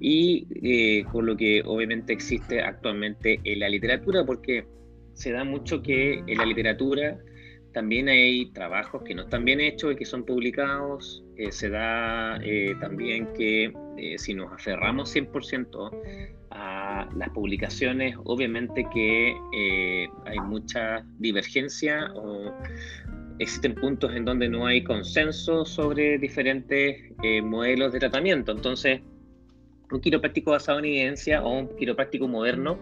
y 0.00 0.46
eh, 0.62 1.04
con 1.12 1.26
lo 1.26 1.36
que 1.36 1.62
obviamente 1.66 2.14
existe 2.14 2.62
actualmente 2.62 3.38
en 3.44 3.60
la 3.60 3.68
literatura, 3.68 4.24
porque 4.24 4.66
se 5.12 5.32
da 5.32 5.44
mucho 5.44 5.82
que 5.82 6.22
en 6.26 6.38
la 6.38 6.46
literatura 6.46 7.18
también 7.74 8.08
hay 8.08 8.50
trabajos 8.52 9.02
que 9.02 9.14
no 9.14 9.24
están 9.24 9.44
bien 9.44 9.60
hechos 9.60 9.92
y 9.92 9.96
que 9.96 10.06
son 10.06 10.24
publicados. 10.24 11.22
Eh, 11.36 11.52
se 11.52 11.68
da 11.68 12.40
también 12.80 13.28
que 13.34 13.70
si 14.16 14.32
nos 14.32 14.50
aferramos 14.50 15.14
100% 15.14 16.35
a 16.50 17.08
las 17.16 17.30
publicaciones, 17.30 18.16
obviamente 18.24 18.86
que 18.92 19.36
eh, 19.52 20.08
hay 20.24 20.38
mucha 20.40 21.04
divergencia 21.18 22.12
o 22.14 22.52
existen 23.38 23.74
puntos 23.74 24.14
en 24.14 24.24
donde 24.24 24.48
no 24.48 24.66
hay 24.66 24.82
consenso 24.82 25.64
sobre 25.64 26.18
diferentes 26.18 27.12
eh, 27.22 27.42
modelos 27.42 27.92
de 27.92 28.00
tratamiento. 28.00 28.52
Entonces, 28.52 29.00
un 29.90 30.00
quiropráctico 30.00 30.52
basado 30.52 30.78
en 30.78 30.86
evidencia 30.86 31.42
o 31.42 31.58
un 31.58 31.76
quiropráctico 31.76 32.26
moderno, 32.28 32.78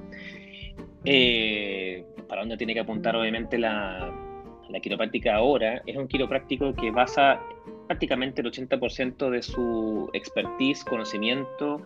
eh, 1.04 2.04
para 2.28 2.42
donde 2.42 2.56
tiene 2.56 2.74
que 2.74 2.80
apuntar 2.80 3.16
obviamente 3.16 3.58
la, 3.58 4.12
la 4.68 4.80
quiropráctica 4.80 5.34
ahora, 5.34 5.82
es 5.86 5.96
un 5.96 6.08
quiropráctico 6.08 6.74
que 6.74 6.90
basa 6.90 7.40
prácticamente 7.86 8.40
el 8.40 8.50
80% 8.50 9.30
de 9.30 9.42
su 9.42 10.10
expertise, 10.12 10.84
conocimiento 10.84 11.84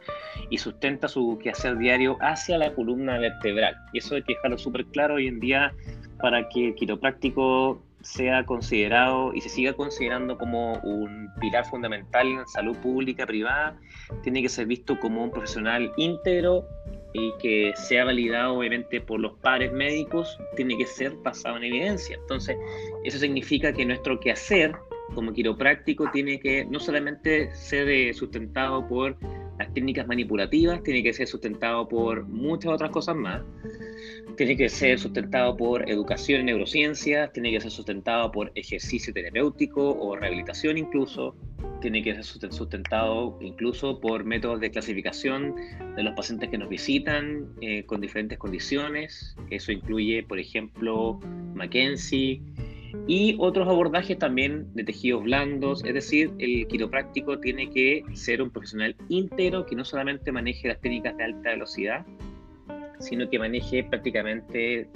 y 0.50 0.58
sustenta 0.58 1.08
su 1.08 1.38
quehacer 1.42 1.78
diario 1.78 2.16
hacia 2.20 2.58
la 2.58 2.74
columna 2.74 3.18
vertebral. 3.18 3.76
Y 3.92 3.98
eso 3.98 4.14
hay 4.14 4.22
que 4.22 4.34
dejarlo 4.34 4.58
súper 4.58 4.84
claro 4.86 5.14
hoy 5.14 5.28
en 5.28 5.40
día 5.40 5.72
para 6.20 6.48
que 6.48 6.68
el 6.68 6.74
quiropráctico 6.74 7.82
sea 8.00 8.44
considerado 8.44 9.34
y 9.34 9.40
se 9.40 9.48
siga 9.48 9.72
considerando 9.72 10.38
como 10.38 10.74
un 10.82 11.30
pilar 11.40 11.66
fundamental 11.66 12.28
en 12.28 12.46
salud 12.46 12.76
pública 12.78 13.26
privada, 13.26 13.78
tiene 14.22 14.42
que 14.42 14.48
ser 14.48 14.66
visto 14.66 14.98
como 14.98 15.24
un 15.24 15.30
profesional 15.30 15.92
íntegro 15.96 16.64
y 17.12 17.32
que 17.40 17.72
sea 17.74 18.04
validado 18.04 18.54
obviamente 18.54 19.00
por 19.00 19.20
los 19.20 19.32
pares 19.38 19.72
médicos, 19.72 20.38
tiene 20.56 20.76
que 20.76 20.86
ser 20.86 21.12
basado 21.16 21.56
en 21.56 21.64
evidencia. 21.64 22.16
Entonces, 22.16 22.56
eso 23.04 23.18
significa 23.18 23.72
que 23.72 23.84
nuestro 23.84 24.20
quehacer 24.20 24.74
como 25.14 25.32
quiropráctico 25.32 26.10
tiene 26.12 26.38
que 26.38 26.64
no 26.64 26.80
solamente 26.80 27.54
ser 27.54 27.88
eh, 27.88 28.12
sustentado 28.14 28.86
por 28.86 29.16
las 29.58 29.72
técnicas 29.74 30.06
manipulativas, 30.06 30.82
tiene 30.82 31.02
que 31.02 31.12
ser 31.12 31.26
sustentado 31.26 31.88
por 31.88 32.26
muchas 32.26 32.72
otras 32.72 32.90
cosas 32.90 33.16
más. 33.16 33.42
Tiene 34.36 34.56
que 34.56 34.68
ser 34.68 34.98
sustentado 34.98 35.56
por 35.56 35.90
educación 35.90 36.40
en 36.40 36.46
neurociencias, 36.46 37.32
tiene 37.32 37.50
que 37.50 37.60
ser 37.60 37.72
sustentado 37.72 38.30
por 38.30 38.52
ejercicio 38.54 39.12
terapéutico 39.12 39.98
o 39.98 40.14
rehabilitación 40.14 40.78
incluso, 40.78 41.34
tiene 41.80 42.02
que 42.02 42.14
ser 42.22 42.52
sustentado 42.52 43.36
incluso 43.40 44.00
por 44.00 44.24
métodos 44.24 44.60
de 44.60 44.70
clasificación 44.70 45.54
de 45.96 46.02
los 46.02 46.14
pacientes 46.14 46.50
que 46.50 46.58
nos 46.58 46.68
visitan 46.68 47.48
eh, 47.60 47.84
con 47.84 48.00
diferentes 48.00 48.38
condiciones. 48.38 49.34
Eso 49.50 49.72
incluye, 49.72 50.22
por 50.22 50.38
ejemplo, 50.38 51.18
Mackenzie 51.54 52.42
y 53.06 53.36
otros 53.38 53.68
abordajes 53.68 54.18
también 54.18 54.72
de 54.74 54.84
tejidos 54.84 55.22
blandos, 55.22 55.84
es 55.84 55.94
decir, 55.94 56.32
el 56.38 56.66
quiropráctico 56.68 57.38
tiene 57.38 57.70
que 57.70 58.02
ser 58.14 58.42
un 58.42 58.50
profesional 58.50 58.94
íntegro 59.08 59.66
que 59.66 59.76
no 59.76 59.84
solamente 59.84 60.32
maneje 60.32 60.68
las 60.68 60.80
técnicas 60.80 61.16
de 61.16 61.24
alta 61.24 61.50
velocidad, 61.50 62.06
sino 62.98 63.28
que 63.28 63.38
maneje 63.38 63.84
prácticamente 63.84 64.88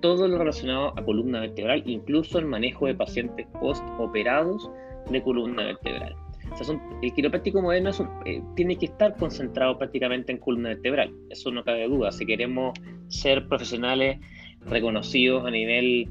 todo 0.00 0.28
lo 0.28 0.38
relacionado 0.38 0.98
a 0.98 1.04
columna 1.04 1.40
vertebral, 1.40 1.82
incluso 1.86 2.38
el 2.38 2.46
manejo 2.46 2.86
de 2.86 2.94
pacientes 2.94 3.46
post-operados 3.60 4.70
de 5.10 5.22
columna 5.22 5.64
vertebral. 5.64 6.16
O 6.52 6.80
el 7.02 7.14
quiropráctico 7.14 7.62
moderno 7.62 7.90
eh, 8.24 8.42
tiene 8.56 8.76
que 8.76 8.86
estar 8.86 9.14
concentrado 9.16 9.78
prácticamente 9.78 10.32
en 10.32 10.38
columna 10.38 10.70
vertebral, 10.70 11.14
eso 11.28 11.50
no 11.50 11.62
cabe 11.62 11.86
duda. 11.86 12.10
Si 12.10 12.26
queremos 12.26 12.76
ser 13.08 13.46
profesionales 13.46 14.18
reconocidos 14.66 15.46
a 15.46 15.50
nivel 15.50 16.08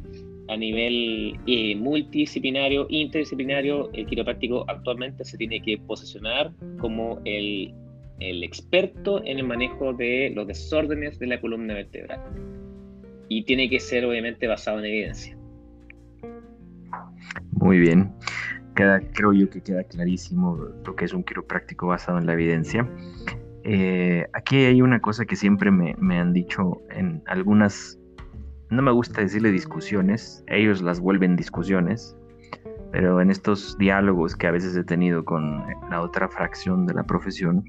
a 0.49 0.57
nivel 0.57 1.39
eh, 1.45 1.75
multidisciplinario, 1.75 2.87
interdisciplinario, 2.89 3.91
el 3.93 4.05
quiropráctico 4.07 4.65
actualmente 4.67 5.23
se 5.23 5.37
tiene 5.37 5.61
que 5.61 5.77
posicionar 5.77 6.51
como 6.79 7.21
el, 7.25 7.73
el, 8.19 8.43
experto 8.43 9.23
en 9.23 9.37
el 9.37 9.47
manejo 9.47 9.93
de 9.93 10.31
los 10.35 10.47
desórdenes 10.47 11.19
de 11.19 11.27
la 11.27 11.39
columna 11.39 11.75
vertebral. 11.75 12.19
Y 13.27 13.43
tiene 13.43 13.69
que 13.69 13.79
ser 13.79 14.05
obviamente 14.05 14.47
basado 14.47 14.79
en 14.79 14.85
evidencia. 14.85 15.37
Muy 17.51 17.77
bien. 17.77 18.11
Queda, 18.75 19.01
creo 19.13 19.33
yo 19.33 19.49
que 19.51 19.61
queda 19.61 19.83
clarísimo 19.83 20.57
lo 20.83 20.95
que 20.95 21.05
es 21.05 21.13
un 21.13 21.23
quiropráctico 21.23 21.87
basado 21.87 22.17
en 22.17 22.25
la 22.25 22.33
evidencia. 22.33 22.89
Eh, 23.63 24.25
aquí 24.33 24.57
hay 24.57 24.81
una 24.81 24.99
cosa 24.99 25.25
que 25.25 25.35
siempre 25.35 25.69
me, 25.69 25.93
me 25.99 26.17
han 26.17 26.33
dicho 26.33 26.81
en 26.89 27.21
algunas 27.27 27.98
no 28.69 28.81
me 28.81 28.91
gusta 28.91 29.21
decirle 29.21 29.51
discusiones, 29.51 30.43
ellos 30.47 30.81
las 30.81 30.99
vuelven 30.99 31.35
discusiones, 31.35 32.15
pero 32.91 33.21
en 33.21 33.31
estos 33.31 33.77
diálogos 33.77 34.35
que 34.35 34.47
a 34.47 34.51
veces 34.51 34.75
he 34.75 34.83
tenido 34.83 35.25
con 35.25 35.63
la 35.89 36.01
otra 36.01 36.27
fracción 36.27 36.85
de 36.85 36.93
la 36.93 37.03
profesión, 37.03 37.63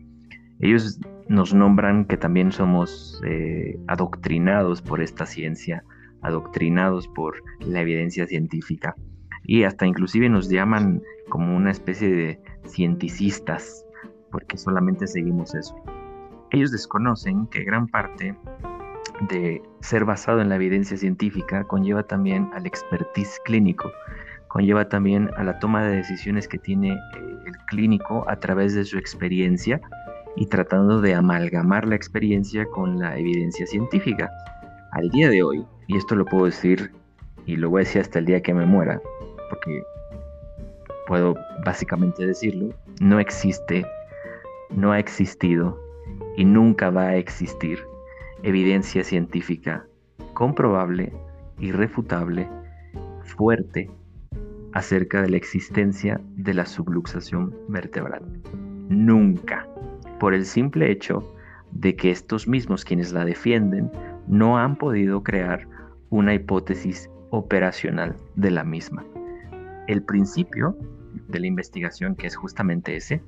ellos 0.59 1.01
nos 1.29 1.55
nombran 1.55 2.05
que 2.05 2.17
también 2.17 2.53
somos 2.53 3.21
eh, 3.27 3.79
adoctrinados 3.87 4.83
por 4.83 5.01
esta 5.01 5.25
ciencia, 5.25 5.85
adoctrinados 6.23 7.09
por 7.09 7.43
la 7.61 7.81
evidencia 7.81 8.27
científica 8.27 8.95
y 9.45 9.65
hasta 9.65 9.87
inclusive 9.87 10.29
nos 10.29 10.51
llaman 10.51 11.03
como 11.31 11.57
una 11.57 11.71
especie 11.71 12.11
de 12.11 12.41
cienticistas 12.67 13.87
porque 14.31 14.57
solamente 14.59 15.07
seguimos 15.07 15.55
eso. 15.55 15.75
Ellos 16.51 16.71
desconocen 16.71 17.47
que 17.47 17.65
gran 17.65 17.87
parte 17.89 18.37
de 19.29 19.63
ser 19.81 20.05
basado 20.05 20.41
en 20.41 20.49
la 20.49 20.57
evidencia 20.57 20.97
científica 20.97 21.65
conlleva 21.65 22.03
también 22.03 22.49
al 22.55 22.67
expertise 22.67 23.41
clínico, 23.45 23.91
conlleva 24.49 24.89
también 24.89 25.31
a 25.37 25.45
la 25.45 25.59
toma 25.59 25.85
de 25.85 25.97
decisiones 25.97 26.49
que 26.49 26.59
tiene 26.59 26.93
eh, 26.93 26.99
el 27.47 27.57
clínico 27.69 28.25
a 28.29 28.37
través 28.37 28.75
de 28.75 28.85
su 28.85 28.99
experiencia 28.99 29.81
y 30.37 30.47
tratando 30.47 31.01
de 31.01 31.15
amalgamar 31.15 31.87
la 31.87 31.97
experiencia 31.97 32.67
con 32.67 32.99
la 32.99 33.19
evidencia 33.19 33.67
científica. 33.67 34.31
Al 34.93 35.09
día 35.11 35.29
de 35.29 35.43
hoy, 35.43 35.65
y 35.87 35.97
esto 35.97 36.15
lo 36.15 36.25
puedo 36.25 36.47
decir 36.47 36.93
y 37.47 37.57
lo 37.57 37.71
voy 37.71 37.83
a 37.83 37.85
decir 37.85 38.01
hasta 38.01 38.19
el 38.19 38.27
día 38.27 38.43
que 38.43 38.55
me 38.55 38.67
muera, 38.67 39.01
porque 39.49 39.83
puedo 41.07 41.35
básicamente 41.65 42.27
decirlo, 42.27 42.75
no 43.01 43.19
existe, 43.19 43.85
no 44.71 44.93
ha 44.93 44.99
existido 44.99 45.81
y 46.37 46.45
nunca 46.45 46.91
va 46.91 47.09
a 47.09 47.17
existir 47.17 47.79
evidencia 48.43 49.05
científica 49.05 49.87
comprobable, 50.35 51.13
irrefutable, 51.59 52.49
fuerte 53.25 53.91
acerca 54.73 55.23
de 55.23 55.31
la 55.31 55.37
existencia 55.37 56.21
de 56.37 56.55
la 56.55 56.67
subluxación 56.67 57.55
vertebral. 57.69 58.23
Nunca, 58.89 59.67
por 60.19 60.35
el 60.35 60.47
simple 60.47 60.91
hecho 60.91 61.35
de 61.73 61.95
que 61.97 62.11
estos 62.11 62.49
mismos 62.49 62.85
quienes 62.85 63.13
la 63.13 63.25
defienden 63.25 63.91
no 64.27 64.59
han 64.59 64.77
podido 64.77 65.23
crear 65.23 65.67
una 66.11 66.35
hipótesis 66.35 67.11
operacional 67.31 68.17
de 68.37 68.51
la 68.51 68.65
misma. 68.65 69.05
El 69.87 70.03
principio 70.03 70.77
de 71.29 71.41
la 71.41 71.47
investigación, 71.47 72.17
que 72.17 72.27
es 72.27 72.37
justamente 72.37 72.97
ese, 72.97 73.23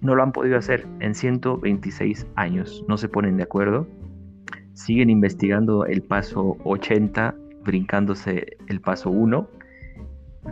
no 0.00 0.14
lo 0.14 0.22
han 0.22 0.32
podido 0.32 0.56
hacer 0.56 0.86
en 1.00 1.14
126 1.14 2.26
años. 2.36 2.84
No 2.88 2.96
se 2.96 3.08
ponen 3.08 3.36
de 3.36 3.42
acuerdo 3.42 3.88
siguen 4.78 5.10
investigando 5.10 5.84
el 5.86 6.02
paso 6.02 6.56
80, 6.64 7.34
brincándose 7.64 8.56
el 8.68 8.80
paso 8.80 9.10
1, 9.10 9.48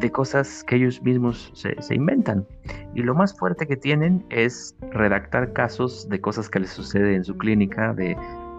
de 0.01 0.11
cosas 0.11 0.64
que 0.64 0.77
ellos 0.77 1.01
mismos 1.03 1.53
se, 1.55 1.95
inventan. 1.95 2.45
Y 2.95 3.03
lo 3.03 3.14
más 3.14 3.37
fuerte 3.39 3.66
que 3.66 3.77
tienen 3.77 4.24
es 4.31 4.77
redactar 4.91 5.53
casos 5.53 6.09
de 6.09 6.20
cosas 6.20 6.51
que 6.51 6.61
les 6.61 6.70
sucede 6.70 7.14
en 7.14 7.24
su 7.24 7.37
clínica, 7.39 7.95
de 7.95 8.16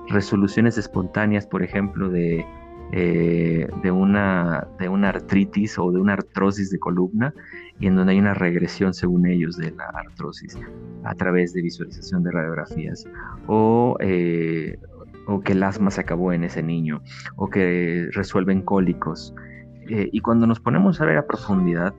resoluciones 0.08 0.78
espontáneas, 0.78 1.46
por 1.46 1.62
ejemplo, 1.62 2.10
de, 2.10 2.46
eh, 2.94 3.68
de, 3.84 3.92
una, 3.92 4.68
de 4.80 4.88
una 4.88 5.10
artritis 5.10 5.78
o 5.78 5.92
de 5.92 6.00
una 6.00 6.14
artrosis 6.14 6.72
de 6.72 6.80
columna, 6.80 7.34
y 7.78 7.88
en 7.88 7.98
donde 7.98 8.14
hay 8.14 8.20
una 8.20 8.34
regresión, 8.34 8.94
según 8.94 9.28
ellos, 9.28 9.58
de 9.58 9.72
la 9.72 9.86
artrosis 9.90 10.58
a 11.04 11.14
través 11.14 11.54
de 11.54 11.62
visualización 11.62 12.24
de 12.24 12.32
radiografías. 12.32 13.06
O, 13.48 13.98
eh, 14.00 14.80
o 15.28 15.42
que 15.42 15.54
el 15.54 15.64
asma 15.64 15.92
se 15.92 16.02
acabó 16.02 16.34
en 16.34 16.44
ese 16.44 16.64
niño, 16.64 17.02
o 17.36 17.50
que 17.50 18.08
resuelven 18.14 18.62
cólicos. 18.62 19.34
Eh, 19.90 20.10
y 20.12 20.22
cuando 20.22 20.48
nos 20.48 20.60
ponemos 20.60 21.00
a 21.00 21.06
ver 21.06 21.18
a 21.18 21.28
profundidad, 21.28 21.94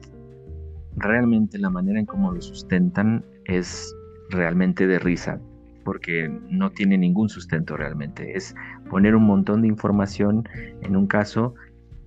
realmente 0.97 1.59
la 1.59 1.71
manera 1.71 2.01
en 2.01 2.07
cómo 2.07 2.33
lo 2.33 2.41
sustentan 2.41 3.25
es 3.45 3.95
realmente 4.31 4.87
de 4.87 4.99
risa, 4.99 5.41
porque 5.85 6.31
no 6.51 6.71
tiene 6.71 6.99
ningún 6.99 7.29
sustento 7.29 7.77
realmente. 7.77 8.37
Es 8.37 8.55
poner 8.91 9.15
un 9.15 9.25
montón 9.25 9.63
de 9.63 9.69
información 9.69 10.49
en 10.83 10.97
un 10.97 11.07
caso 11.07 11.55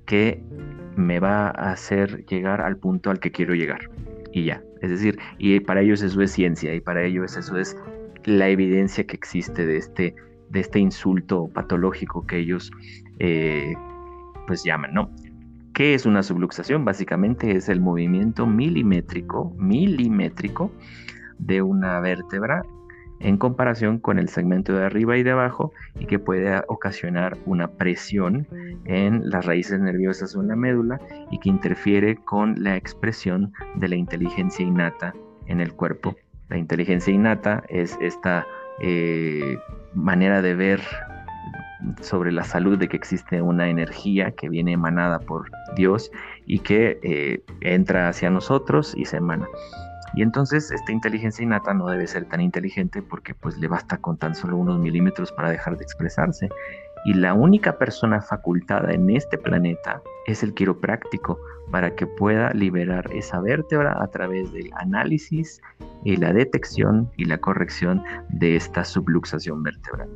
que 0.05 0.43
me 0.95 1.19
va 1.19 1.47
a 1.47 1.72
hacer 1.72 2.26
llegar 2.26 2.61
al 2.61 2.78
punto 2.78 3.11
al 3.11 3.19
que 3.19 3.32
quiero 3.32 3.53
llegar. 3.53 3.82
Y 4.34 4.45
ya. 4.45 4.61
Es 4.82 4.89
decir, 4.89 5.19
y 5.38 5.59
para 5.59 5.82
ellos 5.82 6.01
eso 6.01 6.22
es 6.22 6.32
ciencia, 6.32 6.74
y 6.74 6.82
para 6.82 7.03
ellos 7.03 7.38
eso 7.38 7.57
es 7.57 7.78
la 8.26 8.49
evidencia 8.49 9.05
que 9.05 9.15
existe 9.15 9.65
de 9.65 9.78
este 9.78 10.15
de 10.52 10.60
este 10.60 10.80
insulto 10.80 11.47
patológico 11.47 12.26
que 12.26 12.38
ellos 12.39 12.72
eh, 13.20 13.74
pues 14.47 14.64
llaman, 14.64 14.93
¿no? 14.93 15.10
¿Qué 15.74 15.93
es 15.93 16.06
una 16.06 16.22
subluxación? 16.22 16.84
Básicamente 16.84 17.52
es 17.56 17.70
el 17.70 17.80
movimiento 17.80 18.45
milimétrico, 18.45 19.54
milimétrico 19.58 20.72
de 21.39 21.62
una 21.62 21.99
vértebra 22.02 22.64
en 23.24 23.38
comparación 23.38 23.99
con 23.99 24.20
el 24.20 24.30
segmento 24.30 24.74
de 24.74 24.84
arriba 24.84 25.18
y 25.18 25.24
de 25.24 25.32
abajo 25.32 25.72
y 25.99 26.06
que 26.06 26.20
puede 26.20 26.62
ocasionar 26.68 27.38
una 27.45 27.68
presión 27.68 28.47
en 28.86 29.30
las 29.30 29.45
raíces 29.45 29.80
nerviosas 29.80 30.36
o 30.36 30.41
en 30.41 30.49
la 30.49 30.56
médula 30.56 30.99
y 31.30 31.39
que 31.39 31.49
interfiere 31.49 32.16
con 32.16 32.62
la 32.62 32.76
expresión 32.76 33.54
de 33.76 33.88
la 33.88 33.95
inteligencia 33.95 34.66
innata 34.66 35.14
en 35.47 35.62
el 35.62 35.74
cuerpo. 35.74 36.16
La 36.49 36.58
inteligencia 36.58 37.14
innata 37.14 37.64
es 37.70 37.97
esta 38.02 38.45
eh, 38.82 39.57
manera 39.93 40.41
de 40.41 40.55
ver 40.55 40.82
sobre 42.01 42.32
la 42.32 42.43
salud 42.43 42.77
de 42.77 42.88
que 42.88 42.97
existe 42.97 43.41
una 43.41 43.69
energía 43.69 44.32
que 44.32 44.49
viene 44.49 44.73
emanada 44.73 45.19
por 45.19 45.49
Dios 45.75 46.11
y 46.45 46.59
que 46.59 46.99
eh, 47.03 47.43
entra 47.61 48.09
hacia 48.09 48.29
nosotros 48.29 48.93
y 48.95 49.05
se 49.05 49.17
emana. 49.17 49.47
Y 50.13 50.23
entonces 50.23 50.71
esta 50.71 50.91
inteligencia 50.91 51.43
innata 51.43 51.73
no 51.73 51.88
debe 51.88 52.05
ser 52.05 52.25
tan 52.25 52.41
inteligente 52.41 53.01
porque 53.01 53.34
pues 53.34 53.57
le 53.57 53.67
basta 53.67 53.97
con 53.97 54.17
tan 54.17 54.36
solo 54.36 54.57
unos 54.57 54.79
milímetros 54.79 55.32
para 55.32 55.49
dejar 55.49 55.77
de 55.77 55.84
expresarse. 55.84 56.49
Y 57.06 57.14
la 57.14 57.34
única 57.34 57.78
persona 57.78 58.22
facultada 58.22 58.91
en 58.91 59.10
este 59.10 59.38
planeta 59.38 60.02
es 60.28 60.43
el 60.43 60.54
quiropráctico 60.54 61.39
para 61.72 61.95
que 61.95 62.06
pueda 62.06 62.52
liberar 62.52 63.10
esa 63.14 63.39
vértebra 63.39 63.97
a 64.02 64.08
través 64.08 64.52
del 64.52 64.70
análisis 64.76 65.62
y 66.04 66.18
la 66.18 66.34
detección 66.34 67.10
y 67.18 67.26
la 67.26 67.39
corrección 67.39 68.04
de 68.30 68.56
esta 68.56 68.84
subluxación 68.84 69.64
vertebral. 69.64 70.10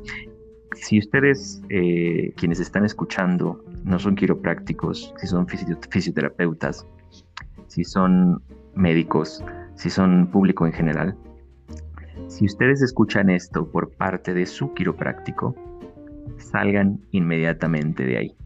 Si 0.74 0.98
ustedes, 0.98 1.62
eh, 1.70 2.32
quienes 2.36 2.60
están 2.60 2.84
escuchando, 2.84 3.64
no 3.84 3.98
son 3.98 4.14
quiroprácticos, 4.14 5.14
si 5.16 5.26
son 5.26 5.46
fisioterapeutas, 5.48 6.86
si 7.68 7.82
son 7.82 8.42
médicos, 8.74 9.42
si 9.74 9.88
son 9.88 10.26
público 10.30 10.66
en 10.66 10.72
general, 10.72 11.16
si 12.28 12.44
ustedes 12.44 12.82
escuchan 12.82 13.30
esto 13.30 13.66
por 13.70 13.90
parte 13.90 14.34
de 14.34 14.46
su 14.46 14.72
quiropráctico, 14.74 15.54
salgan 16.38 17.00
inmediatamente 17.10 18.04
de 18.04 18.18
ahí. 18.18 18.36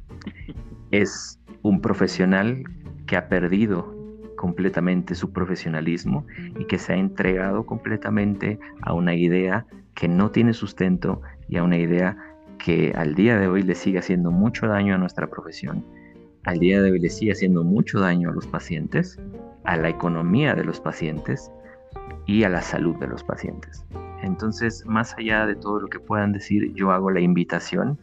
Es 0.90 1.40
un 1.62 1.80
profesional 1.80 2.64
que 3.06 3.16
ha 3.16 3.28
perdido 3.28 3.94
completamente 4.36 5.14
su 5.14 5.32
profesionalismo 5.32 6.26
y 6.58 6.64
que 6.64 6.78
se 6.78 6.94
ha 6.94 6.96
entregado 6.96 7.66
completamente 7.66 8.58
a 8.80 8.94
una 8.94 9.14
idea 9.14 9.66
que 9.94 10.08
no 10.08 10.30
tiene 10.30 10.54
sustento 10.54 11.20
y 11.48 11.58
a 11.58 11.62
una 11.62 11.76
idea 11.76 12.16
que 12.58 12.92
al 12.96 13.14
día 13.14 13.38
de 13.38 13.48
hoy 13.48 13.62
le 13.62 13.74
sigue 13.74 13.98
haciendo 13.98 14.30
mucho 14.30 14.66
daño 14.66 14.94
a 14.94 14.98
nuestra 14.98 15.26
profesión, 15.28 15.84
al 16.44 16.58
día 16.58 16.80
de 16.80 16.92
hoy 16.92 16.98
le 16.98 17.10
sigue 17.10 17.32
haciendo 17.32 17.64
mucho 17.64 18.00
daño 18.00 18.30
a 18.30 18.32
los 18.32 18.46
pacientes, 18.46 19.18
a 19.64 19.76
la 19.76 19.90
economía 19.90 20.54
de 20.54 20.64
los 20.64 20.80
pacientes 20.80 21.50
y 22.26 22.44
a 22.44 22.48
la 22.48 22.62
salud 22.62 22.96
de 22.96 23.08
los 23.08 23.22
pacientes. 23.22 23.84
Entonces, 24.22 24.84
más 24.86 25.14
allá 25.16 25.46
de 25.46 25.56
todo 25.56 25.80
lo 25.80 25.88
que 25.88 25.98
puedan 25.98 26.32
decir, 26.32 26.72
yo 26.74 26.90
hago 26.92 27.10
la 27.10 27.20
invitación 27.20 27.98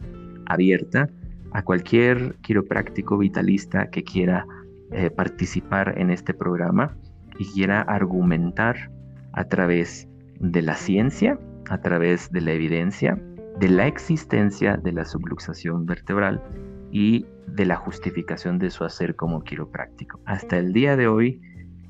abierta 0.46 1.08
a 1.52 1.62
cualquier 1.62 2.36
quiropráctico 2.42 3.18
vitalista 3.18 3.90
que 3.90 4.02
quiera 4.02 4.46
eh, 4.92 5.10
participar 5.10 5.94
en 5.98 6.10
este 6.10 6.34
programa 6.34 6.96
y 7.38 7.44
quiera 7.46 7.82
argumentar 7.82 8.90
a 9.32 9.44
través 9.44 10.08
de 10.40 10.62
la 10.62 10.74
ciencia, 10.74 11.38
a 11.70 11.80
través 11.80 12.30
de 12.32 12.40
la 12.40 12.52
evidencia, 12.52 13.20
de 13.58 13.68
la 13.68 13.86
existencia 13.86 14.76
de 14.76 14.92
la 14.92 15.04
subluxación 15.04 15.86
vertebral 15.86 16.42
y 16.90 17.26
de 17.46 17.66
la 17.66 17.76
justificación 17.76 18.58
de 18.58 18.70
su 18.70 18.84
hacer 18.84 19.14
como 19.14 19.42
quiropráctico. 19.42 20.20
Hasta 20.24 20.58
el 20.58 20.72
día 20.72 20.96
de 20.96 21.08
hoy 21.08 21.40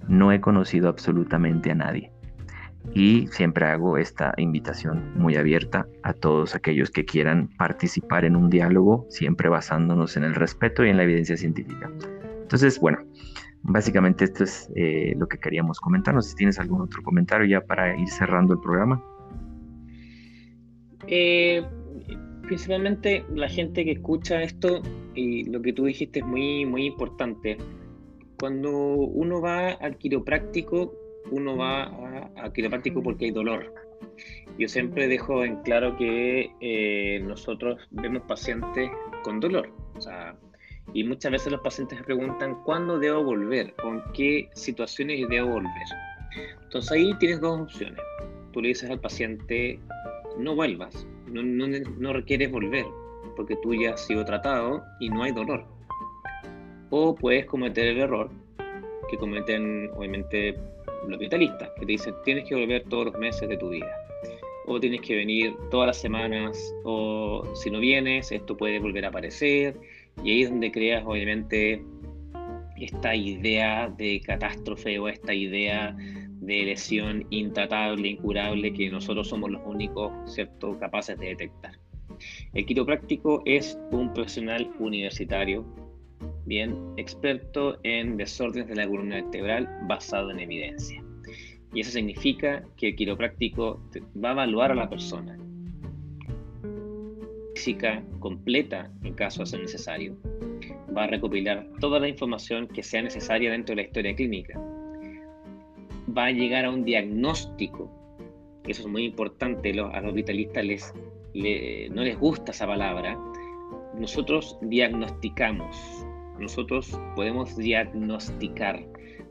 no 0.08 0.32
he 0.32 0.40
conocido 0.40 0.88
absolutamente 0.88 1.70
a 1.70 1.74
nadie 1.74 2.12
y 2.94 3.26
siempre 3.28 3.66
hago 3.66 3.98
esta 3.98 4.32
invitación 4.36 5.12
muy 5.16 5.36
abierta 5.36 5.86
a 6.02 6.12
todos 6.12 6.54
aquellos 6.54 6.90
que 6.90 7.04
quieran 7.04 7.48
participar 7.56 8.24
en 8.24 8.36
un 8.36 8.50
diálogo, 8.50 9.06
siempre 9.08 9.48
basándonos 9.48 10.16
en 10.16 10.24
el 10.24 10.34
respeto 10.34 10.84
y 10.84 10.90
en 10.90 10.96
la 10.96 11.04
evidencia 11.04 11.36
científica. 11.36 11.90
Entonces, 12.42 12.80
bueno, 12.80 12.98
básicamente 13.62 14.24
esto 14.24 14.44
es 14.44 14.70
eh, 14.74 15.14
lo 15.16 15.28
que 15.28 15.38
queríamos 15.38 15.80
comentar. 15.80 16.14
No 16.14 16.22
sé 16.22 16.30
si 16.30 16.36
tienes 16.36 16.58
algún 16.58 16.80
otro 16.80 17.02
comentario 17.02 17.46
ya 17.46 17.64
para 17.64 17.96
ir 17.96 18.08
cerrando 18.08 18.54
el 18.54 18.60
programa. 18.60 19.02
Eh, 21.06 21.62
principalmente 22.46 23.24
la 23.34 23.48
gente 23.48 23.84
que 23.84 23.92
escucha 23.92 24.42
esto 24.42 24.82
y 25.14 25.44
lo 25.44 25.60
que 25.60 25.72
tú 25.72 25.84
dijiste 25.84 26.20
es 26.20 26.26
muy, 26.26 26.64
muy 26.64 26.86
importante. 26.86 27.58
Cuando 28.40 28.70
uno 28.70 29.40
va 29.40 29.70
al 29.72 29.98
quiropráctico, 29.98 30.92
uno 31.30 31.56
va 31.56 31.84
a, 32.36 32.52
quiropráctico 32.52 33.02
porque 33.02 33.26
hay 33.26 33.30
dolor. 33.30 33.72
Yo 34.58 34.68
siempre 34.68 35.08
dejo 35.08 35.44
en 35.44 35.56
claro 35.62 35.96
que 35.96 36.50
eh, 36.60 37.20
nosotros 37.22 37.80
vemos 37.90 38.22
pacientes 38.22 38.90
con 39.22 39.40
dolor. 39.40 39.70
y 40.94 41.04
muchas 41.04 41.32
veces 41.32 41.52
los 41.52 41.60
pacientes 41.60 41.98
me 41.98 42.04
preguntan 42.04 42.62
cuándo 42.64 42.98
debo 42.98 43.22
volver 43.22 43.74
o 43.84 43.88
en 43.88 44.02
qué 44.14 44.48
situaciones 44.54 45.28
debo 45.28 45.48
volver. 45.48 45.86
Entonces 46.62 46.92
ahí 46.92 47.14
tienes 47.18 47.40
dos 47.40 47.60
opciones. 47.60 48.00
Tú 48.52 48.60
le 48.60 48.68
dices 48.68 48.90
al 48.90 49.00
paciente, 49.00 49.78
no 50.38 50.54
vuelvas, 50.54 51.06
no, 51.26 51.42
no, 51.42 51.66
no 51.98 52.12
requieres 52.12 52.50
volver, 52.50 52.86
porque 53.36 53.56
tú 53.62 53.74
ya 53.74 53.94
has 53.94 54.06
sido 54.06 54.24
tratado 54.24 54.82
y 55.00 55.10
no 55.10 55.22
hay 55.22 55.32
dolor. 55.32 55.64
O 56.90 57.14
puedes 57.14 57.46
cometer 57.46 57.86
el 57.86 57.98
error 57.98 58.30
que 59.08 59.16
cometen 59.16 59.90
obviamente 59.94 60.58
los 61.06 61.18
vitalistas, 61.18 61.70
que 61.78 61.86
te 61.86 61.92
dicen 61.92 62.14
tienes 62.24 62.48
que 62.48 62.54
volver 62.54 62.84
todos 62.88 63.06
los 63.06 63.18
meses 63.18 63.48
de 63.48 63.56
tu 63.56 63.70
vida, 63.70 63.90
o 64.66 64.78
tienes 64.80 65.00
que 65.00 65.16
venir 65.16 65.54
todas 65.70 65.86
las 65.86 65.96
semanas, 65.96 66.74
o 66.84 67.42
si 67.54 67.70
no 67.70 67.80
vienes, 67.80 68.32
esto 68.32 68.56
puede 68.56 68.78
volver 68.78 69.04
a 69.04 69.08
aparecer, 69.08 69.76
y 70.24 70.30
ahí 70.30 70.42
es 70.42 70.50
donde 70.50 70.70
creas 70.70 71.04
obviamente 71.06 71.82
esta 72.76 73.14
idea 73.14 73.88
de 73.96 74.20
catástrofe 74.20 74.98
o 74.98 75.08
esta 75.08 75.34
idea 75.34 75.96
de 75.96 76.62
lesión 76.64 77.26
intratable, 77.30 78.08
incurable, 78.08 78.72
que 78.72 78.88
nosotros 78.90 79.28
somos 79.28 79.50
los 79.50 79.60
únicos, 79.64 80.12
¿cierto?, 80.32 80.78
capaces 80.78 81.18
de 81.18 81.28
detectar. 81.28 81.72
El 82.54 82.66
quiropráctico 82.66 83.42
es 83.44 83.78
un 83.90 84.12
profesional 84.12 84.70
universitario 84.78 85.64
bien 86.46 86.76
experto 86.96 87.78
en 87.82 88.16
desórdenes 88.16 88.68
de 88.68 88.76
la 88.76 88.88
columna 88.88 89.16
vertebral 89.16 89.68
basado 89.86 90.30
en 90.30 90.40
evidencia. 90.40 91.02
Y 91.74 91.80
eso 91.80 91.90
significa 91.92 92.64
que 92.76 92.88
el 92.88 92.96
quiropráctico 92.96 93.80
va 94.22 94.30
a 94.30 94.32
evaluar 94.32 94.72
a 94.72 94.74
la 94.74 94.88
persona 94.88 95.38
física 97.54 98.04
completa 98.20 98.90
en 99.02 99.14
caso 99.14 99.40
de 99.40 99.46
ser 99.46 99.60
necesario. 99.60 100.16
Va 100.96 101.04
a 101.04 101.06
recopilar 101.08 101.66
toda 101.80 101.98
la 101.98 102.08
información 102.08 102.68
que 102.68 102.84
sea 102.84 103.02
necesaria 103.02 103.50
dentro 103.50 103.74
de 103.74 103.82
la 103.82 103.88
historia 103.88 104.14
clínica. 104.14 104.58
Va 106.16 106.26
a 106.26 106.30
llegar 106.30 106.64
a 106.64 106.70
un 106.70 106.84
diagnóstico. 106.84 107.90
Eso 108.66 108.82
es 108.82 108.88
muy 108.88 109.04
importante. 109.04 109.70
A 109.70 110.00
los 110.00 110.14
vitalistas 110.14 110.64
les, 110.64 110.94
no 111.90 112.02
les 112.02 112.18
gusta 112.18 112.52
esa 112.52 112.66
palabra. 112.66 113.18
Nosotros 113.94 114.58
diagnosticamos 114.62 115.76
nosotros 116.38 116.98
podemos 117.16 117.56
diagnosticar, 117.56 118.84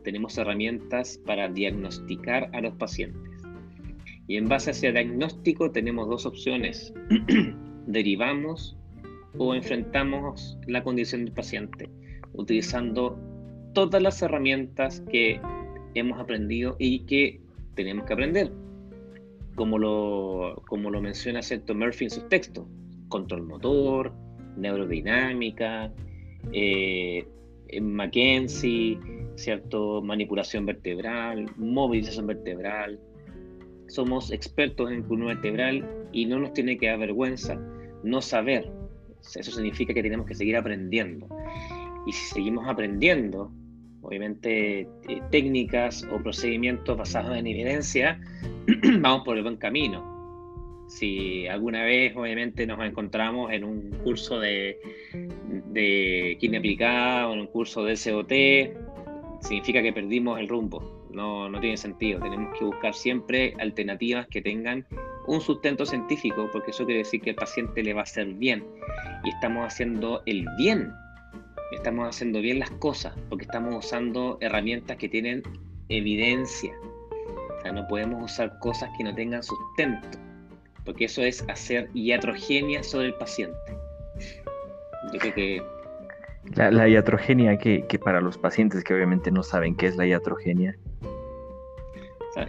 tenemos 0.04 0.38
herramientas 0.38 1.20
para 1.26 1.48
diagnosticar 1.48 2.50
a 2.54 2.62
los 2.62 2.74
pacientes. 2.74 3.32
Y 4.28 4.36
en 4.36 4.50
base 4.50 4.70
a 4.70 4.72
ese 4.72 4.92
diagnóstico 4.92 5.72
tenemos 5.72 6.10
dos 6.10 6.26
opciones. 6.26 6.94
Derivamos 7.88 8.78
o 9.38 9.56
enfrentamos 9.56 10.58
la 10.68 10.84
condición 10.84 11.24
del 11.24 11.34
paciente 11.34 11.90
utilizando 12.34 13.18
todas 13.74 14.02
las 14.02 14.22
herramientas 14.22 15.02
que 15.10 15.40
hemos 15.94 16.20
aprendido 16.20 16.76
y 16.78 17.06
que 17.06 17.40
tenemos 17.76 18.06
que 18.06 18.14
aprender. 18.14 18.52
Como 19.56 19.80
lo, 19.80 20.62
como 20.68 20.92
lo 20.92 21.02
menciona 21.02 21.42
Cierto 21.42 21.74
Murphy 21.74 22.06
en 22.06 22.12
sus 22.12 22.28
textos, 22.28 22.68
control 23.08 23.44
motor, 23.44 24.14
neurodinámica, 24.58 25.92
eh, 26.52 27.26
Mackenzie, 27.82 28.98
¿cierto? 29.36 30.02
manipulación 30.02 30.66
vertebral, 30.66 31.46
movilización 31.58 32.28
vertebral. 32.28 33.00
Somos 33.88 34.32
expertos 34.32 34.92
en 34.92 35.04
columna 35.04 35.28
vertebral 35.28 35.86
y 36.12 36.26
no 36.26 36.40
nos 36.40 36.54
tiene 36.54 36.78
que 36.78 36.88
dar 36.88 37.00
vergüenza 37.00 37.60
no 38.04 38.22
saber. 38.22 38.72
Eso 39.36 39.52
significa 39.52 39.94
que 39.94 40.04
tenemos 40.04 40.26
que 40.26 40.36
seguir 40.36 40.56
aprendiendo. 40.56 41.28
Y 42.06 42.12
si 42.14 42.34
seguimos 42.34 42.68
aprendiendo, 42.68 43.52
obviamente 44.02 44.82
eh, 44.82 45.22
técnicas 45.32 46.08
o 46.12 46.22
procedimientos 46.22 46.98
basados 46.98 47.38
en 47.38 47.48
evidencia, 47.48 48.20
vamos 49.00 49.24
por 49.26 49.38
el 49.38 49.44
buen 49.44 49.58
camino 49.58 50.17
si 50.88 51.48
alguna 51.48 51.84
vez 51.84 52.16
obviamente 52.16 52.66
nos 52.66 52.84
encontramos 52.84 53.52
en 53.52 53.64
un 53.64 53.92
curso 54.04 54.40
de, 54.40 54.80
de 55.72 56.38
química 56.40 56.60
aplicada 56.60 57.28
o 57.28 57.34
en 57.34 57.42
un 57.42 57.48
curso 57.48 57.84
de 57.84 57.98
SOT, 57.98 58.32
significa 59.42 59.82
que 59.82 59.94
perdimos 59.94 60.40
el 60.40 60.48
rumbo. 60.48 61.08
No, 61.12 61.50
no 61.50 61.60
tiene 61.60 61.78
sentido. 61.78 62.20
Tenemos 62.20 62.58
que 62.58 62.66
buscar 62.66 62.94
siempre 62.94 63.54
alternativas 63.60 64.28
que 64.28 64.42
tengan 64.42 64.86
un 65.26 65.42
sustento 65.42 65.86
científico, 65.86 66.50
porque 66.52 66.72
eso 66.72 66.86
quiere 66.86 67.00
decir 67.00 67.22
que 67.22 67.32
el 67.32 67.36
paciente 67.36 67.84
le 67.84 67.94
va 67.94 68.02
a 68.02 68.04
hacer 68.04 68.28
bien. 68.34 68.66
Y 69.24 69.30
estamos 69.30 69.66
haciendo 69.66 70.22
el 70.26 70.46
bien. 70.58 70.92
Estamos 71.74 72.08
haciendo 72.08 72.40
bien 72.40 72.60
las 72.60 72.72
cosas, 72.72 73.14
porque 73.30 73.44
estamos 73.44 73.76
usando 73.86 74.38
herramientas 74.42 74.96
que 74.98 75.10
tienen 75.10 75.44
evidencia. 75.90 76.74
O 77.58 77.62
sea, 77.62 77.74
no 77.74 77.86
podemos 77.88 78.24
usar 78.24 78.58
cosas 78.60 78.90
que 78.98 79.04
no 79.04 79.14
tengan 79.14 79.44
sustento 79.44 80.27
porque 80.88 81.04
eso 81.04 81.22
es 81.22 81.44
hacer 81.50 81.90
iatrogenia 81.94 82.82
sobre 82.82 83.08
el 83.08 83.14
paciente. 83.16 83.58
Yo 85.14 85.20
creo 85.20 85.34
que... 85.36 85.62
La, 86.56 86.88
iatrogenia, 86.88 87.58
que, 87.58 87.84
para 88.02 88.22
los 88.22 88.38
pacientes 88.38 88.86
que 88.86 88.94
obviamente 88.94 89.30
no 89.30 89.44
saben 89.44 89.76
qué 89.76 89.88
es 89.88 89.98
la 89.98 90.08
iatrogenia. 90.08 90.78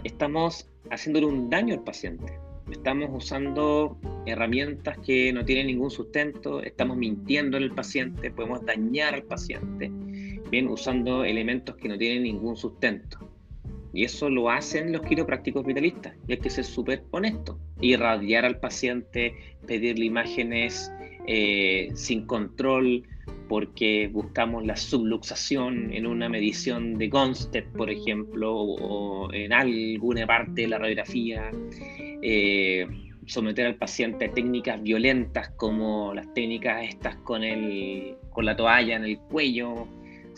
estamos 0.05 0.69
haciéndole 0.89 1.25
un 1.25 1.49
daño 1.49 1.73
al 1.73 1.83
paciente. 1.83 2.39
Estamos 2.71 3.09
usando 3.11 3.97
herramientas 4.25 4.97
que 4.99 5.33
no 5.33 5.43
tienen 5.43 5.67
ningún 5.67 5.91
sustento, 5.91 6.63
estamos 6.63 6.95
mintiendo 6.95 7.57
en 7.57 7.63
el 7.63 7.71
paciente, 7.71 8.31
podemos 8.31 8.65
dañar 8.65 9.15
al 9.15 9.23
paciente, 9.23 9.91
bien 10.49 10.69
usando 10.69 11.25
elementos 11.25 11.75
que 11.75 11.89
no 11.89 11.97
tienen 11.97 12.23
ningún 12.23 12.55
sustento. 12.55 13.28
Y 13.93 14.03
eso 14.03 14.29
lo 14.29 14.49
hacen 14.49 14.91
los 14.91 15.01
quiroprácticos 15.01 15.65
vitalistas. 15.65 16.15
Y 16.27 16.33
hay 16.33 16.39
que 16.39 16.49
ser 16.49 16.63
súper 16.63 17.03
honesto. 17.11 17.59
Irradiar 17.81 18.45
al 18.45 18.59
paciente, 18.59 19.33
pedirle 19.65 20.05
imágenes 20.05 20.91
eh, 21.27 21.89
sin 21.95 22.25
control, 22.25 23.03
porque 23.47 24.07
buscamos 24.11 24.65
la 24.65 24.75
subluxación 24.75 25.91
en 25.91 26.05
una 26.05 26.29
medición 26.29 26.97
de 26.97 27.09
Gonstedt, 27.09 27.67
por 27.75 27.89
ejemplo, 27.89 28.55
o, 28.55 29.33
en 29.33 29.53
alguna 29.53 30.27
parte 30.27 30.61
de 30.61 30.67
la 30.67 30.77
radiografía. 30.77 31.49
Eh, 32.21 32.87
someter 33.29 33.67
al 33.67 33.75
paciente 33.75 34.25
a 34.25 34.31
técnicas 34.31 34.81
violentas 34.81 35.49
como 35.51 36.13
las 36.15 36.33
técnicas 36.33 36.83
estas 36.83 37.15
con, 37.17 37.43
el, 37.43 38.15
con 38.31 38.43
la 38.43 38.55
toalla 38.55 38.95
en 38.95 39.03
el 39.03 39.19
cuello, 39.19 39.87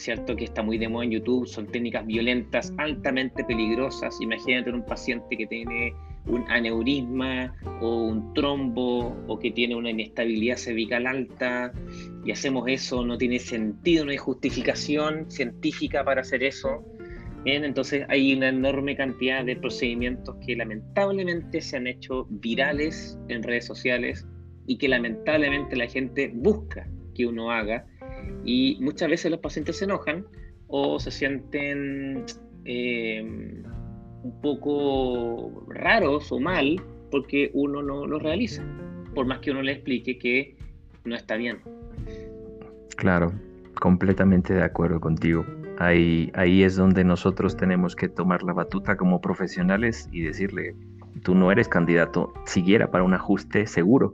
¿cierto? 0.01 0.35
Que 0.35 0.45
está 0.45 0.63
muy 0.63 0.77
de 0.77 0.89
moda 0.89 1.05
en 1.05 1.11
YouTube, 1.11 1.47
son 1.47 1.67
técnicas 1.67 2.05
violentas, 2.05 2.73
altamente 2.77 3.43
peligrosas. 3.43 4.19
Imagínate 4.19 4.71
un 4.71 4.83
paciente 4.83 5.37
que 5.37 5.45
tiene 5.45 5.93
un 6.25 6.43
aneurisma 6.49 7.55
o 7.81 8.03
un 8.03 8.33
trombo 8.33 9.15
o 9.27 9.39
que 9.39 9.51
tiene 9.51 9.75
una 9.75 9.91
inestabilidad 9.91 10.57
cervical 10.57 11.07
alta 11.07 11.71
y 12.25 12.31
hacemos 12.31 12.67
eso, 12.67 13.05
no 13.05 13.17
tiene 13.17 13.39
sentido, 13.39 14.05
no 14.05 14.11
hay 14.11 14.17
justificación 14.17 15.29
científica 15.29 16.03
para 16.03 16.21
hacer 16.21 16.43
eso. 16.43 16.83
Bien, 17.43 17.63
entonces 17.63 18.05
hay 18.09 18.33
una 18.35 18.49
enorme 18.49 18.95
cantidad 18.95 19.43
de 19.43 19.55
procedimientos 19.55 20.35
que 20.45 20.55
lamentablemente 20.55 21.61
se 21.61 21.77
han 21.77 21.87
hecho 21.87 22.27
virales 22.29 23.17
en 23.29 23.41
redes 23.41 23.65
sociales 23.65 24.27
y 24.67 24.77
que 24.77 24.87
lamentablemente 24.87 25.75
la 25.75 25.87
gente 25.87 26.31
busca 26.33 26.87
que 27.15 27.25
uno 27.25 27.51
haga 27.51 27.85
y 28.43 28.77
muchas 28.81 29.09
veces 29.09 29.31
los 29.31 29.39
pacientes 29.39 29.77
se 29.77 29.85
enojan 29.85 30.25
o 30.67 30.99
se 30.99 31.11
sienten 31.11 32.25
eh, 32.65 33.21
un 34.23 34.41
poco 34.41 35.65
raros 35.67 36.31
o 36.31 36.39
mal 36.39 36.81
porque 37.09 37.51
uno 37.53 37.83
no 37.83 38.07
lo 38.07 38.19
realiza, 38.19 38.63
por 39.13 39.25
más 39.25 39.39
que 39.39 39.51
uno 39.51 39.61
le 39.61 39.73
explique 39.73 40.17
que 40.17 40.55
no 41.03 41.15
está 41.15 41.35
bien. 41.35 41.59
Claro, 42.95 43.33
completamente 43.79 44.53
de 44.53 44.63
acuerdo 44.63 44.99
contigo. 44.99 45.45
Ahí, 45.79 46.31
ahí 46.35 46.63
es 46.63 46.75
donde 46.75 47.03
nosotros 47.03 47.57
tenemos 47.57 47.95
que 47.95 48.07
tomar 48.07 48.43
la 48.43 48.53
batuta 48.53 48.95
como 48.95 49.19
profesionales 49.19 50.07
y 50.11 50.21
decirle, 50.21 50.75
tú 51.23 51.33
no 51.33 51.51
eres 51.51 51.67
candidato 51.67 52.31
siquiera 52.45 52.91
para 52.91 53.03
un 53.03 53.13
ajuste 53.13 53.65
seguro 53.65 54.13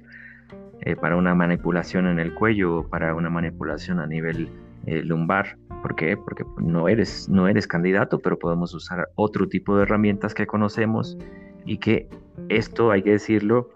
eh, 0.88 0.96
para 0.96 1.18
una 1.18 1.36
manipulación 1.36 2.08
en 2.08 2.18
el 2.18 2.34
cuello 2.34 2.78
o 2.78 2.88
para 2.88 3.14
una 3.14 3.30
manipulación 3.30 4.00
a 4.00 4.08
nivel 4.08 4.50
eh, 4.86 5.04
lumbar. 5.04 5.58
¿Por 5.82 5.96
qué? 5.96 6.16
Porque 6.16 6.46
no 6.60 6.88
eres, 6.88 7.28
no 7.28 7.50
eres 7.50 7.68
candidato, 7.68 8.20
pero 8.20 8.40
podemos 8.40 8.74
usar 8.74 9.10
otro 9.16 9.50
tipo 9.50 9.76
de 9.76 9.84
herramientas 9.84 10.34
que 10.34 10.48
conocemos 10.48 11.18
y 11.66 11.80
que 11.80 12.08
esto, 12.48 12.92
hay 12.92 13.04
que 13.04 13.12
decirlo, 13.12 13.70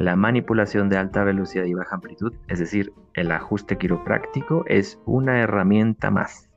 la 0.00 0.16
manipulación 0.16 0.88
de 0.88 0.96
alta 0.96 1.22
velocidad 1.22 1.66
y 1.66 1.74
baja 1.74 1.94
amplitud, 1.94 2.34
es 2.48 2.58
decir, 2.58 2.92
el 3.14 3.30
ajuste 3.30 3.78
quiropráctico, 3.78 4.64
es 4.66 4.98
una 5.04 5.38
herramienta 5.38 6.10
más. 6.10 6.50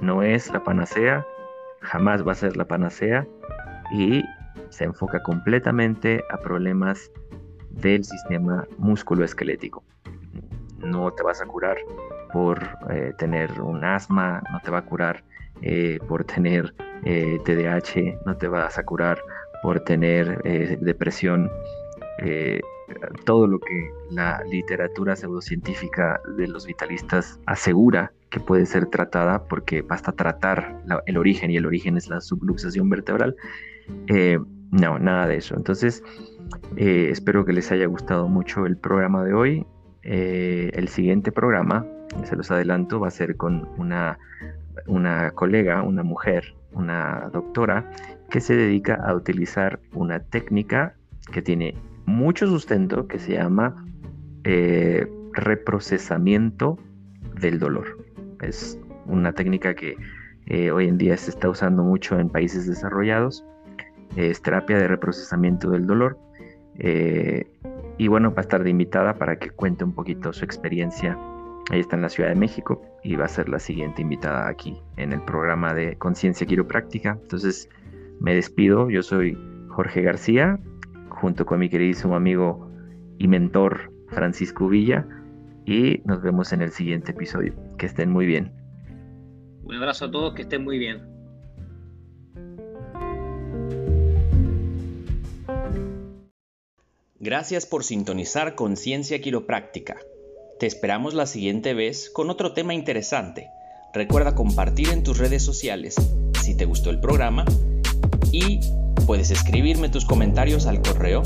No 0.00 0.22
es 0.22 0.52
la 0.52 0.62
panacea, 0.62 1.26
jamás 1.80 2.24
va 2.24 2.30
a 2.30 2.36
ser 2.36 2.56
la 2.56 2.68
panacea 2.68 3.26
y 3.92 4.22
se 4.68 4.84
enfoca 4.84 5.20
completamente 5.24 6.22
a 6.30 6.36
problemas 6.36 7.10
del 7.80 8.04
sistema 8.04 8.66
musculoesquelético. 8.78 9.82
No 10.78 11.10
te 11.12 11.22
vas 11.22 11.40
a 11.40 11.46
curar 11.46 11.76
por 12.32 12.62
eh, 12.90 13.12
tener 13.18 13.60
un 13.60 13.84
asma, 13.84 14.42
no 14.52 14.60
te 14.60 14.70
va 14.70 14.78
a 14.78 14.84
curar 14.84 15.24
eh, 15.62 15.98
por 16.06 16.24
tener 16.24 16.74
TDAH, 17.02 17.96
eh, 17.96 18.18
no 18.26 18.36
te 18.36 18.48
vas 18.48 18.78
a 18.78 18.84
curar 18.84 19.20
por 19.62 19.80
tener 19.80 20.42
depresión. 20.80 21.50
todo 23.24 23.46
lo 23.46 23.58
que 23.60 23.90
la 24.10 24.42
literatura 24.44 25.14
pseudocientífica 25.14 26.20
de 26.36 26.48
los 26.48 26.66
vitalistas 26.66 27.38
asegura 27.46 28.12
que 28.30 28.40
puede 28.40 28.66
ser 28.66 28.86
tratada, 28.86 29.44
porque 29.44 29.82
basta 29.82 30.12
tratar 30.12 30.82
el 31.06 31.16
origen 31.16 31.50
y 31.50 31.56
el 31.56 31.66
origen 31.66 31.96
es 31.96 32.08
la 32.08 32.20
subluxación 32.20 32.88
vertebral. 32.88 33.36
No, 34.70 34.98
nada 34.98 35.26
de 35.26 35.36
eso. 35.36 35.56
Entonces, 35.56 36.02
eh, 36.76 37.08
espero 37.10 37.44
que 37.44 37.52
les 37.52 37.70
haya 37.72 37.86
gustado 37.86 38.28
mucho 38.28 38.66
el 38.66 38.76
programa 38.76 39.24
de 39.24 39.34
hoy. 39.34 39.66
Eh, 40.02 40.70
el 40.74 40.88
siguiente 40.88 41.32
programa, 41.32 41.86
se 42.24 42.36
los 42.36 42.50
adelanto, 42.50 43.00
va 43.00 43.08
a 43.08 43.10
ser 43.10 43.36
con 43.36 43.68
una, 43.78 44.18
una 44.86 45.30
colega, 45.32 45.82
una 45.82 46.02
mujer, 46.02 46.54
una 46.72 47.30
doctora, 47.32 47.90
que 48.30 48.40
se 48.40 48.56
dedica 48.56 48.94
a 48.94 49.14
utilizar 49.14 49.80
una 49.92 50.20
técnica 50.20 50.94
que 51.32 51.42
tiene 51.42 51.74
mucho 52.04 52.46
sustento 52.46 53.06
que 53.06 53.18
se 53.18 53.34
llama 53.34 53.86
eh, 54.44 55.06
reprocesamiento 55.32 56.78
del 57.40 57.58
dolor. 57.58 57.98
Es 58.42 58.78
una 59.06 59.32
técnica 59.32 59.74
que 59.74 59.96
hoy 60.72 60.88
en 60.88 60.96
día 60.96 61.16
se 61.18 61.30
está 61.30 61.50
usando 61.50 61.82
mucho 61.82 62.18
en 62.18 62.30
países 62.30 62.66
desarrollados. 62.66 63.44
Es 64.16 64.42
terapia 64.42 64.78
de 64.78 64.88
reprocesamiento 64.88 65.70
del 65.70 65.86
dolor 65.86 66.18
eh, 66.78 67.44
y 67.98 68.06
bueno, 68.06 68.30
va 68.30 68.38
a 68.38 68.40
estar 68.42 68.62
de 68.62 68.70
invitada 68.70 69.18
para 69.18 69.38
que 69.38 69.50
cuente 69.50 69.84
un 69.84 69.92
poquito 69.92 70.32
su 70.32 70.44
experiencia. 70.44 71.18
Ella 71.70 71.80
está 71.80 71.96
en 71.96 72.02
la 72.02 72.08
Ciudad 72.08 72.30
de 72.30 72.36
México 72.36 72.80
y 73.02 73.16
va 73.16 73.24
a 73.24 73.28
ser 73.28 73.48
la 73.48 73.58
siguiente 73.58 74.02
invitada 74.02 74.48
aquí 74.48 74.80
en 74.96 75.12
el 75.12 75.22
programa 75.24 75.74
de 75.74 75.96
Conciencia 75.98 76.46
Quiropráctica. 76.46 77.18
Entonces, 77.20 77.68
me 78.20 78.34
despido. 78.34 78.88
Yo 78.88 79.02
soy 79.02 79.36
Jorge 79.68 80.02
García, 80.02 80.58
junto 81.10 81.44
con 81.44 81.58
mi 81.58 81.68
queridísimo 81.68 82.14
amigo 82.14 82.70
y 83.18 83.26
mentor 83.26 83.92
Francisco 84.08 84.68
Villa. 84.68 85.06
Y 85.66 86.00
nos 86.06 86.22
vemos 86.22 86.52
en 86.52 86.62
el 86.62 86.70
siguiente 86.70 87.10
episodio. 87.10 87.54
Que 87.76 87.86
estén 87.86 88.10
muy 88.10 88.24
bien. 88.24 88.52
Un 89.64 89.74
abrazo 89.74 90.06
a 90.06 90.10
todos, 90.10 90.34
que 90.34 90.42
estén 90.42 90.64
muy 90.64 90.78
bien. 90.78 91.02
Gracias 97.20 97.66
por 97.66 97.82
sintonizar 97.82 98.54
Conciencia 98.54 99.20
Quiropráctica. 99.20 99.96
Te 100.60 100.66
esperamos 100.66 101.14
la 101.14 101.26
siguiente 101.26 101.74
vez 101.74 102.10
con 102.10 102.30
otro 102.30 102.52
tema 102.52 102.74
interesante. 102.74 103.50
Recuerda 103.92 104.36
compartir 104.36 104.90
en 104.90 105.02
tus 105.02 105.18
redes 105.18 105.42
sociales 105.42 105.96
si 106.40 106.56
te 106.56 106.64
gustó 106.64 106.90
el 106.90 107.00
programa 107.00 107.44
y 108.30 108.60
puedes 109.04 109.32
escribirme 109.32 109.88
tus 109.88 110.04
comentarios 110.04 110.66
al 110.66 110.80
correo 110.80 111.24